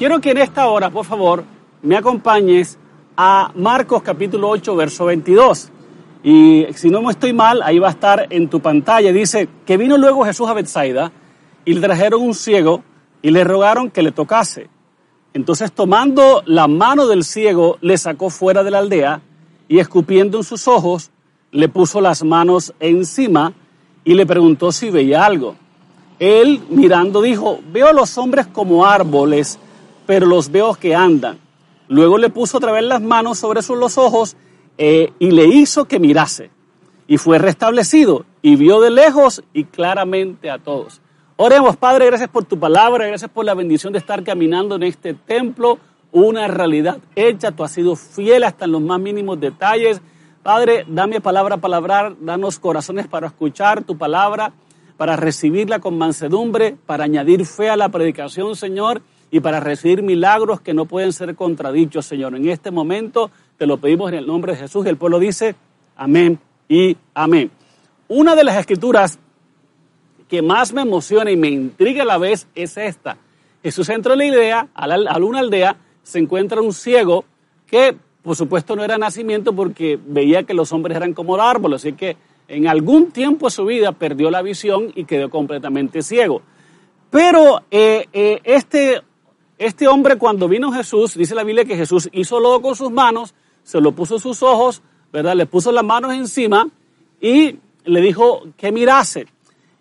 Quiero 0.00 0.18
que 0.18 0.30
en 0.30 0.38
esta 0.38 0.66
hora, 0.66 0.88
por 0.88 1.04
favor, 1.04 1.44
me 1.82 1.94
acompañes 1.94 2.78
a 3.18 3.52
Marcos 3.54 4.02
capítulo 4.02 4.48
8, 4.48 4.74
verso 4.74 5.04
22. 5.04 5.68
Y 6.22 6.64
si 6.74 6.88
no 6.88 7.02
me 7.02 7.10
estoy 7.10 7.34
mal, 7.34 7.60
ahí 7.62 7.78
va 7.78 7.88
a 7.88 7.90
estar 7.90 8.26
en 8.30 8.48
tu 8.48 8.60
pantalla. 8.60 9.12
Dice 9.12 9.46
que 9.66 9.76
vino 9.76 9.98
luego 9.98 10.24
Jesús 10.24 10.48
a 10.48 10.54
Bethsaida 10.54 11.12
y 11.66 11.74
le 11.74 11.82
trajeron 11.82 12.22
un 12.22 12.32
ciego 12.32 12.82
y 13.20 13.30
le 13.30 13.44
rogaron 13.44 13.90
que 13.90 14.02
le 14.02 14.10
tocase. 14.10 14.70
Entonces 15.34 15.70
tomando 15.70 16.42
la 16.46 16.66
mano 16.66 17.06
del 17.06 17.22
ciego, 17.22 17.76
le 17.82 17.98
sacó 17.98 18.30
fuera 18.30 18.62
de 18.62 18.70
la 18.70 18.78
aldea 18.78 19.20
y 19.68 19.80
escupiendo 19.80 20.38
en 20.38 20.44
sus 20.44 20.66
ojos, 20.66 21.10
le 21.52 21.68
puso 21.68 22.00
las 22.00 22.24
manos 22.24 22.72
encima 22.80 23.52
y 24.02 24.14
le 24.14 24.24
preguntó 24.24 24.72
si 24.72 24.88
veía 24.88 25.26
algo. 25.26 25.56
Él 26.18 26.62
mirando 26.70 27.20
dijo, 27.20 27.60
veo 27.70 27.88
a 27.88 27.92
los 27.92 28.16
hombres 28.16 28.46
como 28.46 28.86
árboles, 28.86 29.58
pero 30.10 30.26
los 30.26 30.50
veo 30.50 30.74
que 30.74 30.92
andan. 30.92 31.38
Luego 31.86 32.18
le 32.18 32.30
puso 32.30 32.56
otra 32.56 32.72
vez 32.72 32.82
las 32.82 33.00
manos 33.00 33.38
sobre 33.38 33.60
los 33.62 33.96
ojos 33.96 34.36
eh, 34.76 35.12
y 35.20 35.30
le 35.30 35.46
hizo 35.46 35.84
que 35.84 36.00
mirase. 36.00 36.50
Y 37.06 37.16
fue 37.16 37.38
restablecido 37.38 38.24
y 38.42 38.56
vio 38.56 38.80
de 38.80 38.90
lejos 38.90 39.44
y 39.52 39.66
claramente 39.66 40.50
a 40.50 40.58
todos. 40.58 41.00
Oremos, 41.36 41.76
Padre, 41.76 42.06
gracias 42.06 42.28
por 42.28 42.44
tu 42.44 42.58
palabra, 42.58 43.06
gracias 43.06 43.30
por 43.30 43.44
la 43.44 43.54
bendición 43.54 43.92
de 43.92 44.00
estar 44.00 44.24
caminando 44.24 44.74
en 44.74 44.82
este 44.82 45.14
templo, 45.14 45.78
una 46.10 46.48
realidad 46.48 46.98
hecha. 47.14 47.52
Tú 47.52 47.62
has 47.62 47.70
sido 47.70 47.94
fiel 47.94 48.42
hasta 48.42 48.64
en 48.64 48.72
los 48.72 48.82
más 48.82 48.98
mínimos 48.98 49.38
detalles. 49.38 50.02
Padre, 50.42 50.86
dame 50.88 51.20
palabra 51.20 51.54
a 51.54 51.58
palabrar, 51.58 52.16
danos 52.18 52.58
corazones 52.58 53.06
para 53.06 53.28
escuchar 53.28 53.84
tu 53.84 53.96
palabra, 53.96 54.54
para 54.96 55.14
recibirla 55.14 55.78
con 55.78 55.96
mansedumbre, 55.96 56.76
para 56.84 57.04
añadir 57.04 57.46
fe 57.46 57.70
a 57.70 57.76
la 57.76 57.90
predicación, 57.90 58.56
Señor, 58.56 59.02
y 59.30 59.40
para 59.40 59.60
recibir 59.60 60.02
milagros 60.02 60.60
que 60.60 60.74
no 60.74 60.86
pueden 60.86 61.12
ser 61.12 61.34
contradichos, 61.34 62.06
Señor. 62.06 62.34
En 62.34 62.48
este 62.48 62.70
momento 62.70 63.30
te 63.56 63.66
lo 63.66 63.78
pedimos 63.78 64.10
en 64.10 64.18
el 64.18 64.26
nombre 64.26 64.52
de 64.52 64.58
Jesús 64.58 64.84
y 64.86 64.88
el 64.88 64.96
pueblo 64.96 65.18
dice 65.18 65.54
amén 65.96 66.38
y 66.68 66.96
amén. 67.14 67.50
Una 68.08 68.34
de 68.34 68.44
las 68.44 68.56
escrituras 68.56 69.18
que 70.28 70.42
más 70.42 70.72
me 70.72 70.82
emociona 70.82 71.30
y 71.30 71.36
me 71.36 71.48
intriga 71.48 72.02
a 72.02 72.06
la 72.06 72.18
vez 72.18 72.46
es 72.54 72.76
esta. 72.76 73.16
Jesús 73.62 73.88
entró 73.88 74.14
en 74.14 74.18
la 74.18 74.26
idea, 74.26 74.68
a, 74.74 74.84
a 74.84 75.18
una 75.18 75.40
aldea, 75.40 75.76
se 76.02 76.18
encuentra 76.18 76.60
un 76.60 76.72
ciego 76.72 77.24
que 77.66 77.96
por 78.22 78.36
supuesto 78.36 78.76
no 78.76 78.84
era 78.84 78.98
nacimiento 78.98 79.54
porque 79.54 79.98
veía 80.02 80.42
que 80.42 80.54
los 80.54 80.72
hombres 80.72 80.96
eran 80.96 81.14
como 81.14 81.36
árboles, 81.36 81.82
así 81.82 81.94
que 81.94 82.16
en 82.48 82.66
algún 82.66 83.12
tiempo 83.12 83.46
de 83.46 83.50
su 83.52 83.64
vida 83.64 83.92
perdió 83.92 84.30
la 84.30 84.42
visión 84.42 84.92
y 84.94 85.04
quedó 85.04 85.30
completamente 85.30 86.02
ciego. 86.02 86.42
Pero 87.10 87.62
eh, 87.70 88.06
eh, 88.12 88.40
este, 88.44 89.02
este 89.60 89.86
hombre 89.86 90.16
cuando 90.16 90.48
vino 90.48 90.72
Jesús, 90.72 91.14
dice 91.18 91.34
la 91.34 91.44
Biblia 91.44 91.66
que 91.66 91.76
Jesús 91.76 92.08
hizo 92.12 92.40
lodo 92.40 92.62
con 92.62 92.74
sus 92.74 92.90
manos, 92.90 93.34
se 93.62 93.78
lo 93.78 93.92
puso 93.92 94.14
en 94.14 94.20
sus 94.20 94.42
ojos, 94.42 94.80
¿verdad? 95.12 95.36
Le 95.36 95.44
puso 95.44 95.70
las 95.70 95.84
manos 95.84 96.14
encima 96.14 96.66
y 97.20 97.56
le 97.84 98.00
dijo 98.00 98.44
que 98.56 98.72
mirase. 98.72 99.26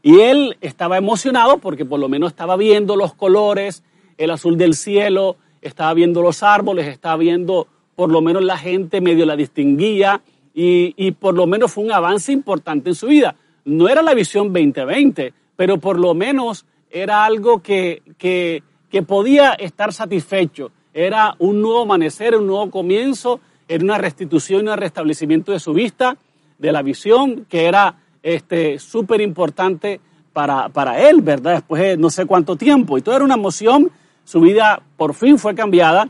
Y 0.04 0.20
él 0.20 0.58
estaba 0.60 0.98
emocionado 0.98 1.60
porque 1.60 1.86
por 1.86 1.98
lo 1.98 2.10
menos 2.10 2.32
estaba 2.32 2.58
viendo 2.58 2.98
los 2.98 3.14
colores, 3.14 3.82
el 4.18 4.32
azul 4.32 4.58
del 4.58 4.74
cielo, 4.74 5.38
estaba 5.62 5.94
viendo 5.94 6.22
los 6.22 6.44
árboles, 6.44 6.86
estaba 6.86 7.16
viendo 7.16 7.68
por 7.96 8.12
lo 8.12 8.20
menos 8.20 8.44
la 8.44 8.58
gente 8.58 9.00
medio 9.00 9.26
la 9.26 9.38
distinguía 9.38 10.22
y, 10.54 10.94
y, 10.98 11.12
por 11.12 11.36
lo 11.36 11.48
menos 11.48 11.72
fue 11.72 11.86
un 11.86 11.94
avance 11.94 12.34
importante 12.34 12.90
en 12.90 12.96
su 12.96 13.08
vida. 13.08 13.38
No 13.64 13.88
era 13.88 14.02
la 14.02 14.14
visión 14.14 14.52
2020, 14.52 15.34
pero 15.56 15.78
por 15.78 15.98
lo 15.98 16.14
menos 16.14 16.66
era 16.92 17.24
algo 17.24 17.62
que, 17.62 18.02
que, 18.18 18.62
que 18.90 19.04
podía 19.04 19.54
estar 19.54 19.94
satisfecho. 19.94 20.72
Era 20.94 21.36
un 21.40 21.62
nuevo 21.62 21.84
amanecer, 21.84 22.36
un 22.36 22.48
nuevo 22.48 22.70
comienzo, 22.72 23.40
era 23.68 23.84
una 23.84 23.98
restitución 23.98 24.68
un 24.68 24.78
restablecimiento 24.78 25.52
de 25.52 25.60
su 25.60 25.74
vista, 25.74 26.18
de 26.58 26.72
la 26.72 26.82
visión, 26.82 27.46
que 27.48 27.66
era 27.66 27.96
este 28.24 28.80
súper 28.80 29.22
importante 29.22 30.02
para, 30.34 30.70
para 30.70 31.08
él, 31.08 31.22
¿verdad? 31.22 31.54
Después 31.54 31.82
de 31.82 31.98
no 31.98 32.10
sé 32.10 32.26
cuánto 32.26 32.56
tiempo. 32.56 32.98
Y 32.98 33.02
todo 33.02 33.16
era 33.16 33.26
una 33.26 33.36
emoción, 33.36 33.92
su 34.26 34.42
vida 34.42 34.82
por 34.98 35.14
fin 35.14 35.38
fue 35.38 35.56
cambiada. 35.56 36.10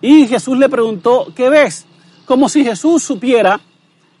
Y 0.00 0.26
Jesús 0.26 0.56
le 0.56 0.68
preguntó, 0.68 1.26
¿qué 1.34 1.50
ves? 1.50 1.86
Como 2.24 2.48
si 2.48 2.64
Jesús 2.64 3.02
supiera 3.02 3.60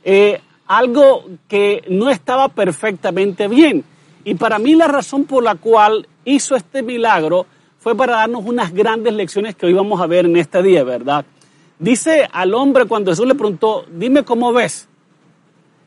eh, 0.04 0.40
algo 0.66 1.24
que 1.48 1.84
no 1.88 2.10
estaba 2.10 2.48
perfectamente 2.48 3.48
bien. 3.48 3.84
Y 4.24 4.34
para 4.34 4.58
mí 4.58 4.74
la 4.74 4.88
razón 4.88 5.24
por 5.24 5.42
la 5.42 5.54
cual 5.54 6.06
hizo 6.24 6.54
este 6.54 6.82
milagro 6.82 7.46
fue 7.80 7.96
para 7.96 8.16
darnos 8.16 8.44
unas 8.44 8.72
grandes 8.72 9.12
lecciones 9.14 9.56
que 9.56 9.66
hoy 9.66 9.72
vamos 9.72 10.00
a 10.00 10.06
ver 10.06 10.26
en 10.26 10.36
este 10.36 10.62
día, 10.62 10.84
¿verdad? 10.84 11.24
Dice 11.78 12.28
al 12.30 12.54
hombre 12.54 12.84
cuando 12.84 13.10
Jesús 13.10 13.26
le 13.26 13.34
preguntó, 13.34 13.86
dime 13.90 14.22
cómo 14.22 14.52
ves. 14.52 14.86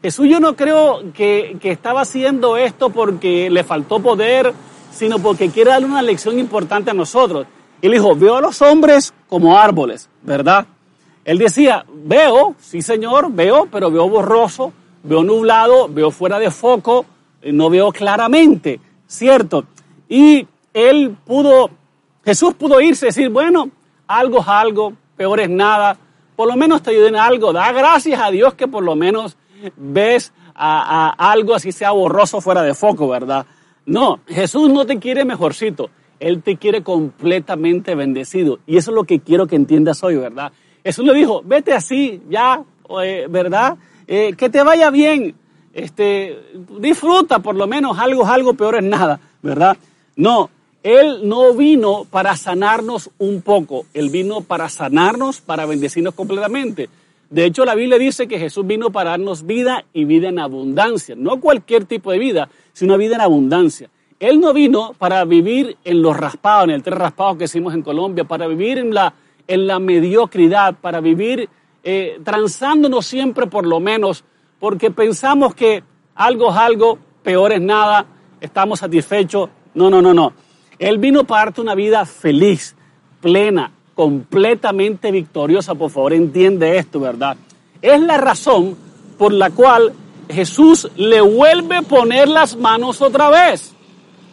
Jesús 0.01 0.27
yo 0.27 0.39
no 0.39 0.55
creo 0.55 1.13
que, 1.13 1.55
que, 1.61 1.71
estaba 1.71 2.01
haciendo 2.01 2.57
esto 2.57 2.89
porque 2.89 3.49
le 3.49 3.63
faltó 3.63 4.01
poder, 4.01 4.53
sino 4.91 5.19
porque 5.19 5.49
quiere 5.49 5.69
darle 5.69 5.85
una 5.87 6.01
lección 6.01 6.39
importante 6.39 6.91
a 6.91 6.93
nosotros. 6.93 7.45
Él 7.81 7.91
dijo, 7.91 8.15
veo 8.15 8.37
a 8.37 8.41
los 8.41 8.61
hombres 8.61 9.13
como 9.29 9.57
árboles, 9.57 10.09
¿verdad? 10.23 10.65
Él 11.23 11.37
decía, 11.37 11.85
veo, 11.93 12.55
sí 12.59 12.81
señor, 12.81 13.31
veo, 13.31 13.67
pero 13.71 13.91
veo 13.91 14.09
borroso, 14.09 14.73
veo 15.03 15.23
nublado, 15.23 15.87
veo 15.87 16.11
fuera 16.11 16.39
de 16.39 16.49
foco, 16.51 17.05
no 17.43 17.69
veo 17.69 17.91
claramente, 17.91 18.79
¿cierto? 19.07 19.65
Y 20.09 20.47
él 20.73 21.15
pudo, 21.25 21.69
Jesús 22.25 22.53
pudo 22.53 22.79
irse 22.79 23.05
y 23.05 23.09
decir, 23.09 23.29
bueno, 23.29 23.69
algo 24.07 24.39
es 24.39 24.47
algo, 24.47 24.93
peor 25.17 25.39
es 25.39 25.49
nada, 25.49 25.97
por 26.35 26.47
lo 26.47 26.55
menos 26.55 26.81
te 26.81 26.91
ayudé 26.91 27.09
en 27.09 27.15
algo, 27.15 27.53
da 27.53 27.71
gracias 27.71 28.19
a 28.19 28.31
Dios 28.31 28.53
que 28.53 28.67
por 28.67 28.83
lo 28.83 28.95
menos 28.95 29.37
ves 29.75 30.33
a, 30.55 31.09
algo 31.31 31.55
así 31.55 31.71
sea 31.71 31.91
borroso 31.91 32.41
fuera 32.41 32.61
de 32.61 32.73
foco, 32.73 33.07
¿verdad? 33.07 33.45
No, 33.85 34.19
Jesús 34.27 34.69
no 34.69 34.85
te 34.85 34.99
quiere 34.99 35.25
mejorcito, 35.25 35.89
Él 36.19 36.41
te 36.41 36.57
quiere 36.57 36.83
completamente 36.83 37.95
bendecido. 37.95 38.59
Y 38.65 38.77
eso 38.77 38.91
es 38.91 38.95
lo 38.95 39.03
que 39.03 39.19
quiero 39.19 39.47
que 39.47 39.55
entiendas 39.55 40.03
hoy, 40.03 40.15
¿verdad? 40.15 40.51
Jesús 40.83 41.05
le 41.05 41.13
dijo, 41.13 41.41
vete 41.43 41.73
así, 41.73 42.21
ya, 42.29 42.63
eh, 43.03 43.27
¿verdad? 43.29 43.77
Eh, 44.07 44.33
que 44.37 44.49
te 44.49 44.63
vaya 44.63 44.89
bien, 44.89 45.35
este, 45.73 46.39
disfruta 46.79 47.39
por 47.39 47.55
lo 47.55 47.67
menos, 47.67 47.97
algo 47.99 48.23
es 48.23 48.29
algo, 48.29 48.53
peor 48.53 48.75
es 48.75 48.83
nada, 48.83 49.19
¿verdad? 49.41 49.77
No, 50.15 50.49
Él 50.83 51.21
no 51.23 51.53
vino 51.53 52.05
para 52.09 52.35
sanarnos 52.35 53.09
un 53.17 53.41
poco, 53.41 53.85
Él 53.93 54.09
vino 54.09 54.41
para 54.41 54.67
sanarnos, 54.67 55.39
para 55.39 55.65
bendecirnos 55.65 56.13
completamente. 56.13 56.89
De 57.29 57.45
hecho, 57.45 57.65
la 57.65 57.73
Biblia 57.73 57.97
dice 57.97 58.27
que 58.27 58.37
Jesús 58.37 58.67
vino 58.67 58.91
para 58.91 59.11
darnos 59.11 59.45
vida 59.45 59.85
y 59.93 60.03
vida 60.03 60.29
en 60.29 60.39
abundancia. 60.39 61.15
No 61.17 61.39
cualquier 61.39 61.85
tipo 61.85 62.11
de 62.11 62.19
vida, 62.19 62.49
sino 62.73 62.97
vida 62.97 63.15
en 63.15 63.21
abundancia. 63.21 63.89
Él 64.19 64.39
no 64.39 64.53
vino 64.53 64.93
para 64.97 65.23
vivir 65.25 65.77
en 65.83 66.01
los 66.01 66.15
raspados, 66.15 66.65
en 66.65 66.71
el 66.71 66.83
tres 66.83 66.97
raspados 66.97 67.37
que 67.37 67.45
hicimos 67.45 67.73
en 67.73 67.81
Colombia, 67.81 68.25
para 68.25 68.45
vivir 68.45 68.77
en 68.77 68.93
la, 68.93 69.13
en 69.47 69.65
la 69.65 69.79
mediocridad, 69.79 70.75
para 70.79 70.99
vivir 71.01 71.49
eh, 71.83 72.19
transándonos 72.23 73.05
siempre 73.05 73.47
por 73.47 73.65
lo 73.65 73.79
menos, 73.79 74.23
porque 74.59 74.91
pensamos 74.91 75.55
que 75.55 75.83
algo 76.15 76.51
es 76.51 76.57
algo, 76.57 76.99
peor 77.23 77.53
es 77.53 77.61
nada, 77.61 78.05
estamos 78.39 78.79
satisfechos. 78.79 79.49
No, 79.73 79.89
no, 79.89 80.01
no, 80.01 80.13
no. 80.13 80.33
Él 80.83 80.97
vino 80.97 81.23
para 81.23 81.45
darte 81.45 81.61
una 81.61 81.75
vida 81.75 82.05
feliz, 82.05 82.75
plena, 83.21 83.71
completamente 83.95 85.11
victoriosa, 85.11 85.75
por 85.75 85.89
favor, 85.89 86.11
entiende 86.11 86.77
esto, 86.77 86.99
¿verdad? 86.99 87.37
Es 87.81 88.01
la 88.01 88.17
razón 88.17 88.75
por 89.17 89.31
la 89.31 89.49
cual 89.51 89.93
Jesús 90.29 90.91
le 90.97 91.21
vuelve 91.21 91.77
a 91.77 91.83
poner 91.83 92.27
las 92.27 92.57
manos 92.57 93.01
otra 93.01 93.29
vez. 93.29 93.73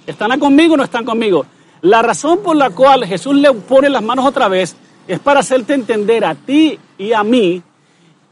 ¿Están 0.09 0.41
conmigo 0.41 0.75
o 0.75 0.77
no 0.77 0.83
están 0.83 1.05
conmigo? 1.05 1.47
La 1.83 2.03
razón 2.03 2.41
por 2.43 2.57
la 2.57 2.71
cual 2.71 3.07
Jesús 3.07 3.37
le 3.37 3.53
pone 3.53 3.89
las 3.89 4.03
manos 4.03 4.27
otra 4.27 4.49
vez 4.49 4.77
Es 5.07 5.21
para 5.21 5.41
hacerte 5.41 5.75
entender 5.75 6.25
a 6.25 6.35
ti 6.35 6.81
y 6.99 7.13
a 7.13 7.23
mí 7.23 7.63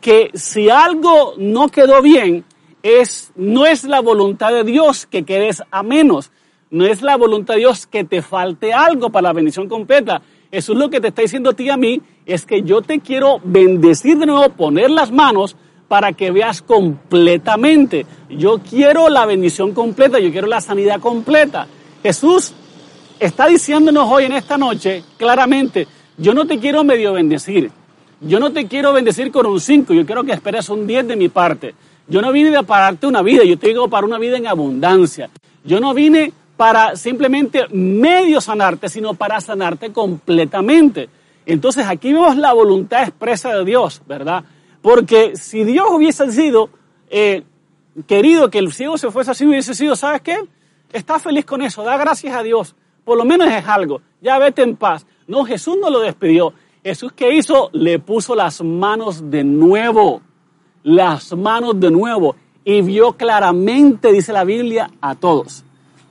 que 0.01 0.33
si 0.35 0.69
algo 0.69 1.35
no 1.39 1.69
quedó 1.69 2.03
bien, 2.03 2.45
es, 2.83 3.31
no 3.37 3.65
es 3.65 3.85
la 3.85 4.01
voluntad 4.01 4.53
de 4.53 4.65
Dios 4.65 5.07
que 5.07 5.25
quedes 5.25 5.63
a 5.71 5.85
menos. 5.85 6.33
No 6.71 6.85
es 6.85 7.01
la 7.03 7.17
voluntad 7.17 7.55
de 7.55 7.61
Dios 7.61 7.87
que 7.87 8.05
te 8.05 8.21
falte 8.21 8.73
algo 8.73 9.11
para 9.11 9.29
la 9.29 9.33
bendición 9.33 9.69
completa. 9.69 10.21
Eso 10.51 10.73
es 10.73 10.79
lo 10.79 10.91
que 10.91 11.01
te 11.01 11.09
está 11.09 11.23
diciendo 11.23 11.51
a 11.51 11.53
ti 11.55 11.65
y 11.65 11.71
a 11.71 11.77
mí, 11.77 12.01
es 12.27 12.45
que 12.45 12.63
yo 12.63 12.83
te 12.83 13.01
quiero 13.01 13.41
bendecir 13.43 14.19
de 14.19 14.27
nuevo, 14.27 14.51
poner 14.51 14.91
las 14.91 15.11
manos 15.11 15.57
para 15.89 16.13
que 16.13 16.31
veas 16.31 16.61
completamente. 16.61 18.07
Yo 18.29 18.59
quiero 18.59 19.09
la 19.09 19.25
bendición 19.25 19.73
completa, 19.73 20.19
yo 20.19 20.31
quiero 20.31 20.47
la 20.47 20.61
sanidad 20.61 21.01
completa. 21.01 21.67
Jesús 22.03 22.53
está 23.19 23.47
diciéndonos 23.47 24.09
hoy 24.11 24.25
en 24.25 24.33
esta 24.33 24.59
noche 24.59 25.03
claramente, 25.17 25.89
yo 26.17 26.35
no 26.35 26.47
te 26.47 26.59
quiero 26.59 26.85
medio 26.85 27.15
bendecir, 27.15 27.71
yo 28.21 28.39
no 28.39 28.53
te 28.53 28.67
quiero 28.67 28.93
bendecir 28.93 29.31
con 29.31 29.47
un 29.47 29.61
5, 29.61 29.95
yo 29.95 30.05
quiero 30.05 30.25
que 30.25 30.33
esperes 30.33 30.69
un 30.69 30.87
10 30.87 31.09
de 31.09 31.17
mi 31.17 31.29
parte. 31.29 31.75
Yo 32.07 32.23
no 32.23 32.33
vine 32.33 32.63
para 32.65 32.85
darte 32.85 33.07
una 33.07 33.23
vida, 33.23 33.45
yo 33.45 33.59
te 33.59 33.69
digo 33.69 33.89
para 33.89 34.07
una 34.07 34.19
vida 34.19 34.37
en 34.39 34.47
abundancia. 34.47 35.29
Yo 35.65 35.79
no 35.79 35.93
vine 35.93 36.33
para 36.59 36.97
simplemente 36.97 37.69
medio 37.71 38.41
sanarte, 38.41 38.89
sino 38.89 39.15
para 39.15 39.41
sanarte 39.41 39.93
completamente. 39.93 41.09
Entonces 41.47 41.87
aquí 41.87 42.13
vemos 42.13 42.37
la 42.37 42.53
voluntad 42.53 43.05
expresa 43.05 43.55
de 43.55 43.65
Dios, 43.65 44.03
¿verdad? 44.09 44.43
Porque 44.83 45.37
si 45.37 45.63
Dios 45.63 45.87
hubiese 45.89 46.33
sido 46.33 46.69
eh, 47.11 47.45
querido 48.09 48.51
que 48.51 48.59
el 48.59 48.73
ciego 48.73 48.99
se 48.99 49.13
fuese 49.13 49.31
así, 49.31 49.47
hubiese 49.47 49.73
sido, 49.73 49.95
¿sabes 49.95 50.21
qué? 50.21 50.37
Está 50.93 51.21
feliz 51.21 51.45
con 51.45 51.63
eso, 51.63 51.85
da 51.85 51.97
gracias 51.97 52.35
a 52.35 52.43
Dios. 52.43 52.75
Por 53.05 53.17
lo 53.17 53.25
menos 53.25 53.49
es 53.49 53.65
algo, 53.65 54.03
ya 54.21 54.37
vete 54.41 54.63
en 54.63 54.75
paz. 54.75 55.07
No, 55.29 55.45
Jesús 55.45 55.79
no 55.81 55.91
lo 55.91 56.01
despidió. 56.01 56.53
Jesús 56.83 57.13
que 57.13 57.37
hizo, 57.37 57.71
le 57.73 58.01
puso 58.01 58.35
las 58.35 58.61
manos 58.65 59.31
de 59.31 59.45
nuevo, 59.45 60.23
las 60.83 61.33
manos 61.37 61.79
de 61.79 61.93
nuevo, 61.93 62.35
y 62.65 62.83
vio 62.83 63.13
claramente, 63.13 64.13
dice 64.13 64.33
la 64.33 64.43
Biblia, 64.43 64.91
a 65.01 65.15
todos. 65.15 65.65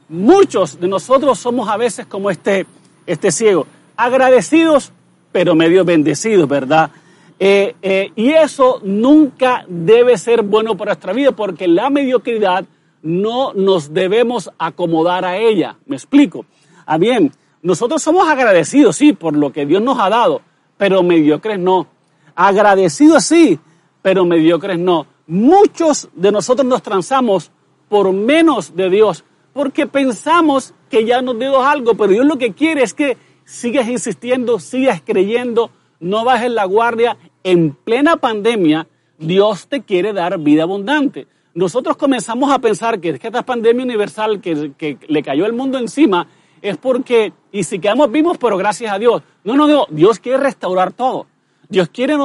Muchos 0.09 0.79
de 0.79 0.87
nosotros 0.87 1.37
somos 1.37 1.67
a 1.69 1.77
veces 1.77 2.05
como 2.05 2.29
este, 2.29 2.65
este 3.05 3.31
ciego, 3.31 3.67
agradecidos, 3.95 4.91
pero 5.31 5.53
medio 5.55 5.83
bendecidos, 5.83 6.47
¿verdad? 6.47 6.91
Eh, 7.39 7.75
eh, 7.81 8.11
y 8.15 8.31
eso 8.31 8.79
nunca 8.83 9.65
debe 9.67 10.17
ser 10.17 10.41
bueno 10.41 10.75
para 10.75 10.91
nuestra 10.91 11.13
vida, 11.13 11.33
porque 11.33 11.67
la 11.67 11.89
mediocridad 11.89 12.65
no 13.03 13.53
nos 13.53 13.93
debemos 13.93 14.49
acomodar 14.57 15.25
a 15.25 15.37
ella. 15.37 15.77
¿Me 15.85 15.95
explico? 15.95 16.45
Ah, 16.85 16.97
bien, 16.97 17.31
nosotros 17.61 18.01
somos 18.01 18.27
agradecidos, 18.27 18.95
sí, 18.95 19.13
por 19.13 19.35
lo 19.35 19.51
que 19.51 19.65
Dios 19.65 19.81
nos 19.81 19.99
ha 19.99 20.09
dado, 20.09 20.41
pero 20.77 21.03
mediocres 21.03 21.59
no. 21.59 21.87
Agradecidos 22.35 23.25
sí, 23.25 23.59
pero 24.01 24.25
mediocres 24.25 24.79
no. 24.79 25.05
Muchos 25.27 26.07
de 26.15 26.31
nosotros 26.31 26.65
nos 26.65 26.81
transamos 26.81 27.51
por 27.89 28.11
menos 28.13 28.75
de 28.75 28.89
Dios, 28.89 29.23
porque 29.57 29.87
pensamos 29.87 30.75
que 30.87 31.03
ya 31.03 31.23
nos 31.23 31.39
dio 31.39 31.63
algo, 31.63 31.95
pero 31.95 32.11
Dios 32.11 32.27
lo 32.27 32.37
que 32.37 32.53
quiere 32.53 32.83
es 32.83 32.93
que 32.93 33.17
sigas 33.43 33.89
insistiendo, 33.89 34.59
sigas 34.59 35.01
creyendo, 35.03 35.71
no 35.99 36.23
bajes 36.23 36.51
la 36.51 36.65
guardia. 36.65 37.17
En 37.43 37.71
plena 37.73 38.17
pandemia, 38.17 38.87
Dios 39.17 39.67
te 39.67 39.81
quiere 39.81 40.13
dar 40.13 40.37
vida 40.37 40.61
abundante. 40.61 41.25
Nosotros 41.55 41.97
comenzamos 41.97 42.51
a 42.51 42.59
pensar 42.59 42.99
que, 42.99 43.09
esta 43.09 43.41
pandemia 43.41 43.83
universal 43.83 44.41
que, 44.41 44.99
le 45.07 45.23
cayó 45.23 45.47
el 45.47 45.53
mundo 45.53 45.79
encima 45.79 46.27
es 46.61 46.77
porque, 46.77 47.33
y 47.51 47.63
si 47.63 47.79
quedamos 47.79 48.11
vivos, 48.11 48.37
pero 48.37 48.57
gracias 48.57 48.93
a 48.93 48.99
Dios. 48.99 49.23
No, 49.43 49.55
no, 49.55 49.67
no, 49.67 49.87
Dios 49.89 50.19
quiere 50.19 50.37
restaurar 50.37 50.93
todo. 50.93 51.25
Dios 51.67 51.89
quiere, 51.89 52.15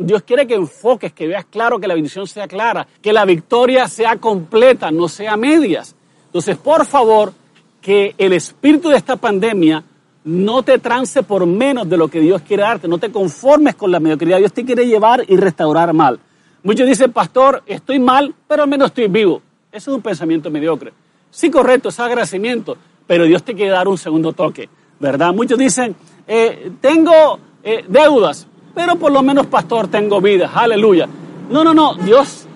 Dios 0.00 0.22
quiere 0.24 0.44
que 0.44 0.54
enfoques, 0.54 1.12
que 1.12 1.28
veas 1.28 1.44
claro, 1.44 1.78
que 1.78 1.86
la 1.86 1.94
bendición 1.94 2.26
sea 2.26 2.48
clara, 2.48 2.88
que 3.00 3.12
la 3.12 3.24
victoria 3.24 3.86
sea 3.86 4.16
completa, 4.16 4.90
no 4.90 5.06
sea 5.06 5.36
medias. 5.36 5.94
Entonces, 6.30 6.56
por 6.56 6.86
favor, 6.86 7.32
que 7.80 8.14
el 8.16 8.32
espíritu 8.32 8.88
de 8.88 8.96
esta 8.96 9.16
pandemia 9.16 9.82
no 10.22 10.62
te 10.62 10.78
trance 10.78 11.24
por 11.24 11.44
menos 11.44 11.88
de 11.88 11.96
lo 11.96 12.06
que 12.06 12.20
Dios 12.20 12.42
quiere 12.42 12.62
darte, 12.62 12.86
no 12.86 12.98
te 12.98 13.10
conformes 13.10 13.74
con 13.74 13.90
la 13.90 13.98
mediocridad, 13.98 14.38
Dios 14.38 14.52
te 14.52 14.64
quiere 14.64 14.86
llevar 14.86 15.24
y 15.26 15.36
restaurar 15.36 15.92
mal. 15.92 16.20
Muchos 16.62 16.86
dicen, 16.86 17.10
pastor, 17.12 17.62
estoy 17.66 17.98
mal, 17.98 18.32
pero 18.46 18.62
al 18.62 18.68
menos 18.68 18.88
estoy 18.88 19.08
vivo. 19.08 19.42
Eso 19.72 19.90
es 19.90 19.96
un 19.96 20.02
pensamiento 20.02 20.50
mediocre. 20.50 20.92
Sí, 21.30 21.50
correcto, 21.50 21.88
es 21.88 21.98
agradecimiento, 21.98 22.76
pero 23.06 23.24
Dios 23.24 23.42
te 23.42 23.54
quiere 23.54 23.70
dar 23.70 23.88
un 23.88 23.98
segundo 23.98 24.32
toque, 24.32 24.68
¿verdad? 24.98 25.32
Muchos 25.32 25.58
dicen, 25.58 25.96
eh, 26.28 26.70
tengo 26.80 27.38
eh, 27.64 27.84
deudas, 27.88 28.46
pero 28.74 28.96
por 28.96 29.10
lo 29.10 29.22
menos, 29.22 29.46
pastor, 29.46 29.88
tengo 29.88 30.20
vida, 30.20 30.50
aleluya. 30.54 31.08
No, 31.50 31.64
no, 31.64 31.72
no, 31.72 31.94
Dios, 31.94 32.46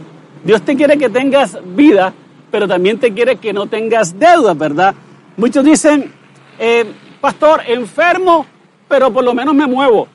Dios 0.45 0.63
te 0.63 0.77
quiere 0.77 0.99
que 0.99 1.09
tengas 1.09 1.59
vida, 1.75 2.13
pero 2.55 2.69
también 2.69 3.01
te 3.01 3.13
quiere 3.13 3.35
que 3.35 3.53
no 3.53 3.67
tengas 3.67 4.17
deudas, 4.17 4.57
¿verdad? 4.57 4.95
Muchos 5.37 5.65
dicen, 5.65 6.13
eh, 6.61 6.85
pastor, 7.21 7.63
enfermo, 7.67 8.47
pero 8.87 9.13
por 9.13 9.25
lo 9.25 9.35
menos 9.35 9.57
me 9.57 9.67
muevo. 9.67 10.07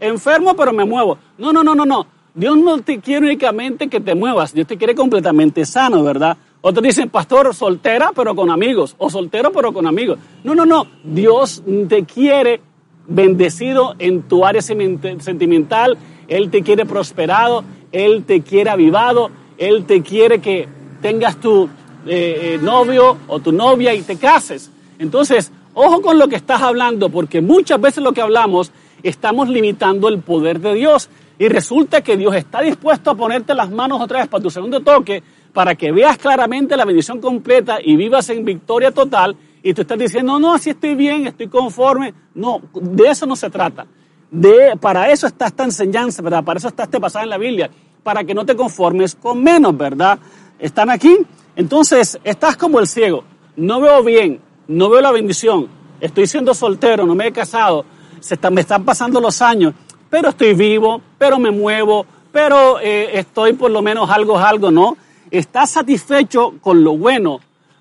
Enfermo, 0.00 0.56
pero 0.56 0.72
me 0.72 0.84
muevo. 0.84 1.16
No, 1.38 1.52
no, 1.52 1.62
no, 1.62 1.72
no, 1.72 1.86
no. 1.86 2.04
Dios 2.34 2.56
no 2.56 2.80
te 2.80 2.98
quiere 2.98 3.26
únicamente 3.26 3.86
que 3.86 4.00
te 4.00 4.16
muevas, 4.16 4.52
Dios 4.52 4.66
te 4.66 4.76
quiere 4.76 4.96
completamente 4.96 5.64
sano, 5.64 6.02
¿verdad? 6.02 6.36
Otros 6.62 6.82
dicen, 6.82 7.10
pastor, 7.10 7.54
soltera, 7.54 8.10
pero 8.12 8.34
con 8.34 8.50
amigos, 8.50 8.96
o 8.98 9.08
soltero, 9.08 9.52
pero 9.52 9.72
con 9.72 9.86
amigos. 9.86 10.18
No, 10.42 10.52
no, 10.52 10.66
no. 10.66 10.88
Dios 11.04 11.62
te 11.88 12.02
quiere 12.02 12.60
bendecido 13.06 13.94
en 14.00 14.22
tu 14.22 14.44
área 14.44 14.62
sentimental, 14.62 15.96
Él 16.26 16.50
te 16.50 16.62
quiere 16.62 16.86
prosperado, 16.86 17.62
Él 17.92 18.24
te 18.24 18.40
quiere 18.40 18.70
avivado, 18.70 19.30
Él 19.58 19.84
te 19.84 20.02
quiere 20.02 20.40
que 20.40 20.66
tengas 21.04 21.36
tu, 21.36 21.68
eh, 22.06 22.54
eh, 22.54 22.58
novio 22.60 23.18
o 23.26 23.40
tu 23.40 23.52
novia 23.52 23.94
y 23.94 24.02
te 24.02 24.16
cases. 24.16 24.70
Entonces, 24.98 25.50
ojo 25.74 26.02
con 26.02 26.18
lo 26.18 26.28
que 26.28 26.36
estás 26.36 26.62
hablando, 26.62 27.08
porque 27.10 27.40
muchas 27.40 27.80
veces 27.80 28.02
lo 28.02 28.12
que 28.12 28.20
hablamos 28.20 28.72
estamos 29.02 29.48
limitando 29.48 30.08
el 30.08 30.20
poder 30.20 30.60
de 30.60 30.74
Dios. 30.74 31.08
Y 31.38 31.48
resulta 31.48 32.00
que 32.00 32.16
Dios 32.16 32.34
está 32.36 32.60
dispuesto 32.60 33.10
a 33.10 33.14
ponerte 33.14 33.54
las 33.54 33.70
manos 33.70 34.00
otra 34.00 34.20
vez 34.20 34.28
para 34.28 34.42
tu 34.42 34.50
segundo 34.50 34.80
toque, 34.80 35.22
para 35.52 35.74
que 35.74 35.90
veas 35.90 36.16
claramente 36.16 36.76
la 36.76 36.84
bendición 36.84 37.20
completa 37.20 37.78
y 37.82 37.96
vivas 37.96 38.30
en 38.30 38.44
victoria 38.44 38.92
total. 38.92 39.36
Y 39.62 39.74
tú 39.74 39.82
estás 39.82 39.98
diciendo, 39.98 40.38
no, 40.38 40.54
así 40.54 40.70
estoy 40.70 40.94
bien, 40.94 41.26
estoy 41.26 41.48
conforme. 41.48 42.14
No, 42.34 42.60
de 42.74 43.08
eso 43.08 43.26
no 43.26 43.34
se 43.34 43.50
trata. 43.50 43.86
De, 44.30 44.76
para 44.80 45.10
eso 45.10 45.26
está 45.26 45.46
esta 45.46 45.64
enseñanza, 45.64 46.22
¿verdad? 46.22 46.44
Para 46.44 46.58
eso 46.58 46.68
está 46.68 46.84
este 46.84 47.00
pasaje 47.00 47.24
en 47.24 47.30
la 47.30 47.38
Biblia, 47.38 47.70
para 48.02 48.24
que 48.24 48.34
no 48.34 48.44
te 48.44 48.54
conformes 48.54 49.14
con 49.14 49.42
menos, 49.42 49.76
¿verdad? 49.76 50.18
¿Están 50.58 50.90
aquí? 50.90 51.16
Entonces, 51.56 52.18
estás 52.24 52.56
como 52.56 52.80
el 52.80 52.86
ciego. 52.86 53.24
No 53.56 53.80
veo 53.80 54.02
bien, 54.02 54.40
no 54.66 54.88
veo 54.88 55.00
la 55.00 55.12
bendición. 55.12 55.68
Estoy 56.00 56.26
siendo 56.26 56.54
soltero, 56.54 57.06
no 57.06 57.14
me 57.14 57.28
he 57.28 57.32
casado. 57.32 57.84
Se 58.20 58.38
me 58.50 58.62
están 58.62 58.84
pasando 58.84 59.20
los 59.20 59.40
años, 59.42 59.74
pero 60.10 60.30
estoy 60.30 60.54
vivo, 60.54 61.00
pero 61.18 61.38
me 61.38 61.50
muevo, 61.50 62.06
pero 62.32 62.80
eh, 62.80 63.18
estoy 63.18 63.52
por 63.52 63.70
lo 63.70 63.82
menos 63.82 64.10
algo, 64.10 64.38
algo, 64.38 64.70
¿no? 64.70 64.96
Estás 65.30 65.70
satisfecho 65.72 66.54
con 66.60 66.82
lo 66.82 66.96
bueno, 66.96 67.40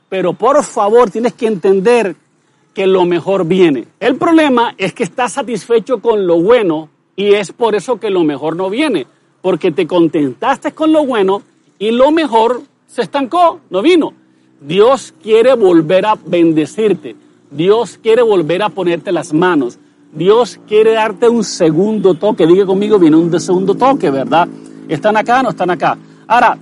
pero 0.09 0.33
por 0.33 0.63
favor 0.63 1.09
tienes 1.09 1.33
que 1.33 1.47
entender 1.47 2.15
que 2.73 2.87
lo 2.87 3.05
mejor 3.05 3.45
viene. 3.45 3.85
El 3.99 4.15
problema 4.15 4.73
es 4.77 4.93
que 4.93 5.03
estás 5.03 5.33
satisfecho 5.33 5.99
con 5.99 6.25
lo 6.27 6.39
bueno 6.39 6.89
y 7.15 7.33
es 7.33 7.51
por 7.51 7.75
eso 7.75 7.99
que 7.99 8.09
lo 8.09 8.23
mejor 8.23 8.55
no 8.55 8.69
viene, 8.69 9.07
porque 9.41 9.71
te 9.71 9.87
contentaste 9.87 10.71
con 10.73 10.91
lo 10.91 11.05
bueno 11.05 11.41
y 11.79 11.91
lo 11.91 12.11
mejor 12.11 12.61
se 12.93 13.01
estancó, 13.01 13.59
no 13.71 13.81
vino. 13.81 14.13
Dios 14.61 15.15
quiere 15.23 15.55
volver 15.55 16.05
a 16.05 16.13
bendecirte. 16.13 17.15
Dios 17.49 17.97
quiere 17.97 18.21
volver 18.21 18.61
a 18.61 18.69
ponerte 18.69 19.11
las 19.11 19.33
manos. 19.33 19.79
Dios 20.11 20.59
quiere 20.67 20.91
darte 20.91 21.27
un 21.27 21.43
segundo 21.43 22.13
toque. 22.13 22.45
Diga 22.45 22.67
conmigo, 22.67 22.99
viene 22.99 23.15
un 23.15 23.39
segundo 23.39 23.73
toque, 23.73 24.11
¿verdad? 24.11 24.47
¿Están 24.87 25.17
acá 25.17 25.41
no 25.41 25.49
están 25.49 25.71
acá? 25.71 25.97
Ahora, 26.27 26.55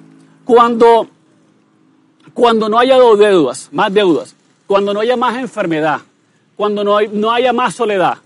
cuando, 0.46 1.06
cuando 2.34 2.70
no 2.70 2.80
haya 2.80 2.98
deudas, 2.98 3.68
más 3.74 3.94
deudas, 3.94 4.34
cuando 4.68 4.94
no 4.94 5.02
haya 5.02 5.18
más 5.18 5.36
enfermedad, 5.38 6.00
cuando 6.56 6.82
no, 6.86 6.98
no 7.12 7.30
haya 7.30 7.52
más 7.52 7.76
soledad, 7.76 8.20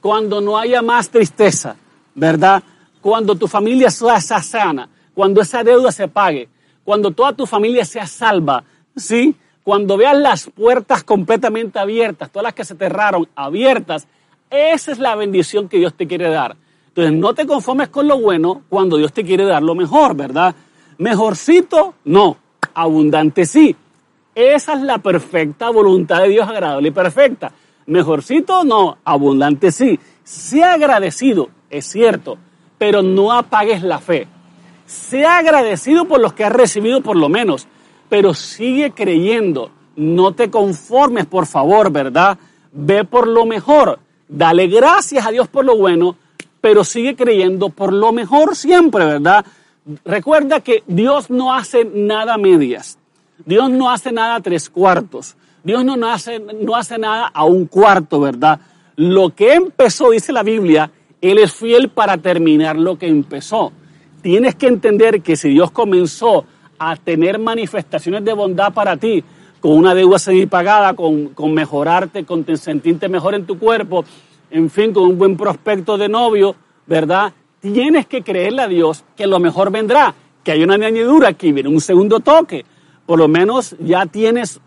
cuando 0.00 0.40
no 0.40 0.56
haya 0.56 0.80
más 0.80 1.10
tristeza, 1.10 1.74
¿verdad? 2.14 2.62
Cuando 3.00 3.34
tu 3.34 3.48
familia 3.48 3.90
sea 3.90 4.20
sana, 4.20 4.88
cuando 5.12 5.40
esa 5.40 5.64
deuda 5.64 5.90
se 5.90 6.06
pague, 6.06 6.48
cuando 6.88 7.10
toda 7.10 7.34
tu 7.34 7.44
familia 7.44 7.84
sea 7.84 8.06
salva, 8.06 8.64
¿sí? 8.96 9.36
Cuando 9.62 9.98
veas 9.98 10.16
las 10.16 10.46
puertas 10.48 11.04
completamente 11.04 11.78
abiertas, 11.78 12.30
todas 12.30 12.44
las 12.44 12.54
que 12.54 12.64
se 12.64 12.76
cerraron 12.76 13.28
abiertas, 13.36 14.08
esa 14.48 14.92
es 14.92 14.98
la 14.98 15.14
bendición 15.14 15.68
que 15.68 15.76
Dios 15.76 15.92
te 15.92 16.06
quiere 16.06 16.30
dar. 16.30 16.56
Entonces, 16.86 17.12
no 17.12 17.34
te 17.34 17.46
conformes 17.46 17.90
con 17.90 18.08
lo 18.08 18.18
bueno 18.18 18.62
cuando 18.70 18.96
Dios 18.96 19.12
te 19.12 19.22
quiere 19.22 19.44
dar 19.44 19.62
lo 19.62 19.74
mejor, 19.74 20.16
¿verdad? 20.16 20.54
Mejorcito, 20.96 21.92
no. 22.06 22.38
Abundante, 22.72 23.44
sí. 23.44 23.76
Esa 24.34 24.72
es 24.72 24.80
la 24.80 24.96
perfecta 24.96 25.68
voluntad 25.68 26.22
de 26.22 26.30
Dios 26.30 26.48
agradable 26.48 26.88
y 26.88 26.92
perfecta. 26.92 27.52
Mejorcito, 27.84 28.64
no. 28.64 28.96
Abundante, 29.04 29.72
sí. 29.72 30.00
Sea 30.24 30.72
agradecido 30.72 31.50
es 31.68 31.84
cierto, 31.84 32.38
pero 32.78 33.02
no 33.02 33.30
apagues 33.30 33.82
la 33.82 33.98
fe. 33.98 34.26
Sea 34.88 35.36
agradecido 35.36 36.06
por 36.06 36.18
los 36.18 36.32
que 36.32 36.44
has 36.44 36.52
recibido 36.52 37.02
por 37.02 37.14
lo 37.14 37.28
menos, 37.28 37.68
pero 38.08 38.32
sigue 38.32 38.92
creyendo. 38.92 39.70
No 39.96 40.32
te 40.32 40.50
conformes, 40.50 41.26
por 41.26 41.44
favor, 41.44 41.92
¿verdad? 41.92 42.38
Ve 42.72 43.04
por 43.04 43.26
lo 43.26 43.44
mejor. 43.44 43.98
Dale 44.26 44.66
gracias 44.66 45.26
a 45.26 45.30
Dios 45.30 45.46
por 45.46 45.66
lo 45.66 45.76
bueno, 45.76 46.16
pero 46.62 46.84
sigue 46.84 47.16
creyendo 47.16 47.68
por 47.68 47.92
lo 47.92 48.12
mejor 48.12 48.56
siempre, 48.56 49.04
¿verdad? 49.04 49.44
Recuerda 50.06 50.60
que 50.60 50.84
Dios 50.86 51.28
no 51.28 51.52
hace 51.54 51.84
nada 51.84 52.38
medias. 52.38 52.98
Dios 53.44 53.68
no 53.68 53.90
hace 53.90 54.10
nada 54.10 54.36
a 54.36 54.40
tres 54.40 54.70
cuartos. 54.70 55.36
Dios 55.62 55.84
no 55.84 56.10
hace, 56.10 56.38
no 56.40 56.74
hace 56.74 56.96
nada 56.96 57.26
a 57.26 57.44
un 57.44 57.66
cuarto, 57.66 58.20
¿verdad? 58.20 58.58
Lo 58.96 59.34
que 59.34 59.52
empezó, 59.52 60.12
dice 60.12 60.32
la 60.32 60.42
Biblia, 60.42 60.90
Él 61.20 61.36
es 61.36 61.52
fiel 61.52 61.90
para 61.90 62.16
terminar 62.16 62.76
lo 62.76 62.98
que 62.98 63.06
empezó. 63.06 63.70
Tienes 64.22 64.54
que 64.56 64.66
entender 64.66 65.22
que 65.22 65.36
si 65.36 65.50
Dios 65.50 65.70
comenzó 65.70 66.44
a 66.78 66.96
tener 66.96 67.38
manifestaciones 67.38 68.24
de 68.24 68.32
bondad 68.32 68.72
para 68.72 68.96
ti, 68.96 69.22
con 69.60 69.72
una 69.72 69.94
deuda 69.94 70.18
semipagada, 70.18 70.94
con, 70.94 71.28
con 71.28 71.52
mejorarte, 71.52 72.24
con 72.24 72.44
sentirte 72.56 73.08
mejor 73.08 73.34
en 73.34 73.46
tu 73.46 73.58
cuerpo, 73.58 74.04
en 74.50 74.70
fin, 74.70 74.92
con 74.92 75.04
un 75.04 75.18
buen 75.18 75.36
prospecto 75.36 75.98
de 75.98 76.08
novio, 76.08 76.54
¿verdad? 76.86 77.32
Tienes 77.60 78.06
que 78.06 78.22
creerle 78.22 78.62
a 78.62 78.68
Dios 78.68 79.04
que 79.16 79.26
lo 79.26 79.40
mejor 79.40 79.70
vendrá, 79.70 80.14
que 80.44 80.52
hay 80.52 80.62
una 80.62 80.74
añadidura, 80.74 81.32
que 81.32 81.52
viene 81.52 81.68
un 81.68 81.80
segundo 81.80 82.20
toque. 82.20 82.64
Por 83.04 83.18
lo 83.18 83.28
menos 83.28 83.76
ya 83.80 84.06
tienes 84.06 84.60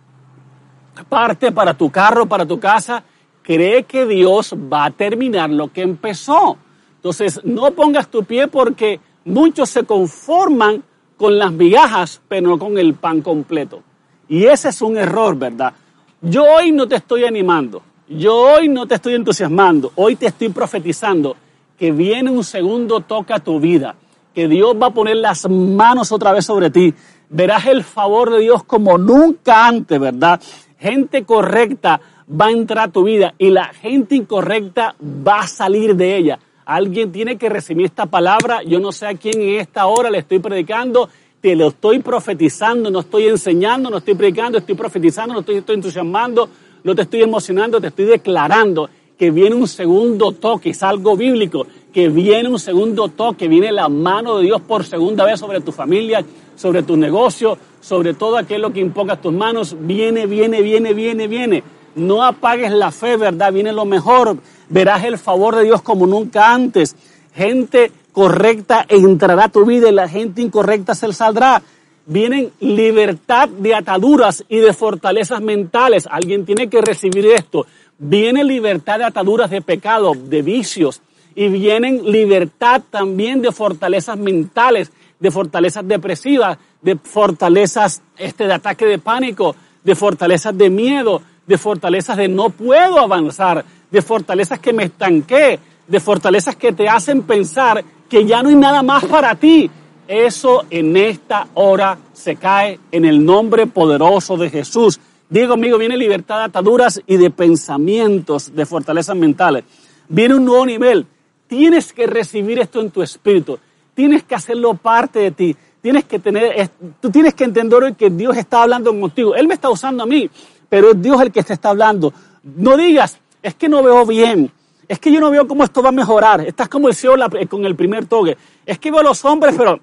parte 1.08 1.51
para 1.51 1.74
tu 1.74 1.89
carro, 1.89 2.25
para 2.25 2.46
tu 2.46 2.60
casa. 2.60 3.03
Cree 3.43 3.84
que 3.84 4.05
Dios 4.05 4.53
va 4.53 4.86
a 4.86 4.91
terminar 4.91 5.50
lo 5.50 5.72
que 5.72 5.81
empezó. 5.81 6.58
Entonces, 6.96 7.41
no 7.43 7.72
pongas 7.72 8.10
tu 8.10 8.24
pie 8.24 8.48
porque 8.48 9.00
muchos 9.25 9.69
se 9.69 9.83
conforman 9.83 10.83
con 11.17 11.37
las 11.37 11.51
migajas, 11.51 12.21
pero 12.27 12.47
no 12.49 12.59
con 12.59 12.77
el 12.77 12.95
pan 12.95 13.21
completo. 13.21 13.83
Y 14.27 14.45
ese 14.45 14.69
es 14.69 14.81
un 14.81 14.97
error, 14.97 15.37
¿verdad? 15.37 15.73
Yo 16.21 16.43
hoy 16.43 16.71
no 16.71 16.87
te 16.87 16.95
estoy 16.95 17.25
animando, 17.25 17.81
yo 18.07 18.35
hoy 18.35 18.69
no 18.69 18.87
te 18.87 18.95
estoy 18.95 19.15
entusiasmando, 19.15 19.91
hoy 19.95 20.15
te 20.15 20.27
estoy 20.27 20.49
profetizando 20.49 21.35
que 21.77 21.91
viene 21.91 22.29
un 22.29 22.43
segundo 22.43 23.01
toque 23.01 23.33
a 23.33 23.39
tu 23.39 23.59
vida, 23.59 23.95
que 24.33 24.47
Dios 24.47 24.75
va 24.79 24.87
a 24.87 24.93
poner 24.93 25.17
las 25.17 25.49
manos 25.49 26.11
otra 26.11 26.31
vez 26.31 26.45
sobre 26.45 26.69
ti. 26.69 26.93
Verás 27.29 27.65
el 27.65 27.83
favor 27.83 28.29
de 28.29 28.39
Dios 28.39 28.63
como 28.63 28.97
nunca 28.97 29.67
antes, 29.67 29.99
¿verdad? 29.99 30.39
Gente 30.77 31.23
correcta 31.23 31.99
va 32.29 32.47
a 32.47 32.51
entrar 32.51 32.89
a 32.89 32.91
tu 32.91 33.03
vida 33.03 33.33
y 33.37 33.49
la 33.49 33.65
gente 33.65 34.15
incorrecta 34.15 34.95
va 35.01 35.41
a 35.41 35.47
salir 35.47 35.95
de 35.95 36.17
ella. 36.17 36.39
Alguien 36.65 37.12
tiene 37.12 37.38
que 37.38 37.50
recibir 37.50 37.86
esta 37.86 38.06
palabra. 38.06 38.62
Yo 38.63 38.80
no 38.80 38.91
sé 38.91 39.08
a 39.08 39.15
quién 39.15 39.41
en 39.41 39.60
esta 39.60 39.88
hora 39.88 40.10
le 40.10 40.20
estoy 40.20 40.39
predicando. 40.39 41.10
Te 41.41 41.56
lo 41.56 41.70
estoy 41.70 42.00
profetizando, 42.00 42.91
no 42.91 43.00
estoy 43.00 43.27
enseñando, 43.27 43.89
no 43.89 43.98
estoy 43.98 44.13
predicando, 44.13 44.60
estoy 44.60 44.75
profetizando, 44.75 45.34
no 45.34 45.39
estoy, 45.39 45.58
estoy 45.58 45.75
entusiasmando, 45.75 46.48
no 46.84 46.94
te 46.94 47.01
estoy 47.01 47.24
emocionando, 47.24 47.82
te 47.82 47.88
estoy 47.88 48.06
declarando 48.06 48.89
que 49.18 49.32
viene 49.32 49.56
un 49.56 49.68
segundo 49.68 50.32
toque, 50.32 50.72
es 50.72 50.82
algo 50.82 51.15
bíblico, 51.15 51.68
que 51.94 52.10
viene 52.10 52.50
un 52.50 52.58
segundo 52.58 53.10
toque, 53.10 53.48
viene 53.48 53.72
la 53.72 53.88
mano 53.88 54.38
de 54.38 54.46
Dios 54.46 54.62
por 54.62 54.84
segunda 54.84 55.25
vez 55.25 55.39
sobre 55.39 55.62
tu 55.62 55.72
familia, 55.72 56.25
sobre 56.56 56.84
tu 56.84 56.98
negocio, 56.98 57.58
sobre 57.80 58.13
todo 58.13 58.38
aquello 58.38 58.74
que 58.74 58.80
impongas 58.80 59.22
tus 59.22 59.34
manos. 59.34 59.75
Viene, 59.80 60.25
viene, 60.25 60.62
viene, 60.62 60.94
viene, 60.94 61.27
viene. 61.27 61.63
No 61.95 62.24
apagues 62.24 62.71
la 62.71 62.91
fe, 62.91 63.17
¿verdad? 63.17 63.51
Viene 63.51 63.74
lo 63.74 63.86
mejor 63.86 64.38
verás 64.69 65.03
el 65.03 65.17
favor 65.17 65.55
de 65.55 65.65
Dios 65.65 65.81
como 65.81 66.07
nunca 66.07 66.53
antes. 66.53 66.95
Gente 67.36 67.91
correcta 68.12 68.86
entrará 68.88 69.45
a 69.45 69.50
tu 69.50 69.65
vida 69.65 69.89
y 69.89 69.93
la 69.93 70.07
gente 70.07 70.41
incorrecta 70.41 70.95
se 70.95 71.12
saldrá. 71.13 71.62
Vienen 72.05 72.51
libertad 72.60 73.48
de 73.50 73.75
ataduras 73.75 74.43
y 74.50 74.57
de 74.57 74.74
fortalezas 74.74 75.41
mentales. 75.41 76.07
Alguien 76.10 76.45
tiene 76.45 76.69
que 76.69 76.81
recibir 76.81 77.25
esto. 77.27 77.67
Viene 78.00 78.43
libertad 78.43 78.98
de 78.98 79.05
ataduras 79.05 79.50
de 79.50 79.62
pecado, 79.62 80.13
de 80.15 80.41
vicios. 80.41 81.01
Y 81.36 81.48
vienen 81.48 82.12
libertad 82.12 82.81
también 82.89 83.41
de 83.41 83.51
fortalezas 83.51 84.17
mentales, 84.17 84.91
de 85.19 85.31
fortalezas 85.31 85.88
depresivas, 85.88 86.57
de 86.81 86.98
fortalezas 86.98 88.01
este, 88.17 88.48
de 88.48 88.53
ataque 88.53 88.86
de 88.86 88.98
pánico, 88.98 89.55
de 89.83 89.95
fortalezas 89.95 90.57
de 90.57 90.69
miedo, 90.69 91.21
de 91.45 91.57
fortalezas 91.57 92.17
de 92.17 92.27
no 92.27 92.50
puedo 92.50 93.00
avanzar, 93.00 93.65
de 93.89 94.01
fortalezas 94.01 94.60
que 94.60 94.74
me 94.74 94.83
estanqué, 94.83 95.60
de 95.88 96.00
fortalezas 96.00 96.55
que 96.55 96.71
te 96.71 96.88
hacen 96.88 97.24
pensar 97.24 97.83
que 98.10 98.25
ya 98.25 98.41
no 98.41 98.50
hay 98.50 98.55
nada 98.55 98.83
más 98.83 99.05
para 99.05 99.36
ti. 99.36 99.69
Eso 100.07 100.65
en 100.69 100.95
esta 100.98 101.48
hora 101.53 101.98
se 102.13 102.36
cae 102.36 102.79
en 102.91 103.05
el 103.05 103.24
nombre 103.24 103.67
poderoso 103.67 104.36
de 104.38 104.50
Jesús. 104.50 105.00
Digo, 105.29 105.53
amigo, 105.53 105.77
viene 105.77 105.95
libertad 105.95 106.39
de 106.39 106.43
ataduras 106.45 107.01
y 107.07 107.15
de 107.15 107.29
pensamientos, 107.29 108.53
de 108.53 108.65
fortalezas 108.65 109.15
mentales. 109.15 109.63
Viene 110.10 110.36
un 110.36 110.43
nuevo 110.43 110.65
nivel. 110.65 111.05
Tienes 111.48 111.93
que 111.93 112.07
recibir 112.07 112.60
esto 112.60 112.81
en 112.81 112.91
tu 112.91 113.01
espíritu. 113.01 113.57
Tienes 113.93 114.24
que 114.24 114.36
hacerlo 114.36 114.74
parte 114.74 115.19
de 115.19 115.31
ti. 115.31 115.55
Tienes 115.81 116.05
que 116.05 116.19
tener, 116.19 116.69
tú 117.00 117.10
tienes 117.10 117.33
que 117.33 117.45
entender 117.45 117.81
hoy 117.81 117.93
que 117.95 118.10
Dios 118.10 118.38
está 118.38 118.63
hablando 118.63 118.98
contigo. 119.00 119.36
Él 119.36 119.48
me 119.48 119.55
está 119.55 119.69
usando 119.69 120.03
a 120.03 120.05
mí, 120.05 120.29
pero 120.71 120.91
es 120.91 121.01
Dios 121.01 121.21
el 121.21 121.33
que 121.33 121.43
te 121.43 121.51
está 121.51 121.71
hablando. 121.71 122.13
No 122.43 122.77
digas, 122.77 123.19
es 123.43 123.55
que 123.55 123.67
no 123.67 123.83
veo 123.83 124.05
bien, 124.05 124.49
es 124.87 124.99
que 124.99 125.11
yo 125.11 125.19
no 125.19 125.29
veo 125.29 125.45
cómo 125.45 125.65
esto 125.65 125.83
va 125.83 125.89
a 125.89 125.91
mejorar, 125.91 126.39
estás 126.47 126.69
como 126.69 126.87
el 126.87 126.95
cielo 126.95 127.25
con 127.49 127.65
el 127.65 127.75
primer 127.75 128.05
toque, 128.05 128.37
es 128.65 128.79
que 128.79 128.89
veo 128.89 129.01
a 129.01 129.03
los 129.03 129.25
hombres, 129.25 129.53
pero, 129.57 129.81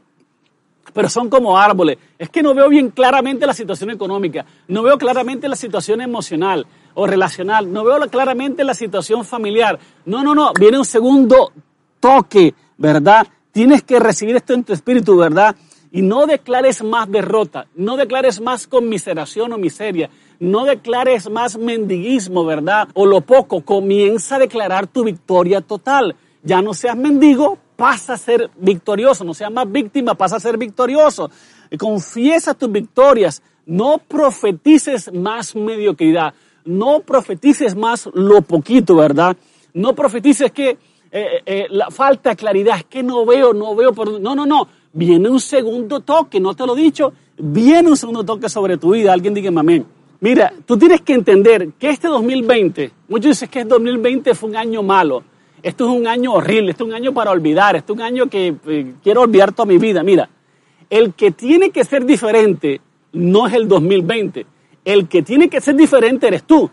pero 0.94 1.10
son 1.10 1.28
como 1.28 1.58
árboles, 1.58 1.98
es 2.18 2.30
que 2.30 2.42
no 2.42 2.54
veo 2.54 2.70
bien 2.70 2.88
claramente 2.88 3.46
la 3.46 3.52
situación 3.52 3.90
económica, 3.90 4.46
no 4.68 4.82
veo 4.82 4.96
claramente 4.96 5.46
la 5.46 5.56
situación 5.56 6.00
emocional 6.00 6.66
o 6.94 7.06
relacional, 7.06 7.70
no 7.70 7.84
veo 7.84 7.98
claramente 8.08 8.64
la 8.64 8.72
situación 8.72 9.26
familiar, 9.26 9.78
no, 10.06 10.24
no, 10.24 10.34
no, 10.34 10.54
viene 10.58 10.78
un 10.78 10.86
segundo 10.86 11.52
toque, 12.00 12.54
¿verdad? 12.78 13.26
Tienes 13.52 13.82
que 13.82 13.98
recibir 13.98 14.36
esto 14.36 14.54
en 14.54 14.64
tu 14.64 14.72
espíritu, 14.72 15.18
¿verdad? 15.18 15.54
Y 15.92 16.00
no 16.00 16.26
declares 16.26 16.82
más 16.82 17.10
derrota, 17.10 17.66
no 17.74 17.98
declares 17.98 18.40
más 18.40 18.66
conmiseración 18.66 19.52
o 19.52 19.58
miseria, 19.58 20.08
no 20.40 20.64
declares 20.64 21.28
más 21.30 21.58
mendiguismo, 21.58 22.44
¿verdad? 22.44 22.88
O 22.94 23.06
lo 23.06 23.20
poco, 23.20 23.62
comienza 23.62 24.36
a 24.36 24.38
declarar 24.38 24.86
tu 24.86 25.04
victoria 25.04 25.60
total. 25.60 26.14
Ya 26.42 26.62
no 26.62 26.74
seas 26.74 26.96
mendigo, 26.96 27.58
pasa 27.76 28.14
a 28.14 28.18
ser 28.18 28.50
victorioso, 28.56 29.24
no 29.24 29.34
seas 29.34 29.50
más 29.50 29.70
víctima, 29.70 30.14
pasa 30.14 30.36
a 30.36 30.40
ser 30.40 30.56
victorioso. 30.56 31.30
Confiesa 31.78 32.54
tus 32.54 32.70
victorias, 32.70 33.42
no 33.66 33.98
profetices 33.98 35.12
más 35.12 35.54
mediocridad, 35.54 36.32
no 36.64 37.00
profetices 37.00 37.74
más 37.74 38.08
lo 38.14 38.42
poquito, 38.42 38.96
¿verdad? 38.96 39.36
No 39.74 39.94
profetices 39.94 40.52
que 40.52 40.70
eh, 40.70 40.78
eh, 41.10 41.42
eh, 41.46 41.66
la 41.70 41.90
falta 41.90 42.30
de 42.30 42.36
claridad, 42.36 42.78
es 42.78 42.84
que 42.84 43.02
no 43.02 43.24
veo, 43.24 43.52
no 43.52 43.74
veo 43.74 43.92
por... 43.92 44.20
No, 44.20 44.34
no, 44.34 44.46
no, 44.46 44.68
viene 44.92 45.28
un 45.28 45.40
segundo 45.40 46.00
toque, 46.00 46.38
no 46.38 46.54
te 46.54 46.66
lo 46.66 46.76
he 46.76 46.80
dicho, 46.82 47.12
viene 47.38 47.88
un 47.88 47.96
segundo 47.96 48.24
toque 48.24 48.48
sobre 48.48 48.76
tu 48.76 48.90
vida, 48.92 49.12
alguien 49.12 49.34
diga 49.34 49.48
amén. 49.48 49.86
Mira, 50.20 50.52
tú 50.66 50.76
tienes 50.76 51.00
que 51.02 51.14
entender 51.14 51.70
que 51.78 51.90
este 51.90 52.08
2020, 52.08 52.90
muchos 53.08 53.30
dicen 53.30 53.48
que 53.48 53.60
este 53.60 53.68
2020 53.68 54.34
fue 54.34 54.50
un 54.50 54.56
año 54.56 54.82
malo, 54.82 55.22
esto 55.62 55.88
es 55.88 55.96
un 55.96 56.06
año 56.08 56.32
horrible, 56.32 56.72
esto 56.72 56.84
es 56.84 56.88
un 56.88 56.94
año 56.94 57.12
para 57.12 57.30
olvidar, 57.30 57.76
esto 57.76 57.92
es 57.92 57.98
un 57.98 58.04
año 58.04 58.26
que 58.28 58.56
eh, 58.66 58.94
quiero 59.02 59.22
olvidar 59.22 59.52
toda 59.52 59.66
mi 59.66 59.78
vida. 59.78 60.02
Mira, 60.02 60.28
el 60.90 61.14
que 61.14 61.30
tiene 61.30 61.70
que 61.70 61.84
ser 61.84 62.04
diferente 62.04 62.80
no 63.12 63.46
es 63.46 63.54
el 63.54 63.68
2020, 63.68 64.46
el 64.84 65.08
que 65.08 65.22
tiene 65.22 65.48
que 65.48 65.60
ser 65.60 65.76
diferente 65.76 66.26
eres 66.26 66.42
tú. 66.42 66.68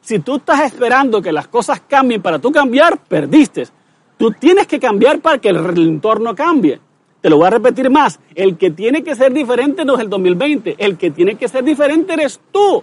Si 0.00 0.18
tú 0.18 0.36
estás 0.36 0.62
esperando 0.62 1.20
que 1.20 1.30
las 1.30 1.48
cosas 1.48 1.82
cambien 1.86 2.22
para 2.22 2.38
tú 2.38 2.50
cambiar, 2.50 2.98
perdiste. 3.04 3.68
Tú 4.16 4.32
tienes 4.32 4.66
que 4.66 4.80
cambiar 4.80 5.20
para 5.20 5.38
que 5.38 5.50
el 5.50 5.78
entorno 5.78 6.34
cambie. 6.34 6.80
Te 7.22 7.30
lo 7.30 7.36
voy 7.36 7.46
a 7.46 7.50
repetir 7.50 7.88
más. 7.88 8.18
El 8.34 8.58
que 8.58 8.72
tiene 8.72 9.04
que 9.04 9.14
ser 9.14 9.32
diferente 9.32 9.84
no 9.84 9.94
es 9.94 10.00
el 10.00 10.10
2020. 10.10 10.74
El 10.76 10.98
que 10.98 11.12
tiene 11.12 11.36
que 11.36 11.46
ser 11.46 11.62
diferente 11.62 12.14
eres 12.14 12.40
tú. 12.50 12.82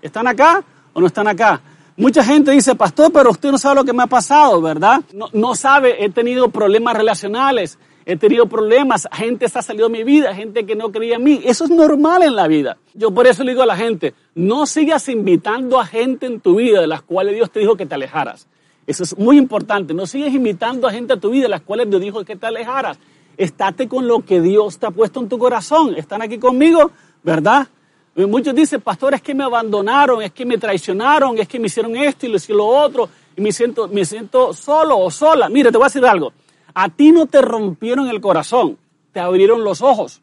¿Están 0.00 0.28
acá 0.28 0.62
o 0.92 1.00
no 1.00 1.08
están 1.08 1.26
acá? 1.26 1.60
Mucha 1.96 2.24
gente 2.24 2.52
dice, 2.52 2.76
pastor, 2.76 3.12
pero 3.12 3.30
usted 3.30 3.50
no 3.50 3.58
sabe 3.58 3.74
lo 3.74 3.84
que 3.84 3.92
me 3.92 4.04
ha 4.04 4.06
pasado, 4.06 4.62
¿verdad? 4.62 5.00
No, 5.32 5.54
sabe, 5.56 6.02
he 6.04 6.08
tenido 6.08 6.48
problemas 6.48 6.96
relacionales, 6.96 7.78
he 8.06 8.16
tenido 8.16 8.46
problemas, 8.46 9.08
gente 9.12 9.48
se 9.48 9.58
ha 9.58 9.62
salido 9.62 9.88
de 9.88 9.98
mi 9.98 10.04
vida, 10.04 10.34
gente 10.34 10.64
que 10.64 10.76
no 10.76 10.92
creía 10.92 11.16
en 11.16 11.24
mí. 11.24 11.40
Eso 11.44 11.64
es 11.64 11.70
normal 11.70 12.22
en 12.22 12.36
la 12.36 12.46
vida. 12.46 12.78
Yo 12.94 13.10
por 13.10 13.26
eso 13.26 13.42
le 13.42 13.50
digo 13.50 13.64
a 13.64 13.66
la 13.66 13.76
gente, 13.76 14.14
no 14.36 14.66
sigas 14.66 15.08
invitando 15.08 15.80
a 15.80 15.84
gente 15.84 16.26
en 16.26 16.40
tu 16.40 16.54
vida 16.54 16.80
de 16.80 16.86
las 16.86 17.02
cuales 17.02 17.34
Dios 17.34 17.50
te 17.50 17.58
dijo 17.58 17.76
que 17.76 17.86
te 17.86 17.96
alejaras. 17.96 18.46
Eso 18.86 19.02
es 19.02 19.18
muy 19.18 19.36
importante. 19.36 19.92
No 19.92 20.06
sigas 20.06 20.32
invitando 20.32 20.86
a 20.86 20.92
gente 20.92 21.14
a 21.14 21.16
tu 21.16 21.30
vida 21.30 21.42
de 21.42 21.48
las 21.48 21.60
cuales 21.60 21.90
Dios 21.90 22.00
dijo 22.00 22.24
que 22.24 22.36
te 22.36 22.46
alejaras 22.46 22.98
estate 23.42 23.88
con 23.88 24.06
lo 24.06 24.20
que 24.20 24.40
Dios 24.40 24.78
te 24.78 24.86
ha 24.86 24.90
puesto 24.90 25.20
en 25.20 25.28
tu 25.28 25.38
corazón. 25.38 25.94
¿Están 25.96 26.22
aquí 26.22 26.38
conmigo? 26.38 26.90
¿Verdad? 27.22 27.66
Muchos 28.14 28.54
dicen, 28.54 28.80
pastor, 28.80 29.14
es 29.14 29.22
que 29.22 29.34
me 29.34 29.44
abandonaron, 29.44 30.22
es 30.22 30.32
que 30.32 30.44
me 30.44 30.58
traicionaron, 30.58 31.38
es 31.38 31.48
que 31.48 31.58
me 31.58 31.68
hicieron 31.68 31.96
esto 31.96 32.26
y 32.26 32.52
lo 32.52 32.66
otro. 32.66 33.08
y 33.36 33.40
me 33.40 33.50
siento, 33.52 33.88
me 33.88 34.04
siento 34.04 34.52
solo 34.52 34.98
o 34.98 35.10
sola. 35.10 35.48
Mire, 35.48 35.70
te 35.70 35.78
voy 35.78 35.84
a 35.84 35.88
decir 35.88 36.04
algo. 36.04 36.32
A 36.74 36.88
ti 36.88 37.12
no 37.12 37.26
te 37.26 37.40
rompieron 37.40 38.08
el 38.08 38.20
corazón, 38.20 38.76
te 39.12 39.20
abrieron 39.20 39.64
los 39.64 39.80
ojos. 39.80 40.20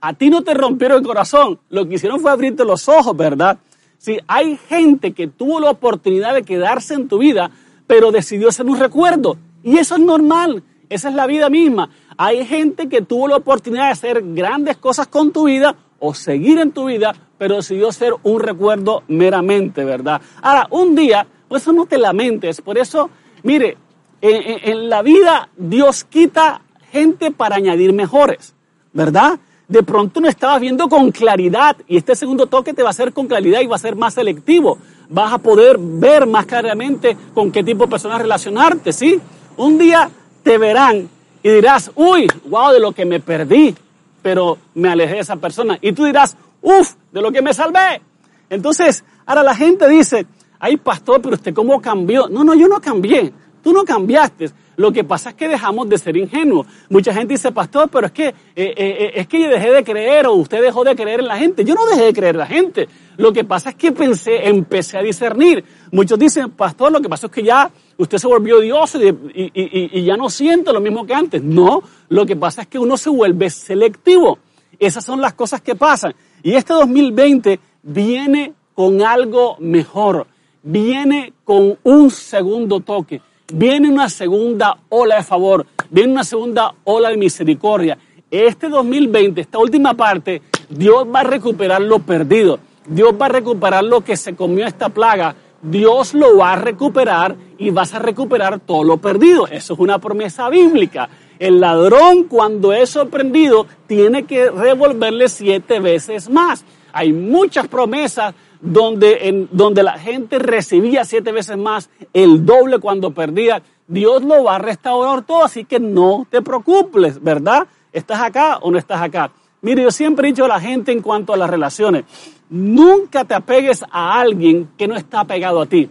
A 0.00 0.14
ti 0.14 0.30
no 0.30 0.42
te 0.42 0.54
rompieron 0.54 0.98
el 0.98 1.04
corazón, 1.04 1.58
lo 1.68 1.86
que 1.86 1.96
hicieron 1.96 2.20
fue 2.20 2.30
abrirte 2.30 2.64
los 2.64 2.88
ojos, 2.88 3.14
¿verdad? 3.16 3.58
Si 3.98 4.18
hay 4.28 4.56
gente 4.68 5.12
que 5.12 5.26
tuvo 5.26 5.60
la 5.60 5.70
oportunidad 5.70 6.32
de 6.32 6.42
quedarse 6.42 6.94
en 6.94 7.08
tu 7.08 7.18
vida, 7.18 7.50
pero 7.86 8.12
decidió 8.12 8.50
ser 8.52 8.66
un 8.66 8.78
recuerdo. 8.78 9.36
Y 9.62 9.76
eso 9.76 9.96
es 9.96 10.00
normal, 10.00 10.62
esa 10.88 11.08
es 11.10 11.14
la 11.14 11.26
vida 11.26 11.50
misma. 11.50 11.90
Hay 12.22 12.44
gente 12.44 12.90
que 12.90 13.00
tuvo 13.00 13.28
la 13.28 13.36
oportunidad 13.36 13.86
de 13.86 13.92
hacer 13.92 14.22
grandes 14.34 14.76
cosas 14.76 15.06
con 15.06 15.32
tu 15.32 15.44
vida 15.44 15.74
o 15.98 16.12
seguir 16.12 16.58
en 16.58 16.70
tu 16.70 16.84
vida, 16.84 17.14
pero 17.38 17.56
decidió 17.56 17.90
ser 17.92 18.12
un 18.24 18.40
recuerdo 18.40 19.04
meramente, 19.08 19.86
¿verdad? 19.86 20.20
Ahora, 20.42 20.66
un 20.68 20.94
día, 20.94 21.26
pues 21.48 21.62
eso 21.62 21.72
no 21.72 21.86
te 21.86 21.96
lamentes, 21.96 22.60
por 22.60 22.76
eso, 22.76 23.08
mire, 23.42 23.78
en, 24.20 24.90
la 24.90 25.00
vida 25.00 25.48
Dios 25.56 26.04
quita 26.04 26.60
gente 26.92 27.30
para 27.30 27.56
añadir 27.56 27.94
mejores, 27.94 28.54
¿verdad? 28.92 29.40
de 29.66 29.82
pronto 29.82 30.20
no 30.20 30.28
estabas 30.28 30.60
viendo 30.60 30.90
con 30.90 31.12
claridad 31.12 31.74
y 31.88 31.96
este 31.96 32.14
segundo 32.14 32.48
toque 32.48 32.74
te 32.74 32.82
va 32.82 32.88
a 32.88 32.90
hacer 32.90 33.14
con 33.14 33.28
claridad 33.28 33.62
y 33.62 33.66
va 33.66 33.76
a 33.76 33.78
ser 33.78 33.96
más 33.96 34.14
selectivo. 34.14 34.76
Vas 35.08 35.32
a 35.32 35.38
poder 35.38 35.78
ver 35.78 36.26
más 36.26 36.44
claramente 36.44 37.16
con 37.32 37.50
qué 37.50 37.64
tipo 37.64 37.84
de 37.84 37.90
personas 37.90 38.20
relacionarte, 38.20 38.92
¿sí? 38.92 39.18
Un 39.56 39.78
día 39.78 40.10
te 40.42 40.58
verán 40.58 41.08
y 41.42 41.50
dirás, 41.50 41.90
uy, 41.94 42.26
wow, 42.46 42.72
de 42.72 42.80
lo 42.80 42.92
que 42.92 43.04
me 43.04 43.20
perdí, 43.20 43.74
pero 44.22 44.58
me 44.74 44.88
alejé 44.90 45.14
de 45.14 45.20
esa 45.20 45.36
persona. 45.36 45.78
Y 45.80 45.92
tú 45.92 46.04
dirás, 46.04 46.36
uff, 46.60 46.94
de 47.12 47.22
lo 47.22 47.32
que 47.32 47.42
me 47.42 47.54
salvé. 47.54 48.02
Entonces, 48.50 49.04
ahora 49.24 49.42
la 49.42 49.54
gente 49.54 49.88
dice, 49.88 50.26
ay, 50.58 50.76
pastor, 50.76 51.22
pero 51.22 51.36
usted 51.36 51.54
cómo 51.54 51.80
cambió. 51.80 52.28
No, 52.28 52.44
no, 52.44 52.54
yo 52.54 52.68
no 52.68 52.80
cambié. 52.80 53.32
Tú 53.62 53.72
no 53.72 53.84
cambiaste. 53.84 54.50
Lo 54.80 54.92
que 54.92 55.04
pasa 55.04 55.28
es 55.28 55.36
que 55.36 55.46
dejamos 55.46 55.90
de 55.90 55.98
ser 55.98 56.16
ingenuos. 56.16 56.66
Mucha 56.88 57.12
gente 57.12 57.34
dice, 57.34 57.52
pastor, 57.52 57.90
pero 57.90 58.06
es 58.06 58.12
que, 58.12 58.28
eh, 58.28 58.34
eh, 58.56 58.74
eh, 58.76 59.12
es 59.16 59.28
que 59.28 59.38
yo 59.38 59.50
dejé 59.50 59.70
de 59.72 59.84
creer 59.84 60.26
o 60.26 60.32
usted 60.32 60.62
dejó 60.62 60.84
de 60.84 60.96
creer 60.96 61.20
en 61.20 61.26
la 61.26 61.36
gente. 61.36 61.66
Yo 61.66 61.74
no 61.74 61.84
dejé 61.84 62.04
de 62.04 62.12
creer 62.14 62.34
en 62.34 62.38
la 62.38 62.46
gente. 62.46 62.88
Lo 63.18 63.30
que 63.30 63.44
pasa 63.44 63.68
es 63.68 63.76
que 63.76 63.92
pensé, 63.92 64.48
empecé 64.48 64.96
a 64.96 65.02
discernir. 65.02 65.62
Muchos 65.92 66.18
dicen, 66.18 66.52
pastor, 66.52 66.90
lo 66.90 67.02
que 67.02 67.10
pasa 67.10 67.26
es 67.26 67.32
que 67.32 67.42
ya 67.42 67.70
usted 67.98 68.16
se 68.16 68.26
volvió 68.26 68.58
Dios 68.58 68.94
y, 68.94 69.98
y 69.98 70.02
ya 70.02 70.16
no 70.16 70.30
siente 70.30 70.72
lo 70.72 70.80
mismo 70.80 71.04
que 71.04 71.12
antes. 71.12 71.42
No, 71.42 71.82
lo 72.08 72.24
que 72.24 72.36
pasa 72.36 72.62
es 72.62 72.68
que 72.68 72.78
uno 72.78 72.96
se 72.96 73.10
vuelve 73.10 73.50
selectivo. 73.50 74.38
Esas 74.78 75.04
son 75.04 75.20
las 75.20 75.34
cosas 75.34 75.60
que 75.60 75.74
pasan. 75.74 76.14
Y 76.42 76.54
este 76.54 76.72
2020 76.72 77.60
viene 77.82 78.54
con 78.74 79.02
algo 79.02 79.58
mejor. 79.58 80.26
Viene 80.62 81.34
con 81.44 81.78
un 81.82 82.10
segundo 82.10 82.80
toque 82.80 83.20
viene 83.52 83.88
una 83.88 84.08
segunda 84.08 84.78
ola 84.88 85.16
de 85.16 85.22
favor, 85.22 85.66
viene 85.90 86.12
una 86.12 86.24
segunda 86.24 86.74
ola 86.84 87.10
de 87.10 87.16
misericordia. 87.16 87.98
Este 88.30 88.68
2020, 88.68 89.40
esta 89.40 89.58
última 89.58 89.94
parte, 89.94 90.42
Dios 90.68 91.04
va 91.12 91.20
a 91.20 91.24
recuperar 91.24 91.80
lo 91.80 91.98
perdido. 91.98 92.60
Dios 92.86 93.14
va 93.20 93.26
a 93.26 93.30
recuperar 93.30 93.84
lo 93.84 94.02
que 94.02 94.16
se 94.16 94.34
comió 94.34 94.66
esta 94.66 94.88
plaga. 94.88 95.34
Dios 95.62 96.14
lo 96.14 96.38
va 96.38 96.52
a 96.52 96.56
recuperar 96.56 97.36
y 97.58 97.70
vas 97.70 97.92
a 97.94 97.98
recuperar 97.98 98.60
todo 98.60 98.84
lo 98.84 98.96
perdido. 98.96 99.46
Eso 99.46 99.74
es 99.74 99.80
una 99.80 99.98
promesa 99.98 100.48
bíblica. 100.48 101.08
El 101.38 101.60
ladrón 101.60 102.24
cuando 102.24 102.72
es 102.72 102.90
sorprendido 102.90 103.66
tiene 103.86 104.24
que 104.24 104.50
revolverle 104.50 105.28
siete 105.28 105.80
veces 105.80 106.30
más. 106.30 106.64
Hay 106.92 107.12
muchas 107.12 107.68
promesas 107.68 108.34
donde, 108.60 109.28
en, 109.28 109.48
donde 109.52 109.82
la 109.82 109.98
gente 109.98 110.38
recibía 110.38 111.04
siete 111.04 111.32
veces 111.32 111.56
más, 111.56 111.90
el 112.12 112.44
doble 112.44 112.78
cuando 112.78 113.10
perdía. 113.10 113.62
Dios 113.86 114.22
lo 114.22 114.44
va 114.44 114.56
a 114.56 114.58
restaurar 114.58 115.22
todo, 115.22 115.44
así 115.44 115.64
que 115.64 115.80
no 115.80 116.26
te 116.30 116.42
preocupes, 116.42 117.22
¿verdad? 117.22 117.66
¿Estás 117.92 118.20
acá 118.20 118.58
o 118.58 118.70
no 118.70 118.78
estás 118.78 119.00
acá? 119.00 119.32
Mire, 119.62 119.82
yo 119.82 119.90
siempre 119.90 120.28
he 120.28 120.32
dicho 120.32 120.44
a 120.44 120.48
la 120.48 120.60
gente 120.60 120.92
en 120.92 121.02
cuanto 121.02 121.34
a 121.34 121.36
las 121.36 121.50
relaciones, 121.50 122.04
nunca 122.48 123.24
te 123.24 123.34
apegues 123.34 123.84
a 123.90 124.18
alguien 124.18 124.70
que 124.78 124.88
no 124.88 124.96
está 124.96 125.20
apegado 125.20 125.60
a 125.60 125.66
ti, 125.66 125.88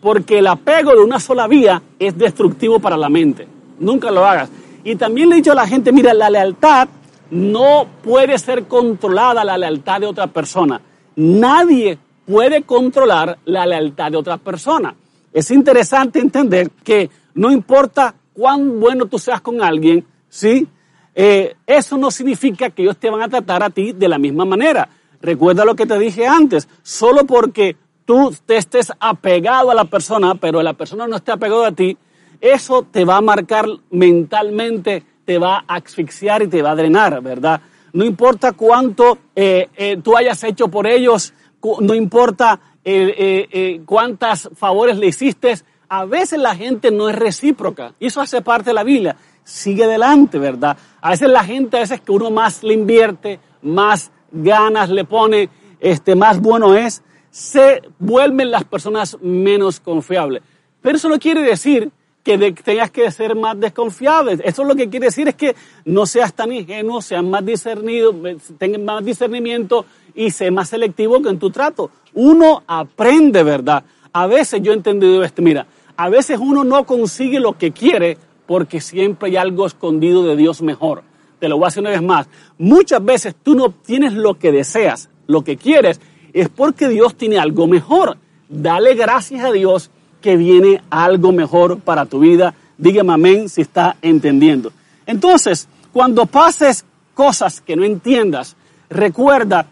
porque 0.00 0.38
el 0.38 0.46
apego 0.46 0.92
de 0.92 1.00
una 1.00 1.20
sola 1.20 1.46
vía 1.46 1.82
es 1.98 2.16
destructivo 2.16 2.78
para 2.78 2.96
la 2.96 3.08
mente. 3.08 3.46
Nunca 3.78 4.10
lo 4.10 4.24
hagas. 4.24 4.48
Y 4.84 4.96
también 4.96 5.28
le 5.28 5.36
he 5.36 5.38
dicho 5.38 5.52
a 5.52 5.56
la 5.56 5.66
gente, 5.66 5.92
mira, 5.92 6.14
la 6.14 6.30
lealtad 6.30 6.88
no 7.32 7.86
puede 8.02 8.38
ser 8.38 8.64
controlada, 8.64 9.42
la 9.42 9.56
lealtad 9.56 10.00
de 10.00 10.06
otra 10.06 10.26
persona. 10.26 10.82
Nadie 11.16 11.98
puede 12.26 12.62
controlar 12.62 13.38
la 13.46 13.64
lealtad 13.64 14.10
de 14.10 14.18
otra 14.18 14.36
persona. 14.36 14.94
Es 15.32 15.50
interesante 15.50 16.18
entender 16.18 16.70
que 16.84 17.08
no 17.34 17.50
importa 17.50 18.14
cuán 18.34 18.78
bueno 18.78 19.06
tú 19.06 19.18
seas 19.18 19.40
con 19.40 19.62
alguien, 19.62 20.04
¿sí? 20.28 20.68
Eh, 21.14 21.56
eso 21.66 21.96
no 21.96 22.10
significa 22.10 22.68
que 22.68 22.82
ellos 22.82 22.98
te 22.98 23.08
van 23.08 23.22
a 23.22 23.28
tratar 23.28 23.62
a 23.62 23.70
ti 23.70 23.92
de 23.92 24.08
la 24.08 24.18
misma 24.18 24.44
manera. 24.44 24.90
Recuerda 25.22 25.64
lo 25.64 25.74
que 25.74 25.86
te 25.86 25.98
dije 25.98 26.26
antes, 26.26 26.68
solo 26.82 27.24
porque 27.24 27.76
tú 28.04 28.34
te 28.44 28.58
estés 28.58 28.92
apegado 29.00 29.70
a 29.70 29.74
la 29.74 29.86
persona, 29.86 30.34
pero 30.34 30.62
la 30.62 30.74
persona 30.74 31.06
no 31.06 31.16
esté 31.16 31.32
apegado 31.32 31.64
a 31.64 31.72
ti, 31.72 31.96
eso 32.42 32.82
te 32.82 33.06
va 33.06 33.16
a 33.16 33.22
marcar 33.22 33.66
mentalmente, 33.90 35.02
te 35.24 35.38
va 35.38 35.64
a 35.66 35.76
asfixiar 35.76 36.42
y 36.42 36.48
te 36.48 36.62
va 36.62 36.72
a 36.72 36.76
drenar, 36.76 37.22
¿verdad? 37.22 37.60
no 37.92 38.04
importa 38.04 38.52
cuánto 38.52 39.18
eh, 39.36 39.68
eh, 39.76 39.98
tú 40.02 40.16
hayas 40.16 40.42
hecho 40.44 40.68
por 40.68 40.86
ellos, 40.86 41.34
no 41.80 41.94
importa 41.94 42.58
eh, 42.84 43.80
cuántas 43.84 44.50
favores 44.56 44.96
le 44.96 45.08
hiciste, 45.08 45.54
a 45.88 46.04
veces 46.04 46.38
la 46.38 46.56
gente 46.56 46.90
no 46.90 47.08
es 47.08 47.16
recíproca 47.16 47.94
y 48.00 48.06
eso 48.06 48.20
hace 48.20 48.40
parte 48.40 48.70
de 48.70 48.74
la 48.74 48.82
Biblia. 48.82 49.16
Sigue 49.44 49.84
adelante, 49.84 50.38
¿verdad? 50.38 50.76
A 51.00 51.10
veces 51.10 51.28
la 51.28 51.44
gente, 51.44 51.76
a 51.76 51.80
veces 51.80 52.00
que 52.00 52.12
uno 52.12 52.30
más 52.30 52.62
le 52.62 52.74
invierte, 52.74 53.40
más 53.62 54.10
ganas 54.30 54.88
le 54.88 55.04
pone, 55.04 55.50
este, 55.80 56.14
más 56.14 56.40
bueno 56.40 56.74
es, 56.74 57.02
se 57.30 57.82
vuelven 57.98 58.50
las 58.50 58.64
personas 58.64 59.18
menos 59.20 59.80
confiables. 59.80 60.42
Pero 60.80 60.96
eso 60.96 61.08
no 61.08 61.18
quiere 61.18 61.42
decir 61.42 61.90
que 62.22 62.52
tengas 62.52 62.90
que 62.90 63.10
ser 63.10 63.34
más 63.34 63.58
desconfiable. 63.58 64.38
Eso 64.44 64.64
lo 64.64 64.76
que 64.76 64.88
quiere 64.88 65.06
decir 65.06 65.28
es 65.28 65.34
que 65.34 65.56
no 65.84 66.06
seas 66.06 66.32
tan 66.32 66.52
ingenuo, 66.52 67.02
seas 67.02 67.24
más 67.24 67.44
discernido, 67.44 68.14
tengas 68.58 68.80
más 68.80 69.04
discernimiento 69.04 69.84
y 70.14 70.30
sé 70.30 70.50
más 70.50 70.68
selectivo 70.68 71.16
en 71.28 71.38
tu 71.38 71.50
trato. 71.50 71.90
Uno 72.14 72.62
aprende, 72.66 73.42
¿verdad? 73.42 73.84
A 74.12 74.26
veces 74.26 74.62
yo 74.62 74.72
he 74.72 74.76
entendido 74.76 75.24
esto, 75.24 75.42
mira, 75.42 75.66
a 75.96 76.08
veces 76.08 76.38
uno 76.40 76.64
no 76.64 76.84
consigue 76.84 77.40
lo 77.40 77.58
que 77.58 77.72
quiere 77.72 78.18
porque 78.46 78.80
siempre 78.80 79.30
hay 79.30 79.36
algo 79.36 79.66
escondido 79.66 80.24
de 80.24 80.36
Dios 80.36 80.62
mejor. 80.62 81.02
Te 81.40 81.48
lo 81.48 81.56
voy 81.56 81.64
a 81.64 81.68
hacer 81.68 81.80
una 81.80 81.90
vez 81.90 82.02
más. 82.02 82.28
Muchas 82.58 83.04
veces 83.04 83.34
tú 83.42 83.54
no 83.54 83.70
tienes 83.70 84.12
lo 84.12 84.38
que 84.38 84.52
deseas, 84.52 85.10
lo 85.26 85.42
que 85.42 85.56
quieres, 85.56 86.00
es 86.32 86.48
porque 86.48 86.88
Dios 86.88 87.16
tiene 87.16 87.38
algo 87.38 87.66
mejor. 87.66 88.16
Dale 88.48 88.94
gracias 88.94 89.44
a 89.44 89.50
Dios 89.50 89.90
que 90.22 90.36
viene 90.36 90.80
algo 90.88 91.32
mejor 91.32 91.80
para 91.80 92.06
tu 92.06 92.20
vida. 92.20 92.54
Dígame 92.78 93.12
amén 93.12 93.48
si 93.50 93.60
está 93.60 93.96
entendiendo. 94.00 94.72
Entonces, 95.04 95.68
cuando 95.92 96.24
pases 96.24 96.86
cosas 97.12 97.60
que 97.60 97.76
no 97.76 97.84
entiendas, 97.84 98.56
recuerda 98.88 99.66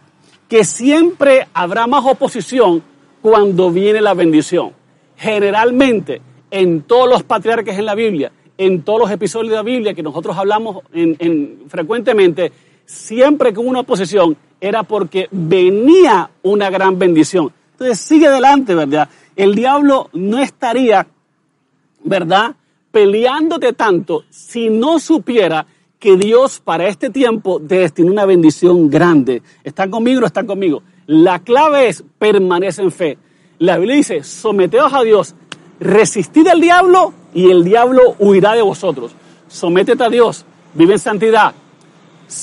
que 0.48 0.64
siempre 0.64 1.46
habrá 1.54 1.86
más 1.86 2.04
oposición 2.04 2.82
cuando 3.22 3.70
viene 3.70 4.00
la 4.00 4.14
bendición. 4.14 4.72
Generalmente, 5.16 6.20
en 6.50 6.82
todos 6.82 7.08
los 7.08 7.22
patriarcas 7.22 7.78
en 7.78 7.86
la 7.86 7.94
Biblia, 7.94 8.32
en 8.58 8.82
todos 8.82 9.00
los 9.00 9.10
episodios 9.10 9.50
de 9.50 9.56
la 9.56 9.62
Biblia 9.62 9.94
que 9.94 10.02
nosotros 10.02 10.36
hablamos 10.36 10.78
en, 10.92 11.62
frecuentemente, 11.68 12.52
siempre 12.84 13.52
hubo 13.56 13.70
una 13.70 13.80
oposición 13.80 14.36
era 14.60 14.82
porque 14.82 15.28
venía 15.30 16.30
una 16.42 16.68
gran 16.68 16.98
bendición. 16.98 17.50
Entonces 17.72 17.98
sigue 18.00 18.26
adelante, 18.26 18.74
¿verdad? 18.74 19.08
El 19.42 19.54
diablo 19.54 20.10
no 20.12 20.38
estaría, 20.38 21.06
¿verdad?, 22.04 22.56
peleándote 22.90 23.72
tanto 23.72 24.24
si 24.28 24.68
no 24.68 24.98
supiera 24.98 25.66
que 25.98 26.16
Dios 26.16 26.60
para 26.60 26.88
este 26.88 27.08
tiempo 27.08 27.60
te 27.60 27.78
destinó 27.78 28.12
una 28.12 28.26
bendición 28.26 28.90
grande. 28.90 29.42
¿Están 29.64 29.90
conmigo 29.90 30.20
o 30.22 30.26
están 30.26 30.46
conmigo? 30.46 30.82
La 31.06 31.38
clave 31.38 31.88
es 31.88 32.04
permanece 32.18 32.82
en 32.82 32.92
fe. 32.92 33.18
La 33.58 33.78
Biblia 33.78 33.96
dice, 33.96 34.24
someteos 34.24 34.92
a 34.92 35.02
Dios, 35.02 35.34
resistid 35.78 36.46
al 36.46 36.60
diablo 36.60 37.14
y 37.32 37.50
el 37.50 37.64
diablo 37.64 38.16
huirá 38.18 38.52
de 38.52 38.62
vosotros. 38.62 39.12
Sométete 39.48 40.04
a 40.04 40.10
Dios, 40.10 40.44
vive 40.74 40.94
en 40.94 40.98
santidad. 40.98 41.54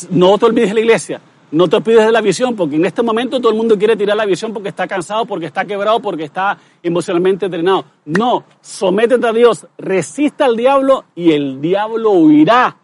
No 0.10 0.38
te 0.38 0.46
olvides 0.46 0.70
de 0.70 0.74
la 0.74 0.80
iglesia. 0.80 1.22
No 1.50 1.70
te 1.70 1.78
olvides 1.78 2.06
de 2.06 2.12
la 2.12 2.20
visión, 2.20 2.56
porque 2.56 2.76
en 2.76 2.86
este 2.86 3.02
momento 3.02 3.40
todo 3.40 3.52
el 3.52 3.58
mundo 3.58 3.78
quiere 3.78 3.96
tirar 3.96 4.18
la 4.18 4.26
visión 4.26 4.52
porque 4.52 4.70
está 4.70 4.86
cansado, 4.86 5.26
porque 5.26 5.46
está 5.46 5.64
quebrado, 5.64 6.02
porque 6.02 6.26
está 6.26 6.58
emocionalmente 6.84 7.46
entrenado. 7.46 7.86
No, 8.06 8.44
sométete 8.60 9.28
a 9.28 9.32
Dios, 9.32 9.66
resista 9.78 10.46
al 10.46 10.58
diablo 10.58 11.06
y 11.16 11.32
el 11.32 11.62
diablo 11.62 12.12
huirá, 12.12 12.76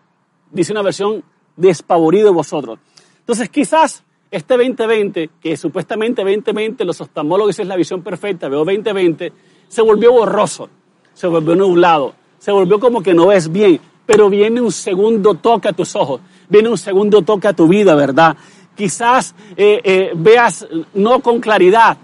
dice 0.50 0.72
una 0.72 0.82
versión 0.82 1.24
despavorido 1.58 2.28
de 2.28 2.34
vosotros. 2.34 2.80
Entonces 3.20 3.50
quizás 3.50 4.04
este 4.32 4.58
2020, 4.58 5.30
que 5.42 5.58
supuestamente 5.58 6.24
2020 6.24 6.86
los 6.86 7.00
oftalmólogos 7.02 7.60
es 7.60 7.68
la 7.68 7.76
visión 7.76 8.02
perfecta, 8.02 8.48
veo 8.48 8.66
2020, 8.66 9.32
se 9.68 9.82
volvió 9.82 10.12
borroso, 10.12 10.70
se 11.14 11.28
volvió 11.28 11.56
nublado, 11.56 12.16
se 12.40 12.52
volvió 12.52 12.80
como 12.80 13.04
que 13.04 13.14
no 13.14 13.28
ves 13.28 13.52
bien, 13.52 13.80
pero 14.06 14.30
viene 14.30 14.60
un 14.60 14.72
segundo 14.72 15.36
toque 15.36 15.70
a 15.70 15.74
tus 15.74 15.96
ojos, 15.96 16.22
viene 16.50 16.70
un 16.70 16.78
segundo 16.78 17.22
toque 17.22 17.48
a 17.48 17.54
tu 17.54 17.68
vida, 17.68 17.94
¿verdad? 17.96 18.36
Quizás 18.76 19.36
eh, 19.56 19.82
eh, 19.84 20.12
veas 20.16 20.68
no 20.96 21.20
con 21.20 21.40
claridad, 21.40 21.98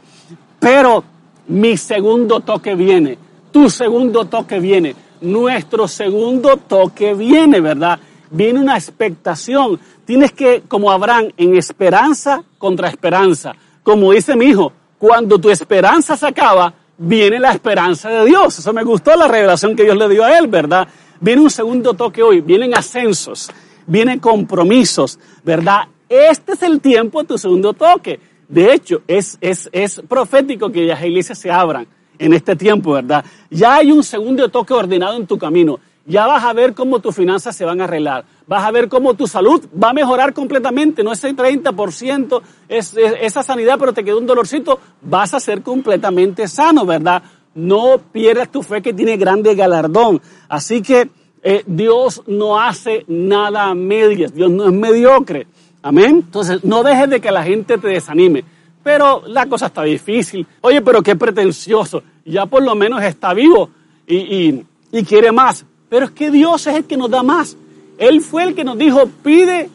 pero 0.60 1.04
mi 1.48 1.78
segundo 1.78 2.42
toque 2.42 2.76
viene, 2.76 3.18
tu 3.52 3.70
segundo 3.70 4.26
toque 4.26 4.60
viene, 4.60 4.96
nuestro 5.22 5.88
segundo 5.88 6.58
toque 6.58 7.14
viene, 7.14 7.60
¿verdad? 7.60 8.00
Viene 8.32 8.60
una 8.60 8.76
expectación. 8.76 9.80
Tienes 10.06 10.32
que, 10.32 10.64
como 10.68 10.92
Abraham, 10.92 11.30
en 11.36 11.56
esperanza 11.56 12.44
contra 12.58 12.90
esperanza. 12.90 13.56
Como 13.84 14.12
dice 14.12 14.36
mi 14.36 14.46
hijo, 14.46 14.72
cuando 14.98 15.40
tu 15.40 15.50
esperanza 15.50 16.16
se 16.16 16.28
acaba, 16.28 16.74
viene 16.98 17.40
la 17.40 17.52
esperanza 17.52 18.10
de 18.10 18.26
Dios. 18.26 18.60
Eso 18.60 18.74
me 18.74 18.84
gustó 18.84 19.16
la 19.16 19.28
revelación 19.28 19.76
que 19.76 19.84
Dios 19.84 19.98
le 19.98 20.10
dio 20.10 20.24
a 20.24 20.38
él, 20.38 20.48
¿verdad? 20.48 20.88
Viene 21.20 21.42
un 21.42 21.50
segundo 21.50 21.94
toque 21.96 22.22
hoy, 22.22 22.42
vienen 22.42 22.78
ascensos, 22.78 23.50
vienen 23.88 24.20
compromisos, 24.20 25.20
¿verdad? 25.44 25.88
Este 26.10 26.54
es 26.54 26.64
el 26.64 26.82
tiempo 26.82 27.22
de 27.22 27.28
tu 27.28 27.38
segundo 27.38 27.74
toque. 27.74 28.20
De 28.48 28.74
hecho, 28.74 29.04
es, 29.08 29.38
es, 29.40 29.70
es 29.72 30.02
profético 30.08 30.72
que 30.72 30.86
las 30.86 31.04
iglesias 31.04 31.38
se 31.38 31.52
abran 31.52 31.88
en 32.18 32.34
este 32.34 32.56
tiempo, 32.56 32.94
¿verdad? 32.94 33.24
Ya 33.52 33.76
hay 33.76 33.92
un 33.92 34.04
segundo 34.04 34.50
toque 34.50 34.74
ordenado 34.74 35.16
en 35.16 35.28
tu 35.28 35.38
camino. 35.38 35.80
Ya 36.08 36.26
vas 36.26 36.44
a 36.44 36.54
ver 36.54 36.74
cómo 36.74 37.00
tus 37.00 37.16
finanzas 37.16 37.56
se 37.56 37.64
van 37.64 37.80
a 37.82 37.84
arreglar. 37.84 38.26
Vas 38.48 38.64
a 38.66 38.72
ver 38.72 38.90
cómo 38.90 39.14
tu 39.14 39.28
salud 39.28 39.64
va 39.82 39.92
a 39.92 39.94
mejorar 39.94 40.34
completamente. 40.34 41.04
No 41.04 41.12
ese 41.12 41.36
30%, 41.36 42.42
es, 42.68 42.96
esa 42.98 43.44
sanidad, 43.44 43.78
pero 43.78 43.94
te 43.94 44.04
quedó 44.04 44.18
un 44.18 44.26
dolorcito. 44.26 44.80
Vas 45.04 45.36
a 45.36 45.40
ser 45.40 45.62
completamente 45.62 46.48
sano, 46.48 46.88
¿verdad? 46.88 47.22
No 47.54 48.00
pierdas 48.12 48.52
tu 48.52 48.64
fe 48.64 48.82
que 48.82 48.94
tiene 48.94 49.18
grande 49.18 49.54
galardón. 49.54 50.20
Así 50.48 50.82
que 50.82 51.12
eh, 51.44 51.64
Dios 51.68 52.24
no 52.26 52.60
hace 52.60 53.06
nada 53.08 53.66
a 53.66 53.76
medias. 53.76 54.34
Dios 54.34 54.50
no 54.50 54.66
es 54.66 54.74
mediocre. 54.74 55.46
Amén. 55.82 56.24
Entonces, 56.26 56.64
no 56.64 56.84
dejes 56.84 57.10
de 57.10 57.22
que 57.22 57.32
la 57.32 57.44
gente 57.44 57.78
te 57.78 57.88
desanime. 57.88 58.44
Pero 58.84 59.24
la 59.28 59.46
cosa 59.48 59.68
está 59.68 59.84
difícil. 59.84 60.46
Oye, 60.62 60.82
pero 60.82 61.02
qué 61.02 61.16
pretencioso. 61.16 62.04
Ya 62.26 62.46
por 62.46 62.64
lo 62.64 62.76
menos 62.76 63.02
está 63.04 63.34
vivo 63.34 63.70
y, 64.08 64.64
y 64.92 65.04
quiere 65.04 65.32
más. 65.32 65.66
Pero 65.90 66.06
es 66.06 66.12
que 66.12 66.32
Dios 66.32 66.66
es 66.68 66.76
el 66.76 66.86
que 66.86 66.98
nos 66.98 67.10
da 67.10 67.24
más. 67.24 67.58
Él 67.98 68.22
fue 68.22 68.44
el 68.44 68.56
que 68.56 68.64
nos 68.64 68.78
dijo, 68.78 69.10
pide 69.24 69.70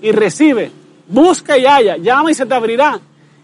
y 0.00 0.12
recibe. 0.12 0.70
Busca 1.08 1.58
y 1.58 1.66
haya. 1.66 1.96
Llama 1.96 2.30
y 2.30 2.34
se 2.34 2.46
te 2.46 2.54
abrirá. 2.54 3.00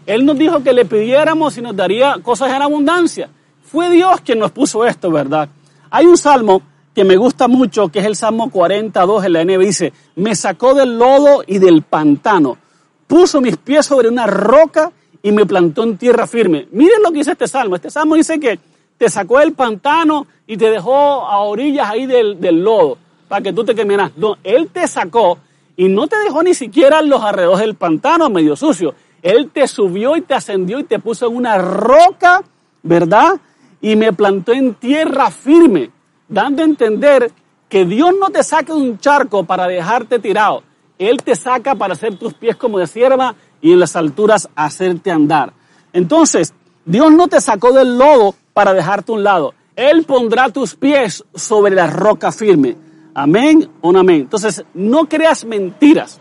Él 0.06 0.24
nos 0.24 0.38
dijo 0.38 0.62
que 0.62 0.72
le 0.72 0.84
pidiéramos 0.84 1.56
y 1.58 1.62
nos 1.62 1.76
daría 1.76 2.16
cosas 2.22 2.52
en 2.52 2.62
abundancia. 2.62 3.28
Fue 3.64 3.90
Dios 3.90 4.20
quien 4.22 4.38
nos 4.38 4.50
puso 4.50 4.84
esto, 4.84 5.10
¿verdad? 5.10 5.48
Hay 5.90 6.06
un 6.06 6.16
salmo 6.16 6.62
que 7.00 7.04
me 7.06 7.16
gusta 7.16 7.48
mucho, 7.48 7.88
que 7.88 8.00
es 8.00 8.04
el 8.04 8.14
Salmo 8.14 8.50
42 8.50 9.24
en 9.24 9.32
la 9.32 9.42
NB, 9.42 9.58
dice, 9.60 9.90
me 10.16 10.34
sacó 10.34 10.74
del 10.74 10.98
lodo 10.98 11.42
y 11.46 11.58
del 11.58 11.80
pantano, 11.80 12.58
puso 13.06 13.40
mis 13.40 13.56
pies 13.56 13.86
sobre 13.86 14.10
una 14.10 14.26
roca 14.26 14.92
y 15.22 15.32
me 15.32 15.46
plantó 15.46 15.82
en 15.82 15.96
tierra 15.96 16.26
firme. 16.26 16.68
Miren 16.72 17.02
lo 17.02 17.10
que 17.10 17.20
dice 17.20 17.32
este 17.32 17.48
Salmo. 17.48 17.76
Este 17.76 17.88
Salmo 17.88 18.16
dice 18.16 18.38
que 18.38 18.58
te 18.98 19.08
sacó 19.08 19.38
del 19.38 19.54
pantano 19.54 20.26
y 20.46 20.58
te 20.58 20.68
dejó 20.68 20.92
a 20.92 21.38
orillas 21.38 21.88
ahí 21.88 22.04
del, 22.04 22.38
lodo 22.62 22.98
para 23.28 23.40
que 23.40 23.54
tú 23.54 23.64
te 23.64 23.74
quemaras. 23.74 24.12
No, 24.18 24.36
Él 24.44 24.68
te 24.70 24.86
sacó 24.86 25.38
y 25.78 25.88
no 25.88 26.06
te 26.06 26.18
dejó 26.18 26.42
ni 26.42 26.52
siquiera 26.52 27.00
los 27.00 27.22
alrededores 27.22 27.62
del 27.62 27.76
pantano 27.76 28.28
medio 28.28 28.56
sucio. 28.56 28.94
Él 29.22 29.48
te 29.50 29.66
subió 29.68 30.18
y 30.18 30.20
te 30.20 30.34
ascendió 30.34 30.78
y 30.78 30.84
te 30.84 30.98
puso 30.98 31.28
en 31.28 31.36
una 31.36 31.56
roca, 31.56 32.42
¿verdad? 32.82 33.40
Y 33.80 33.96
me 33.96 34.12
plantó 34.12 34.52
en 34.52 34.74
tierra 34.74 35.30
firme 35.30 35.92
dando 36.30 36.62
a 36.62 36.64
entender 36.64 37.30
que 37.68 37.84
Dios 37.84 38.14
no 38.18 38.30
te 38.30 38.42
saca 38.42 38.72
un 38.72 38.98
charco 38.98 39.44
para 39.44 39.66
dejarte 39.66 40.18
tirado. 40.18 40.62
Él 40.98 41.18
te 41.22 41.34
saca 41.34 41.74
para 41.74 41.92
hacer 41.92 42.16
tus 42.16 42.32
pies 42.34 42.56
como 42.56 42.78
de 42.78 42.86
sierva 42.86 43.34
y 43.60 43.72
en 43.72 43.80
las 43.80 43.96
alturas 43.96 44.48
hacerte 44.54 45.10
andar. 45.10 45.52
Entonces, 45.92 46.54
Dios 46.84 47.12
no 47.12 47.28
te 47.28 47.40
sacó 47.40 47.72
del 47.72 47.98
lodo 47.98 48.34
para 48.54 48.72
dejarte 48.72 49.12
a 49.12 49.14
un 49.16 49.24
lado. 49.24 49.54
Él 49.76 50.04
pondrá 50.04 50.50
tus 50.50 50.74
pies 50.74 51.24
sobre 51.34 51.74
la 51.74 51.86
roca 51.86 52.32
firme. 52.32 52.76
Amén 53.14 53.68
o 53.80 53.92
no 53.92 54.00
amén. 54.00 54.22
Entonces, 54.22 54.64
no 54.74 55.08
creas 55.08 55.44
mentiras. 55.44 56.20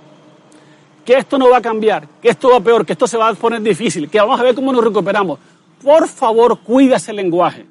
Que 1.06 1.17
esto 1.17 1.38
no 1.38 1.50
va 1.50 1.58
a 1.58 1.62
cambiar, 1.62 2.08
que 2.22 2.30
esto 2.30 2.52
va 2.52 2.60
peor, 2.60 2.86
que 2.86 2.93
esto 2.93 3.08
se 3.08 3.17
va 3.17 3.30
a 3.30 3.34
poner 3.34 3.62
difícil, 3.62 4.10
que 4.10 4.19
vamos 4.19 4.39
a 4.39 4.43
ver 4.43 4.54
cómo 4.54 4.72
nos 4.72 4.84
recuperamos. 4.84 5.39
Por 5.82 6.08
favor, 6.08 6.60
cuida 6.60 6.98
ese 6.98 7.13
lenguaje. 7.13 7.65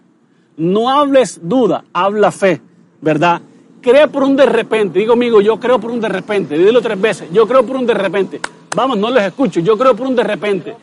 No 0.58 0.90
hables 0.90 1.38
duda, 1.40 1.84
habla 1.92 2.32
fe, 2.32 2.60
¿verdad? 3.00 3.40
Cree 3.80 4.08
por 4.08 4.24
un 4.24 4.34
de 4.34 4.44
repente. 4.44 4.98
Digo, 4.98 5.12
amigo, 5.12 5.40
yo 5.40 5.58
creo 5.60 5.78
por 5.78 5.92
un 5.92 6.00
de 6.00 6.08
repente. 6.08 6.58
Dilo 6.58 6.80
tres 6.82 7.00
veces. 7.00 7.28
Yo 7.32 7.46
creo 7.46 7.64
por 7.64 7.76
un 7.76 7.86
de 7.86 7.94
repente. 7.94 8.40
Vamos, 8.74 8.98
no 8.98 9.08
les 9.08 9.24
escucho. 9.24 9.60
Yo 9.60 9.78
creo 9.78 9.94
por 9.94 10.08
un 10.08 10.16
de 10.16 10.24
repente. 10.24 10.74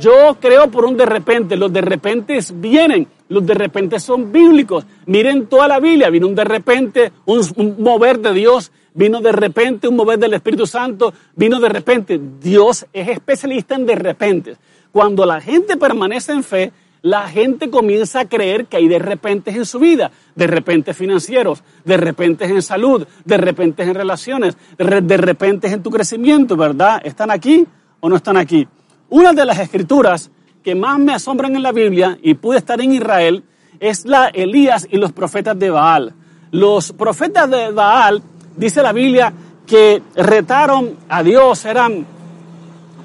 Yo 0.00 0.36
creo 0.40 0.70
por 0.70 0.84
un 0.84 0.96
de 0.96 1.06
repente. 1.06 1.56
Los 1.56 1.72
de 1.72 1.80
repente 1.80 2.38
vienen. 2.54 3.08
Los 3.28 3.44
de 3.44 3.54
repente 3.54 3.98
son 3.98 4.30
bíblicos. 4.30 4.86
Miren 5.06 5.46
toda 5.46 5.66
la 5.66 5.80
Biblia. 5.80 6.08
Vino 6.08 6.28
un 6.28 6.36
de 6.36 6.44
repente, 6.44 7.12
un, 7.26 7.40
un 7.56 7.82
mover 7.82 8.20
de 8.20 8.32
Dios. 8.32 8.70
Vino 8.94 9.20
de 9.20 9.32
repente 9.32 9.88
un 9.88 9.96
mover 9.96 10.20
del 10.20 10.34
Espíritu 10.34 10.68
Santo. 10.68 11.12
Vino 11.34 11.58
de 11.58 11.68
repente. 11.68 12.20
Dios 12.40 12.86
es 12.92 13.08
especialista 13.08 13.74
en 13.74 13.86
de 13.86 13.96
repente. 13.96 14.56
Cuando 14.92 15.26
la 15.26 15.40
gente 15.40 15.76
permanece 15.76 16.30
en 16.32 16.44
fe, 16.44 16.72
la 17.02 17.28
gente 17.28 17.70
comienza 17.70 18.20
a 18.20 18.28
creer 18.28 18.66
que 18.66 18.76
hay 18.76 18.88
de 18.88 18.98
repente 18.98 19.50
en 19.50 19.64
su 19.64 19.78
vida, 19.78 20.10
de 20.34 20.46
repente 20.46 20.94
financieros, 20.94 21.62
de 21.84 21.96
repente 21.96 22.44
en 22.44 22.62
salud, 22.62 23.06
de 23.24 23.36
repente 23.38 23.82
en 23.82 23.94
relaciones, 23.94 24.56
de 24.76 25.16
repente 25.16 25.68
en 25.68 25.82
tu 25.82 25.90
crecimiento, 25.90 26.56
¿verdad? 26.56 27.00
¿Están 27.04 27.30
aquí 27.30 27.66
o 28.00 28.08
no 28.08 28.16
están 28.16 28.36
aquí? 28.36 28.66
Una 29.08 29.32
de 29.32 29.44
las 29.44 29.58
escrituras 29.58 30.30
que 30.62 30.74
más 30.74 30.98
me 30.98 31.14
asombran 31.14 31.56
en 31.56 31.62
la 31.62 31.72
Biblia, 31.72 32.18
y 32.22 32.34
pude 32.34 32.58
estar 32.58 32.80
en 32.80 32.92
Israel, 32.92 33.44
es 33.78 34.04
la 34.04 34.28
Elías 34.28 34.86
y 34.90 34.98
los 34.98 35.12
profetas 35.12 35.58
de 35.58 35.70
Baal. 35.70 36.12
Los 36.50 36.92
profetas 36.92 37.48
de 37.50 37.70
Baal, 37.70 38.22
dice 38.56 38.82
la 38.82 38.92
Biblia, 38.92 39.32
que 39.66 40.02
retaron 40.16 40.96
a 41.08 41.22
Dios, 41.22 41.64
eran, 41.64 42.04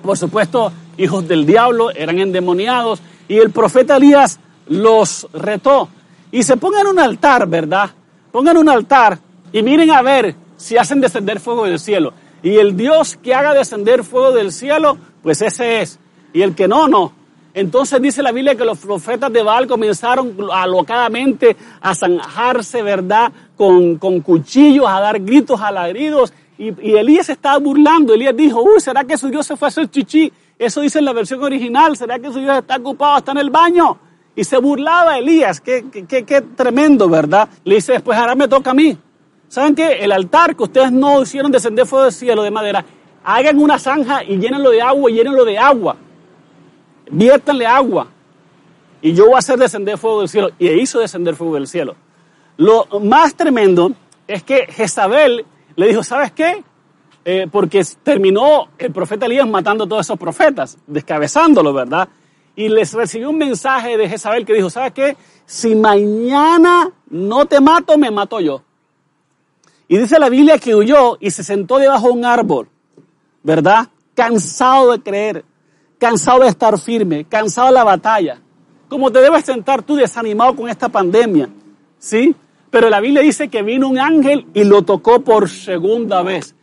por 0.04 0.18
supuesto, 0.18 0.72
hijos 0.98 1.28
del 1.28 1.46
diablo, 1.46 1.92
eran 1.92 2.20
endemoniados, 2.20 3.02
y 3.28 3.38
el 3.38 3.52
profeta 3.52 3.98
Elías 3.98 4.40
los 4.68 5.28
retó. 5.34 5.90
Y 6.32 6.44
se 6.44 6.58
pongan 6.58 6.88
un 6.88 7.00
altar, 7.00 7.48
¿verdad? 7.48 7.90
Pongan 8.32 8.58
un 8.58 8.70
altar 8.70 9.20
y 9.52 9.64
miren 9.64 9.92
a 9.92 10.02
ver 10.02 10.36
si 10.58 10.78
hacen 10.78 11.02
descender 11.02 11.40
fuego 11.40 11.66
del 11.66 11.80
cielo. 11.80 12.14
Y 12.44 12.58
el 12.58 12.76
Dios 12.76 13.18
que 13.18 13.34
haga 13.34 13.54
descender 13.54 14.04
fuego 14.04 14.32
del 14.32 14.52
cielo, 14.52 14.98
pues 15.24 15.42
ese 15.42 15.82
es. 15.82 16.00
Y 16.34 16.42
el 16.42 16.54
que 16.54 16.68
no, 16.68 16.88
no. 16.88 17.14
Entonces 17.54 18.02
dice 18.02 18.22
la 18.22 18.34
Biblia 18.34 18.56
que 18.56 18.66
los 18.66 18.80
profetas 18.80 19.32
de 19.32 19.42
Baal 19.42 19.66
comenzaron 19.66 20.36
alocadamente 20.52 21.56
a 21.80 21.96
zanjarse, 21.96 22.82
¿verdad? 22.82 23.32
Con, 23.56 23.98
con 23.98 24.20
cuchillos, 24.20 24.86
a 24.88 25.00
dar 25.00 25.22
gritos, 25.22 25.62
alaridos. 25.62 26.34
Y, 26.58 26.74
y 26.86 26.96
Elías 26.98 27.30
estaba 27.30 27.58
burlando. 27.60 28.14
Elías 28.14 28.36
dijo, 28.36 28.62
uy, 28.62 28.82
¿será 28.82 29.06
que 29.06 29.18
su 29.18 29.30
Dios 29.30 29.48
se 29.48 29.56
fue 29.56 29.68
a 29.68 29.70
hacer 29.70 29.90
chichi? 29.90 30.32
Eso 30.58 30.82
dice 30.82 31.00
en 31.00 31.06
la 31.06 31.14
versión 31.14 31.44
original. 31.44 31.98
¿Será 31.98 32.20
que 32.20 32.32
su 32.32 32.40
Dios 32.40 32.58
está 32.58 32.78
ocupado, 32.78 33.18
está 33.18 33.32
en 33.32 33.40
el 33.40 33.50
baño? 33.50 33.98
Y 34.36 34.44
se 34.44 34.58
burlaba 34.58 35.18
Elías. 35.18 35.62
Qué, 35.62 35.84
tremendo, 36.56 37.10
¿verdad? 37.10 37.48
Le 37.64 37.76
dice 37.76 37.94
después, 37.94 38.18
ahora 38.18 38.36
me 38.36 38.48
toca 38.48 38.72
a 38.72 38.74
mí. 38.74 38.98
¿Saben 39.48 39.76
qué? 39.76 40.04
El 40.04 40.12
altar 40.12 40.56
que 40.56 40.64
ustedes 40.64 40.92
no 40.92 41.22
hicieron 41.22 41.52
descender 41.52 41.86
fuego 41.86 42.06
del 42.06 42.14
cielo 42.14 42.44
de 42.44 42.52
madera, 42.52 42.84
hagan 43.24 43.60
una 43.60 43.80
zanja 43.80 44.24
y 44.24 44.38
llénenlo 44.38 44.72
de 44.72 44.82
agua 44.82 45.10
llénenlo 45.10 45.46
de 45.46 45.58
agua. 45.58 45.96
Viértanle 47.10 47.66
agua. 47.66 48.08
Y 49.02 49.14
yo 49.14 49.26
voy 49.26 49.36
a 49.36 49.40
hacer 49.40 49.60
descender 49.60 49.98
fuego 49.98 50.20
del 50.20 50.30
cielo. 50.30 50.50
Y 50.58 50.70
hizo 50.70 51.00
descender 51.00 51.36
fuego 51.36 51.56
del 51.56 51.68
cielo. 51.68 51.96
Lo 52.58 52.88
más 53.02 53.36
tremendo 53.36 53.92
es 54.28 54.44
que 54.44 54.66
Jezabel 54.68 55.46
le 55.76 55.88
dijo, 55.88 56.04
¿sabes 56.04 56.32
qué? 56.32 56.64
Eh, 57.28 57.48
porque 57.52 57.84
terminó 58.04 58.68
el 58.78 58.92
profeta 58.92 59.26
Elías 59.26 59.50
matando 59.50 59.86
a 59.86 59.88
todos 59.88 60.06
esos 60.06 60.20
profetas, 60.20 60.78
descabezándolos, 60.86 61.74
¿verdad? 61.74 62.08
Y 62.56 62.70
les 62.70 62.94
recibió 62.94 63.32
un 63.32 63.40
mensaje 63.40 63.98
de 63.98 64.08
Jezabel 64.08 64.46
que 64.46 64.54
dijo, 64.54 64.70
¿sabes 64.70 64.94
qué? 64.94 65.18
Si 65.48 65.74
mañana 65.74 66.92
no 67.10 67.48
te 67.48 67.60
mato, 67.60 67.98
me 67.98 68.12
mato 68.12 68.40
yo. 68.40 68.62
Y 69.88 69.98
dice 69.98 70.20
la 70.20 70.30
Biblia 70.30 70.60
que 70.60 70.76
huyó 70.76 71.18
y 71.20 71.32
se 71.32 71.44
sentó 71.44 71.80
debajo 71.80 72.08
de 72.08 72.14
un 72.14 72.26
árbol, 72.26 72.70
¿verdad? 73.42 73.88
Cansado 74.14 74.92
de 74.92 75.02
creer, 75.02 75.46
cansado 75.98 76.42
de 76.42 76.50
estar 76.50 76.78
firme, 76.80 77.26
cansado 77.26 77.70
de 77.70 77.74
la 77.74 77.84
batalla. 77.84 78.40
Como 78.88 79.12
te 79.12 79.20
debes 79.20 79.46
sentar 79.46 79.82
tú 79.82 79.96
desanimado 79.96 80.56
con 80.56 80.70
esta 80.70 80.90
pandemia, 80.90 81.50
¿sí? 81.98 82.36
Pero 82.70 82.88
la 82.88 83.00
Biblia 83.00 83.24
dice 83.24 83.48
que 83.48 83.64
vino 83.64 83.88
un 83.88 83.98
ángel 83.98 84.46
y 84.54 84.64
lo 84.64 84.84
tocó 84.84 85.22
por 85.22 85.50
segunda 85.50 86.22
vez. 86.22 86.56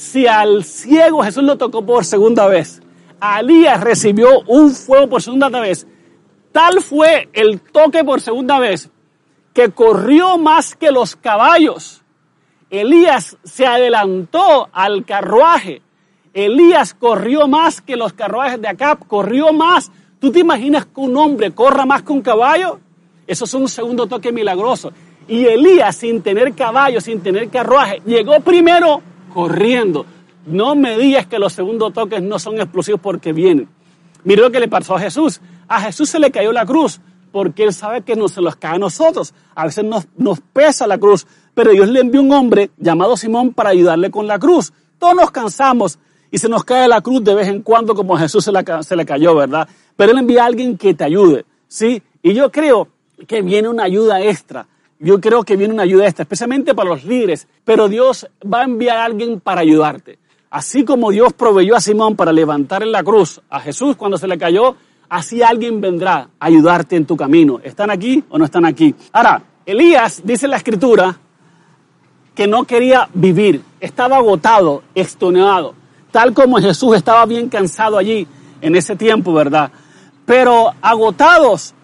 Si 0.00 0.26
al 0.26 0.64
ciego 0.64 1.22
Jesús 1.22 1.44
lo 1.44 1.58
tocó 1.58 1.84
por 1.84 2.06
segunda 2.06 2.46
vez, 2.46 2.80
a 3.20 3.40
Elías 3.40 3.82
recibió 3.82 4.40
un 4.46 4.70
fuego 4.70 5.10
por 5.10 5.20
segunda 5.20 5.50
vez, 5.50 5.86
Tal 6.52 6.80
fue 6.80 7.28
el 7.34 7.60
toque 7.60 8.02
por 8.02 8.22
segunda 8.22 8.58
vez 8.58 8.90
que 9.52 9.70
corrió 9.70 10.38
más 10.38 10.74
que 10.74 10.90
los 10.90 11.16
caballos. 11.16 12.02
Elías 12.70 13.36
se 13.44 13.66
adelantó 13.66 14.70
al 14.72 15.04
carruaje. 15.04 15.82
Elías 16.32 16.94
corrió 16.94 17.46
más 17.46 17.82
que 17.82 17.96
los 17.96 18.14
carruajes 18.14 18.58
de 18.58 18.68
Acab, 18.68 19.06
corrió 19.06 19.52
más. 19.52 19.92
¿Tú 20.18 20.32
te 20.32 20.40
imaginas 20.40 20.86
que 20.86 21.00
un 21.00 21.14
hombre 21.16 21.52
corra 21.52 21.84
más 21.84 22.02
que 22.02 22.12
un 22.12 22.22
caballo? 22.22 22.80
Eso 23.26 23.44
es 23.44 23.52
un 23.52 23.68
segundo 23.68 24.06
toque 24.06 24.32
milagroso. 24.32 24.92
Y 25.28 25.44
Elías, 25.44 25.94
sin 25.94 26.22
tener 26.22 26.54
caballo, 26.54 27.02
sin 27.02 27.20
tener 27.20 27.50
carruaje, 27.50 28.00
llegó 28.06 28.40
primero 28.40 29.02
corriendo. 29.32 30.06
No 30.46 30.74
me 30.74 30.98
digas 30.98 31.26
que 31.26 31.38
los 31.38 31.52
segundos 31.52 31.92
toques 31.92 32.22
no 32.22 32.38
son 32.38 32.60
explosivos 32.60 33.00
porque 33.00 33.32
vienen. 33.32 33.68
Mira 34.24 34.42
lo 34.42 34.50
que 34.50 34.60
le 34.60 34.68
pasó 34.68 34.96
a 34.96 35.00
Jesús. 35.00 35.40
A 35.68 35.80
Jesús 35.80 36.10
se 36.10 36.18
le 36.18 36.30
cayó 36.30 36.52
la 36.52 36.66
cruz 36.66 37.00
porque 37.32 37.64
él 37.64 37.72
sabe 37.72 38.02
que 38.02 38.16
no 38.16 38.28
se 38.28 38.40
los 38.40 38.56
cae 38.56 38.76
a 38.76 38.78
nosotros. 38.78 39.34
A 39.54 39.66
veces 39.66 39.84
nos, 39.84 40.40
pesa 40.52 40.86
la 40.86 40.98
cruz, 40.98 41.26
pero 41.54 41.70
Dios 41.70 41.88
le 41.88 42.00
envió 42.00 42.20
un 42.20 42.32
hombre 42.32 42.70
llamado 42.76 43.16
Simón 43.16 43.52
para 43.52 43.70
ayudarle 43.70 44.10
con 44.10 44.26
la 44.26 44.38
cruz. 44.38 44.72
Todos 44.98 45.14
nos 45.14 45.30
cansamos 45.30 45.98
y 46.30 46.38
se 46.38 46.48
nos 46.48 46.64
cae 46.64 46.88
la 46.88 47.00
cruz 47.00 47.24
de 47.24 47.34
vez 47.34 47.48
en 47.48 47.62
cuando 47.62 47.94
como 47.94 48.16
a 48.16 48.20
Jesús 48.20 48.44
se, 48.44 48.52
se 48.82 48.96
le 48.96 49.06
cayó, 49.06 49.34
¿verdad? 49.34 49.68
Pero 49.96 50.12
él 50.12 50.18
envía 50.18 50.42
a 50.42 50.46
alguien 50.46 50.76
que 50.76 50.94
te 50.94 51.04
ayude, 51.04 51.44
¿sí? 51.68 52.02
Y 52.22 52.34
yo 52.34 52.50
creo 52.50 52.88
que 53.26 53.42
viene 53.42 53.68
una 53.68 53.84
ayuda 53.84 54.22
extra. 54.22 54.66
Yo 55.02 55.18
creo 55.18 55.42
que 55.44 55.56
viene 55.56 55.72
una 55.72 55.84
ayuda 55.84 56.04
extra, 56.04 56.24
especialmente 56.24 56.74
para 56.74 56.90
los 56.90 57.04
líderes. 57.04 57.48
Pero 57.64 57.88
Dios 57.88 58.28
va 58.42 58.60
a 58.60 58.64
enviar 58.64 58.98
a 58.98 59.04
alguien 59.06 59.40
para 59.40 59.62
ayudarte. 59.62 60.18
Así 60.50 60.84
como 60.84 61.10
Dios 61.10 61.32
proveyó 61.32 61.74
a 61.74 61.80
Simón 61.80 62.16
para 62.16 62.32
levantar 62.32 62.82
en 62.82 62.92
la 62.92 63.02
cruz 63.02 63.40
a 63.48 63.60
Jesús 63.60 63.96
cuando 63.96 64.18
se 64.18 64.28
le 64.28 64.36
cayó, 64.36 64.76
así 65.08 65.42
alguien 65.42 65.80
vendrá 65.80 66.28
a 66.38 66.46
ayudarte 66.46 66.96
en 66.96 67.06
tu 67.06 67.16
camino. 67.16 67.60
¿Están 67.62 67.90
aquí 67.90 68.22
o 68.28 68.36
no 68.36 68.44
están 68.44 68.66
aquí? 68.66 68.94
Ahora, 69.12 69.42
Elías 69.64 70.20
dice 70.24 70.46
en 70.46 70.50
la 70.50 70.56
escritura 70.58 71.16
que 72.34 72.46
no 72.46 72.64
quería 72.64 73.08
vivir, 73.14 73.62
estaba 73.80 74.16
agotado, 74.16 74.82
extenuado, 74.94 75.74
tal 76.10 76.34
como 76.34 76.58
Jesús 76.58 76.96
estaba 76.96 77.24
bien 77.26 77.48
cansado 77.48 77.96
allí 77.96 78.26
en 78.60 78.74
ese 78.74 78.96
tiempo, 78.96 79.32
¿verdad? 79.32 79.70
Pero 80.26 80.72
agotados, 80.82 81.74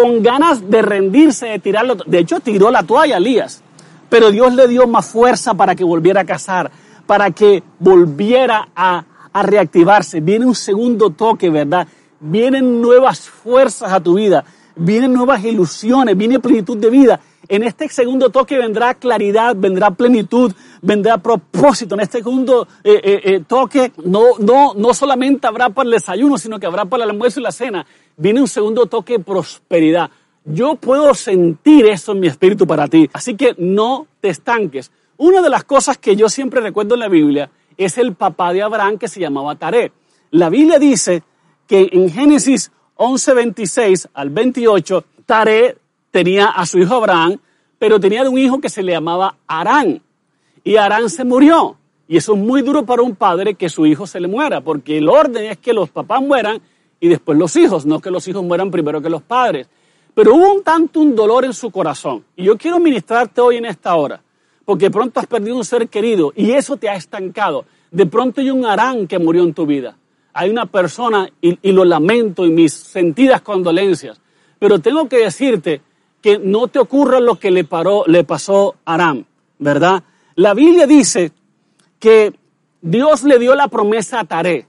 con 0.00 0.22
ganas 0.22 0.70
de 0.70 0.82
rendirse, 0.82 1.46
de 1.46 1.58
tirarlo. 1.58 1.96
De 1.96 2.18
hecho, 2.20 2.38
tiró 2.40 2.70
la 2.70 2.84
toalla 2.84 3.16
Elías, 3.16 3.62
pero 4.08 4.30
Dios 4.30 4.54
le 4.54 4.68
dio 4.68 4.86
más 4.86 5.06
fuerza 5.06 5.54
para 5.54 5.74
que 5.74 5.82
volviera 5.82 6.20
a 6.20 6.24
cazar, 6.24 6.70
para 7.06 7.30
que 7.32 7.62
volviera 7.80 8.68
a, 8.76 9.04
a 9.32 9.42
reactivarse. 9.42 10.20
Viene 10.20 10.46
un 10.46 10.54
segundo 10.54 11.10
toque, 11.10 11.50
¿verdad? 11.50 11.88
Vienen 12.20 12.80
nuevas 12.80 13.28
fuerzas 13.28 13.92
a 13.92 14.00
tu 14.00 14.14
vida, 14.14 14.44
vienen 14.76 15.12
nuevas 15.12 15.42
ilusiones, 15.44 16.16
viene 16.16 16.38
plenitud 16.38 16.76
de 16.76 16.90
vida. 16.90 17.20
En 17.48 17.62
este 17.62 17.88
segundo 17.88 18.28
toque 18.28 18.58
vendrá 18.58 18.92
claridad, 18.92 19.56
vendrá 19.56 19.90
plenitud, 19.90 20.52
vendrá 20.82 21.16
propósito. 21.16 21.94
En 21.94 22.02
este 22.02 22.18
segundo 22.18 22.68
eh, 22.84 23.00
eh, 23.02 23.20
eh, 23.24 23.44
toque 23.46 23.92
no, 24.04 24.38
no, 24.38 24.74
no 24.74 24.92
solamente 24.92 25.46
habrá 25.46 25.70
para 25.70 25.86
el 25.86 25.92
desayuno, 25.92 26.36
sino 26.36 26.60
que 26.60 26.66
habrá 26.66 26.84
para 26.84 27.04
el 27.04 27.10
almuerzo 27.10 27.40
y 27.40 27.44
la 27.44 27.52
cena. 27.52 27.86
Viene 28.18 28.42
un 28.42 28.48
segundo 28.48 28.84
toque 28.84 29.14
de 29.14 29.24
prosperidad. 29.24 30.10
Yo 30.44 30.74
puedo 30.74 31.14
sentir 31.14 31.86
eso 31.86 32.12
en 32.12 32.20
mi 32.20 32.26
espíritu 32.26 32.66
para 32.66 32.86
ti. 32.86 33.08
Así 33.14 33.34
que 33.34 33.54
no 33.56 34.06
te 34.20 34.28
estanques. 34.28 34.90
Una 35.16 35.40
de 35.40 35.48
las 35.48 35.64
cosas 35.64 35.96
que 35.96 36.16
yo 36.16 36.28
siempre 36.28 36.60
recuerdo 36.60 36.94
en 36.94 37.00
la 37.00 37.08
Biblia 37.08 37.50
es 37.78 37.96
el 37.96 38.14
papá 38.14 38.52
de 38.52 38.62
Abraham 38.62 38.98
que 38.98 39.08
se 39.08 39.20
llamaba 39.20 39.56
Taré. 39.56 39.92
La 40.32 40.50
Biblia 40.50 40.78
dice 40.78 41.22
que 41.66 41.88
en 41.92 42.10
Génesis 42.10 42.70
11, 42.96 43.34
26 43.34 44.08
al 44.12 44.30
28, 44.30 45.04
Taré 45.24 45.76
tenía 46.10 46.46
a 46.46 46.66
su 46.66 46.78
hijo 46.78 46.94
Abraham, 46.94 47.38
pero 47.78 48.00
tenía 48.00 48.28
un 48.28 48.38
hijo 48.38 48.60
que 48.60 48.68
se 48.68 48.82
le 48.82 48.92
llamaba 48.92 49.36
Arán. 49.46 50.00
Y 50.64 50.76
Arán 50.76 51.10
se 51.10 51.24
murió. 51.24 51.76
Y 52.08 52.16
eso 52.16 52.34
es 52.34 52.38
muy 52.38 52.62
duro 52.62 52.84
para 52.86 53.02
un 53.02 53.14
padre 53.14 53.54
que 53.54 53.68
su 53.68 53.86
hijo 53.86 54.06
se 54.06 54.18
le 54.18 54.28
muera, 54.28 54.60
porque 54.60 54.98
el 54.98 55.08
orden 55.08 55.44
es 55.44 55.58
que 55.58 55.72
los 55.72 55.90
papás 55.90 56.22
mueran 56.22 56.60
y 57.00 57.08
después 57.08 57.38
los 57.38 57.54
hijos, 57.56 57.84
no 57.84 58.00
que 58.00 58.10
los 58.10 58.26
hijos 58.26 58.42
mueran 58.42 58.70
primero 58.70 59.00
que 59.00 59.10
los 59.10 59.22
padres. 59.22 59.68
Pero 60.14 60.34
hubo 60.34 60.52
un 60.52 60.62
tanto 60.62 61.00
un 61.00 61.14
dolor 61.14 61.44
en 61.44 61.52
su 61.52 61.70
corazón. 61.70 62.24
Y 62.34 62.44
yo 62.44 62.56
quiero 62.56 62.80
ministrarte 62.80 63.40
hoy 63.40 63.56
en 63.56 63.66
esta 63.66 63.94
hora, 63.94 64.20
porque 64.64 64.90
pronto 64.90 65.20
has 65.20 65.26
perdido 65.26 65.56
un 65.56 65.64
ser 65.64 65.88
querido 65.88 66.32
y 66.34 66.52
eso 66.52 66.76
te 66.76 66.88
ha 66.88 66.94
estancado. 66.94 67.66
De 67.90 68.06
pronto 68.06 68.40
hay 68.40 68.50
un 68.50 68.64
Arán 68.64 69.06
que 69.06 69.18
murió 69.18 69.44
en 69.44 69.52
tu 69.52 69.66
vida 69.66 69.96
hay 70.38 70.50
una 70.50 70.66
persona, 70.66 71.28
y, 71.40 71.72
lo 71.72 71.84
lamento 71.84 72.44
en 72.44 72.54
mis 72.54 72.72
sentidas 72.72 73.40
condolencias, 73.40 74.20
pero 74.60 74.78
tengo 74.78 75.08
que 75.08 75.18
decirte 75.18 75.80
que 76.20 76.38
no 76.38 76.68
te 76.68 76.78
ocurra 76.78 77.20
lo 77.20 77.36
que 77.36 77.50
le, 77.50 77.64
paró, 77.64 78.04
le 78.06 78.24
pasó 78.24 78.76
a 78.84 78.94
Aram, 78.94 79.24
¿verdad? 79.58 80.02
La 80.34 80.54
Biblia 80.54 80.86
dice 80.86 81.32
que 81.98 82.32
Dios 82.80 83.24
le 83.24 83.38
dio 83.38 83.54
la 83.54 83.68
promesa 83.68 84.20
a 84.20 84.24
Taré, 84.24 84.66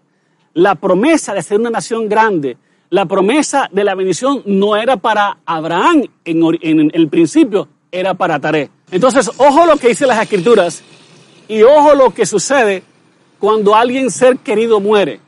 la 0.53 0.75
promesa 0.75 1.33
de 1.33 1.43
ser 1.43 1.59
una 1.59 1.69
nación 1.69 2.09
grande, 2.09 2.57
la 2.89 3.05
promesa 3.05 3.69
de 3.71 3.83
la 3.83 3.93
bendición 3.93 4.41
no 4.45 4.75
era 4.75 4.97
para 4.97 5.37
Abraham 5.45 6.05
en, 6.25 6.91
el 6.93 7.07
principio, 7.07 7.67
era 7.91 8.15
para 8.15 8.39
Taré. 8.39 8.69
Entonces, 8.91 9.29
ojo 9.37 9.65
lo 9.65 9.77
que 9.77 9.89
dice 9.89 10.07
las 10.07 10.21
escrituras 10.21 10.83
y 11.47 11.61
ojo 11.61 11.93
lo 11.93 12.13
que 12.13 12.25
sucede 12.25 12.83
cuando 13.37 13.75
alguien 13.75 14.09
ser 14.09 14.37
querido 14.39 14.79
muere. 14.79 15.19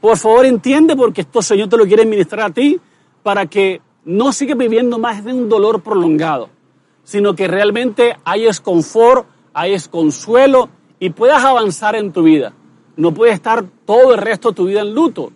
Por 0.00 0.16
favor, 0.16 0.46
entiende 0.46 0.96
porque 0.96 1.22
esto 1.22 1.42
Señor 1.42 1.68
te 1.68 1.76
lo 1.76 1.86
quiere 1.86 2.06
ministrar 2.06 2.50
a 2.50 2.54
ti 2.54 2.80
para 3.22 3.46
que 3.46 3.80
no 4.04 4.32
sigas 4.32 4.58
viviendo 4.58 4.98
más 4.98 5.24
de 5.24 5.32
un 5.32 5.48
dolor 5.48 5.82
prolongado, 5.82 6.50
sino 7.04 7.34
que 7.34 7.48
realmente 7.48 8.16
hayas 8.24 8.60
confort, 8.60 9.26
hayas 9.52 9.88
consuelo 9.88 10.68
y 10.98 11.10
puedas 11.10 11.42
avanzar 11.44 11.96
en 11.96 12.12
tu 12.12 12.22
vida. 12.22 12.52
No 12.96 13.12
puedes 13.12 13.34
estar 13.34 13.64
todo 13.84 14.14
el 14.14 14.20
resto 14.20 14.50
de 14.50 14.54
tu 14.54 14.66
vida 14.66 14.80
en 14.80 14.94
luto. 14.94 15.32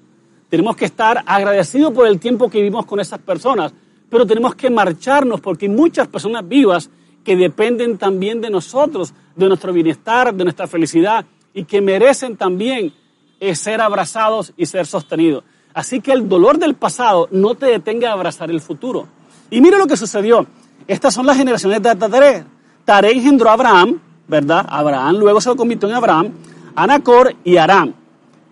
Tenemos 0.48 0.76
que 0.76 0.84
estar 0.84 1.22
agradecidos 1.26 1.92
por 1.92 2.06
el 2.06 2.18
tiempo 2.18 2.48
que 2.48 2.58
vivimos 2.58 2.86
con 2.86 3.00
esas 3.00 3.18
personas, 3.18 3.72
pero 4.08 4.26
tenemos 4.26 4.54
que 4.54 4.70
marcharnos 4.70 5.40
porque 5.40 5.66
hay 5.66 5.72
muchas 5.72 6.08
personas 6.08 6.46
vivas 6.48 6.90
que 7.24 7.36
dependen 7.36 7.98
también 7.98 8.40
de 8.40 8.48
nosotros, 8.48 9.12
de 9.36 9.48
nuestro 9.48 9.72
bienestar, 9.72 10.34
de 10.34 10.44
nuestra 10.44 10.66
felicidad 10.66 11.26
y 11.52 11.64
que 11.64 11.80
merecen 11.80 12.36
también 12.36 12.92
es 13.40 13.58
ser 13.58 13.80
abrazados 13.80 14.52
y 14.56 14.66
ser 14.66 14.86
sostenidos. 14.86 15.44
Así 15.78 16.00
que 16.00 16.10
el 16.10 16.28
dolor 16.28 16.58
del 16.58 16.74
pasado 16.74 17.28
no 17.30 17.54
te 17.54 17.66
detenga 17.66 18.10
a 18.10 18.14
abrazar 18.14 18.50
el 18.50 18.60
futuro. 18.60 19.06
Y 19.48 19.60
mira 19.60 19.78
lo 19.78 19.86
que 19.86 19.96
sucedió. 19.96 20.44
Estas 20.88 21.14
son 21.14 21.24
las 21.24 21.36
generaciones 21.36 21.80
de 21.80 21.94
Taré. 21.94 22.44
Taré 22.84 23.12
engendró 23.12 23.48
a 23.48 23.52
Abraham, 23.52 24.00
¿verdad? 24.26 24.66
Abraham 24.68 25.18
luego 25.18 25.40
se 25.40 25.54
convirtió 25.54 25.88
en 25.88 25.94
Abraham, 25.94 26.32
Anacor 26.74 27.32
y 27.44 27.58
Aram. 27.58 27.94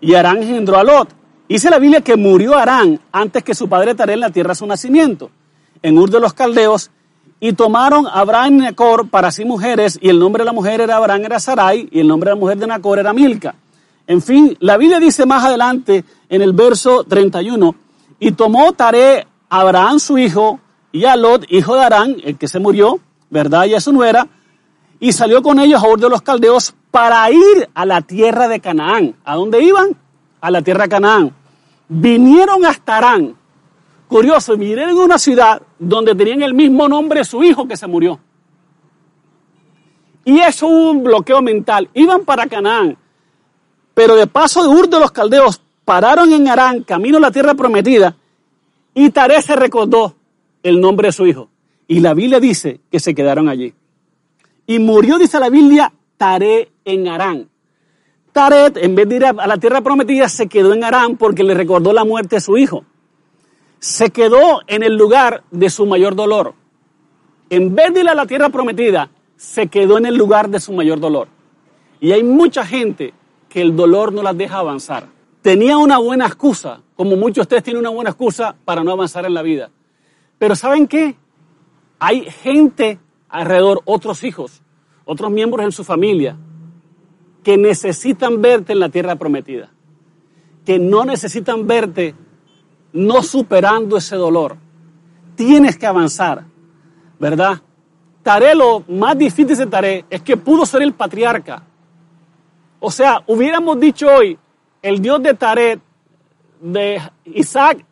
Y 0.00 0.14
Aram 0.14 0.36
engendró 0.36 0.78
a 0.78 0.84
Lot. 0.84 1.08
Dice 1.48 1.68
la 1.68 1.80
Biblia 1.80 2.00
que 2.00 2.14
murió 2.14 2.56
Aram 2.56 2.96
antes 3.10 3.42
que 3.42 3.56
su 3.56 3.68
padre 3.68 3.96
Taré 3.96 4.12
en 4.12 4.20
la 4.20 4.30
tierra 4.30 4.50
de 4.50 4.54
su 4.54 4.66
nacimiento, 4.68 5.28
en 5.82 5.98
Ur 5.98 6.08
de 6.08 6.20
los 6.20 6.32
Caldeos, 6.32 6.92
y 7.40 7.54
tomaron 7.54 8.06
a 8.06 8.20
Abraham 8.20 8.54
y 8.54 8.58
Nacor 8.58 9.10
para 9.10 9.32
sí 9.32 9.44
mujeres, 9.44 9.98
y 10.00 10.10
el 10.10 10.20
nombre 10.20 10.42
de 10.42 10.44
la 10.44 10.52
mujer 10.52 10.80
era 10.80 10.94
Abraham 10.94 11.24
era 11.24 11.40
Sarai, 11.40 11.88
y 11.90 11.98
el 11.98 12.06
nombre 12.06 12.30
de 12.30 12.36
la 12.36 12.40
mujer 12.40 12.56
de 12.56 12.68
Nacor 12.68 13.00
era 13.00 13.12
Milca. 13.12 13.56
En 14.07 14.23
fin, 14.23 14.57
la 14.61 14.77
Biblia 14.77 15.01
dice 15.01 15.27
más 15.27 15.45
adelante 15.45 16.05
en 16.29 16.42
el 16.42 16.53
verso 16.53 17.05
31, 17.05 17.75
y 18.21 18.33
tomó 18.33 18.73
Taré 18.73 19.27
a 19.49 19.61
Abraham 19.61 19.99
su 19.99 20.16
hijo 20.16 20.61
y 20.92 21.05
a 21.05 21.16
Lot, 21.16 21.45
hijo 21.51 21.75
de 21.75 21.85
Arán, 21.85 22.16
el 22.23 22.38
que 22.38 22.49
se 22.49 22.61
murió, 22.61 23.01
¿verdad? 23.31 23.64
Y 23.66 23.75
a 23.75 23.81
su 23.81 23.92
nuera, 23.92 24.29
y 25.01 25.12
salió 25.12 25.42
con 25.42 25.59
ellos 25.59 25.83
a 25.83 25.88
Ur 25.88 26.01
de 26.01 26.09
los 26.09 26.23
Caldeos 26.23 26.75
para 26.90 27.31
ir 27.31 27.69
a 27.75 27.85
la 27.85 28.01
tierra 28.01 28.49
de 28.49 28.61
Canaán. 28.61 29.16
¿A 29.25 29.35
dónde 29.35 29.62
iban? 29.62 29.97
A 30.40 30.51
la 30.51 30.62
tierra 30.62 30.85
de 30.85 30.88
Canaán. 30.88 31.35
Vinieron 31.88 32.64
hasta 32.64 32.97
Arán. 32.97 33.37
Curioso, 34.09 34.57
vinieron 34.57 34.90
en 34.90 34.99
una 34.99 35.19
ciudad 35.19 35.61
donde 35.79 36.14
tenían 36.14 36.42
el 36.42 36.55
mismo 36.55 36.88
nombre 36.88 37.25
su 37.25 37.42
hijo 37.42 37.66
que 37.66 37.77
se 37.77 37.87
murió. 37.87 38.21
Y 40.25 40.38
eso 40.38 40.69
hubo 40.69 40.90
un 40.92 41.05
bloqueo 41.05 41.42
mental. 41.42 41.90
Iban 41.92 42.25
para 42.25 42.47
Canaán 42.47 42.97
pero 43.96 44.14
de 44.14 44.26
paso 44.26 44.62
de 44.62 44.68
Ur 44.68 44.90
de 44.90 45.00
los 45.00 45.11
Caldeos 45.11 45.62
pararon 45.87 46.30
en 46.30 46.46
Arán, 46.48 46.82
camino 46.82 47.16
a 47.16 47.20
la 47.20 47.30
tierra 47.30 47.54
prometida, 47.54 48.14
y 48.92 49.09
Taré 49.09 49.40
se 49.40 49.56
recordó 49.56 50.14
el 50.62 50.78
nombre 50.82 51.09
de 51.09 51.12
su 51.12 51.26
hijo. 51.26 51.48
Y 51.88 52.00
la 52.00 52.12
Biblia 52.12 52.38
dice 52.38 52.80
que 52.90 53.00
se 53.00 53.14
quedaron 53.14 53.48
allí. 53.48 53.72
Y 54.66 54.80
murió, 54.80 55.16
dice 55.16 55.40
la 55.40 55.48
Biblia, 55.48 55.90
Taré 56.18 56.68
en 56.85 57.09
Arán. 57.09 57.48
Taret, 58.32 58.76
en 58.76 58.94
vez 58.94 59.09
de 59.09 59.16
ir 59.16 59.24
a 59.24 59.32
la 59.32 59.56
tierra 59.56 59.80
prometida, 59.80 60.28
se 60.28 60.46
quedó 60.46 60.74
en 60.74 60.85
Arán 60.85 61.16
porque 61.16 61.42
le 61.42 61.54
recordó 61.54 61.94
la 61.94 62.04
muerte 62.04 62.37
de 62.37 62.40
su 62.42 62.59
hijo. 62.59 62.85
Se 63.78 64.11
quedó 64.11 64.61
en 64.66 64.82
el 64.82 64.94
lugar 64.94 65.42
de 65.50 65.70
su 65.70 65.87
mayor 65.87 66.14
dolor. 66.14 66.52
En 67.48 67.74
vez 67.74 67.94
de 67.94 68.00
ir 68.00 68.09
a 68.11 68.14
la 68.14 68.26
tierra 68.26 68.50
prometida, 68.50 69.09
se 69.38 69.68
quedó 69.68 69.96
en 69.96 70.04
el 70.04 70.16
lugar 70.16 70.50
de 70.50 70.61
su 70.61 70.74
mayor 70.74 71.00
dolor. 71.00 71.28
Y 71.98 72.12
hay 72.12 72.22
mucha 72.22 72.66
gente 72.66 73.14
que 73.57 73.62
el 73.62 73.75
dolor 73.75 74.12
no 74.12 74.23
las 74.23 74.37
deja 74.37 74.59
avanzar. 74.59 75.09
tenía 75.40 75.79
una 75.79 75.97
buena 75.97 76.27
excusa, 76.27 76.83
como 76.95 77.16
muchos 77.16 77.37
de 77.37 77.40
ustedes 77.40 77.62
tienen 77.62 77.81
una 77.81 77.88
buena 77.88 78.11
excusa 78.11 78.55
para 78.66 78.85
no 78.85 78.92
avanzar 78.92 79.25
en 79.25 79.33
la 79.33 79.40
vida. 79.40 79.71
Pero 80.37 80.55
¿saben 80.55 80.87
qué? 80.87 81.16
Hay 81.99 82.25
gente 82.25 82.99
alrededor, 83.31 83.81
otros 83.87 84.25
hijos, 84.25 84.61
otros 85.07 85.31
miembros 85.31 85.64
en 85.64 85.73
su 85.73 85.85
familia, 85.85 86.37
que 87.42 87.57
necesitan 87.57 88.42
verte 88.42 88.75
en 88.75 88.81
la 88.81 88.90
tierra 88.90 89.16
prometida, 89.16 89.71
que 90.66 90.79
no 90.79 91.07
necesitan 91.07 91.66
verte 91.66 92.14
no 92.92 93.23
superando 93.23 93.97
ese 93.97 94.16
dolor. 94.16 94.59
Tienes 95.35 95.79
que 95.79 95.87
avanzar, 95.87 96.45
¿verdad? 97.19 97.62
Taré, 98.23 98.55
lo 98.55 98.85
más 98.87 99.16
difícil 99.16 99.57
de 99.57 99.64
Taré 99.64 100.05
es 100.11 100.21
que 100.21 100.37
pudo 100.37 100.66
ser 100.66 100.83
el 100.83 100.92
patriarca. 100.92 101.62
O 102.87 102.90
sea, 102.92 103.25
hubiéramos 103.27 103.81
dicho 103.81 104.07
hoy, 104.07 104.38
el 104.81 105.03
Dios 105.03 105.20
de 105.20 105.35
Taré, 105.35 105.81
de 106.61 107.03
Isaac, 107.25 107.85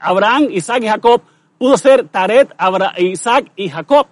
Abraham, 0.00 0.48
Isaac 0.50 0.82
y 0.82 0.88
Jacob, 0.88 1.20
pudo 1.58 1.76
ser 1.76 2.08
Taret, 2.08 2.50
Isaac 2.96 3.52
y 3.54 3.68
Jacob. 3.68 4.06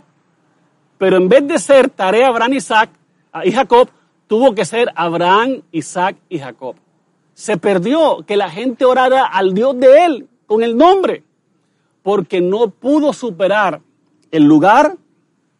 Pero 0.99 1.17
en 1.17 1.31
vez 1.31 1.49
de 1.49 1.59
ser 1.59 1.89
Taret, 1.89 2.25
Abraham, 2.25 2.53
Isaac 2.53 2.91
y 3.43 3.53
Jacob, 3.53 3.89
tuvo 4.27 4.55
que 4.55 4.67
ser 4.67 4.93
Abraham, 4.95 5.63
Isaac 5.73 6.19
y 6.29 6.39
Jacob. 6.39 6.77
Se 7.33 7.57
perdió 7.57 8.23
que 8.27 8.37
la 8.37 8.51
gente 8.51 8.85
orara 8.85 9.25
al 9.25 9.55
Dios 9.55 9.81
de 9.81 10.05
él 10.05 10.29
con 10.45 10.63
el 10.63 10.77
nombre, 10.77 11.25
porque 12.03 12.43
no 12.43 12.69
pudo 12.69 13.15
superar 13.15 13.81
el 14.31 14.45
lugar 14.45 14.95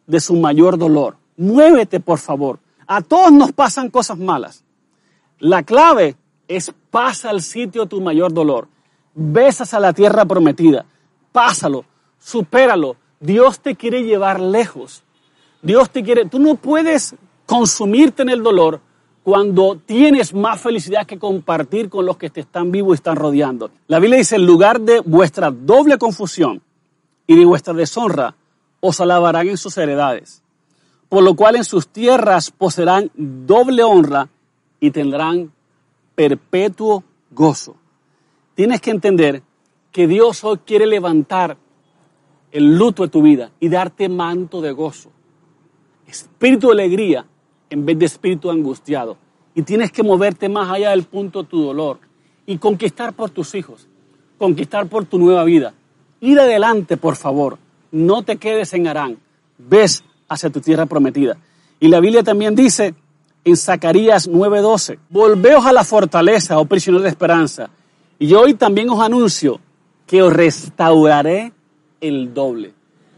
de 0.05 0.19
su 0.19 0.35
mayor 0.35 0.77
dolor. 0.77 1.17
Muévete, 1.37 1.99
por 1.99 2.19
favor. 2.19 2.59
A 2.91 3.01
todos 3.01 3.31
nos 3.31 3.51
pasan 3.51 3.91
cosas 3.91 4.17
malas. 4.17 4.63
La 5.37 5.61
clave 5.61 6.15
es 6.47 6.73
pasa 6.89 7.29
al 7.29 7.43
sitio 7.43 7.85
tu 7.85 8.01
mayor 8.01 8.33
dolor. 8.33 8.67
Besas 9.13 9.75
a 9.75 9.79
la 9.79 9.93
tierra 9.93 10.25
prometida. 10.25 10.87
Pásalo, 11.31 11.85
supéralo. 12.17 12.95
Dios 13.19 13.59
te 13.59 13.75
quiere 13.75 14.03
llevar 14.03 14.39
lejos. 14.39 15.03
Dios 15.61 15.91
te 15.91 16.03
quiere, 16.03 16.25
tú 16.25 16.39
no 16.39 16.55
puedes 16.55 17.15
consumirte 17.45 18.23
en 18.23 18.29
el 18.29 18.41
dolor 18.41 18.81
cuando 19.21 19.77
tienes 19.77 20.33
más 20.33 20.59
felicidad 20.59 21.05
que 21.05 21.19
compartir 21.19 21.89
con 21.89 22.07
los 22.07 22.17
que 22.17 22.31
te 22.31 22.39
están 22.39 22.71
vivos 22.71 22.93
y 22.93 22.95
están 22.95 23.17
rodeando. 23.17 23.69
La 23.85 23.99
Biblia 23.99 24.17
dice, 24.17 24.37
en 24.37 24.47
lugar 24.47 24.81
de 24.81 25.01
vuestra 25.01 25.51
doble 25.51 25.99
confusión 25.99 26.63
y 27.27 27.35
de 27.35 27.45
vuestra 27.45 27.75
deshonra, 27.75 28.33
os 28.79 28.99
alabarán 28.99 29.47
en 29.47 29.57
sus 29.57 29.77
heredades, 29.77 30.41
por 31.09 31.23
lo 31.23 31.35
cual 31.35 31.55
en 31.55 31.63
sus 31.63 31.87
tierras 31.87 32.51
poseerán 32.51 33.11
doble 33.15 33.83
honra 33.83 34.29
y 34.79 34.91
tendrán 34.91 35.51
perpetuo 36.15 37.03
gozo. 37.31 37.75
Tienes 38.53 38.79
que 38.79 38.91
entender 38.91 39.41
que 39.91 40.07
Dios 40.07 40.43
hoy 40.43 40.59
quiere 40.59 40.85
levantar 40.85 41.57
el 42.51 42.77
luto 42.77 43.03
de 43.03 43.09
tu 43.09 43.21
vida 43.21 43.51
y 43.59 43.69
darte 43.69 44.07
manto 44.07 44.61
de 44.61 44.71
gozo, 44.71 45.09
espíritu 46.07 46.67
de 46.67 46.73
alegría 46.73 47.25
en 47.69 47.85
vez 47.85 47.97
de 47.97 48.05
espíritu 48.05 48.49
angustiado. 48.51 49.17
Y 49.55 49.63
tienes 49.63 49.91
que 49.91 50.03
moverte 50.03 50.47
más 50.47 50.71
allá 50.71 50.91
del 50.91 51.03
punto 51.03 51.43
de 51.43 51.49
tu 51.49 51.61
dolor 51.61 51.99
y 52.45 52.57
conquistar 52.57 53.13
por 53.13 53.29
tus 53.29 53.55
hijos, 53.55 53.87
conquistar 54.37 54.87
por 54.87 55.05
tu 55.05 55.17
nueva 55.17 55.43
vida. 55.43 55.73
Ir 56.21 56.39
adelante, 56.39 56.97
por 56.97 57.15
favor. 57.15 57.57
No 57.91 58.23
te 58.23 58.37
quedes 58.37 58.73
en 58.73 58.87
Arán. 58.87 59.17
Ves 59.57 60.03
hacia 60.29 60.49
tu 60.49 60.61
tierra 60.61 60.85
prometida. 60.85 61.37
Y 61.79 61.87
la 61.87 61.99
Biblia 61.99 62.23
también 62.23 62.55
dice 62.55 62.95
en 63.43 63.57
Zacarías 63.57 64.29
9:12, 64.29 64.99
volveos 65.09 65.65
a 65.65 65.73
la 65.73 65.83
fortaleza, 65.83 66.59
oh 66.59 66.65
prisioneros 66.65 67.03
de 67.03 67.09
esperanza. 67.09 67.69
Y 68.19 68.33
hoy 68.33 68.53
también 68.53 68.89
os 68.89 69.01
anuncio 69.01 69.59
que 70.05 70.21
os 70.21 70.31
restauraré 70.31 71.53
el 72.01 72.33
doble. 72.33 72.73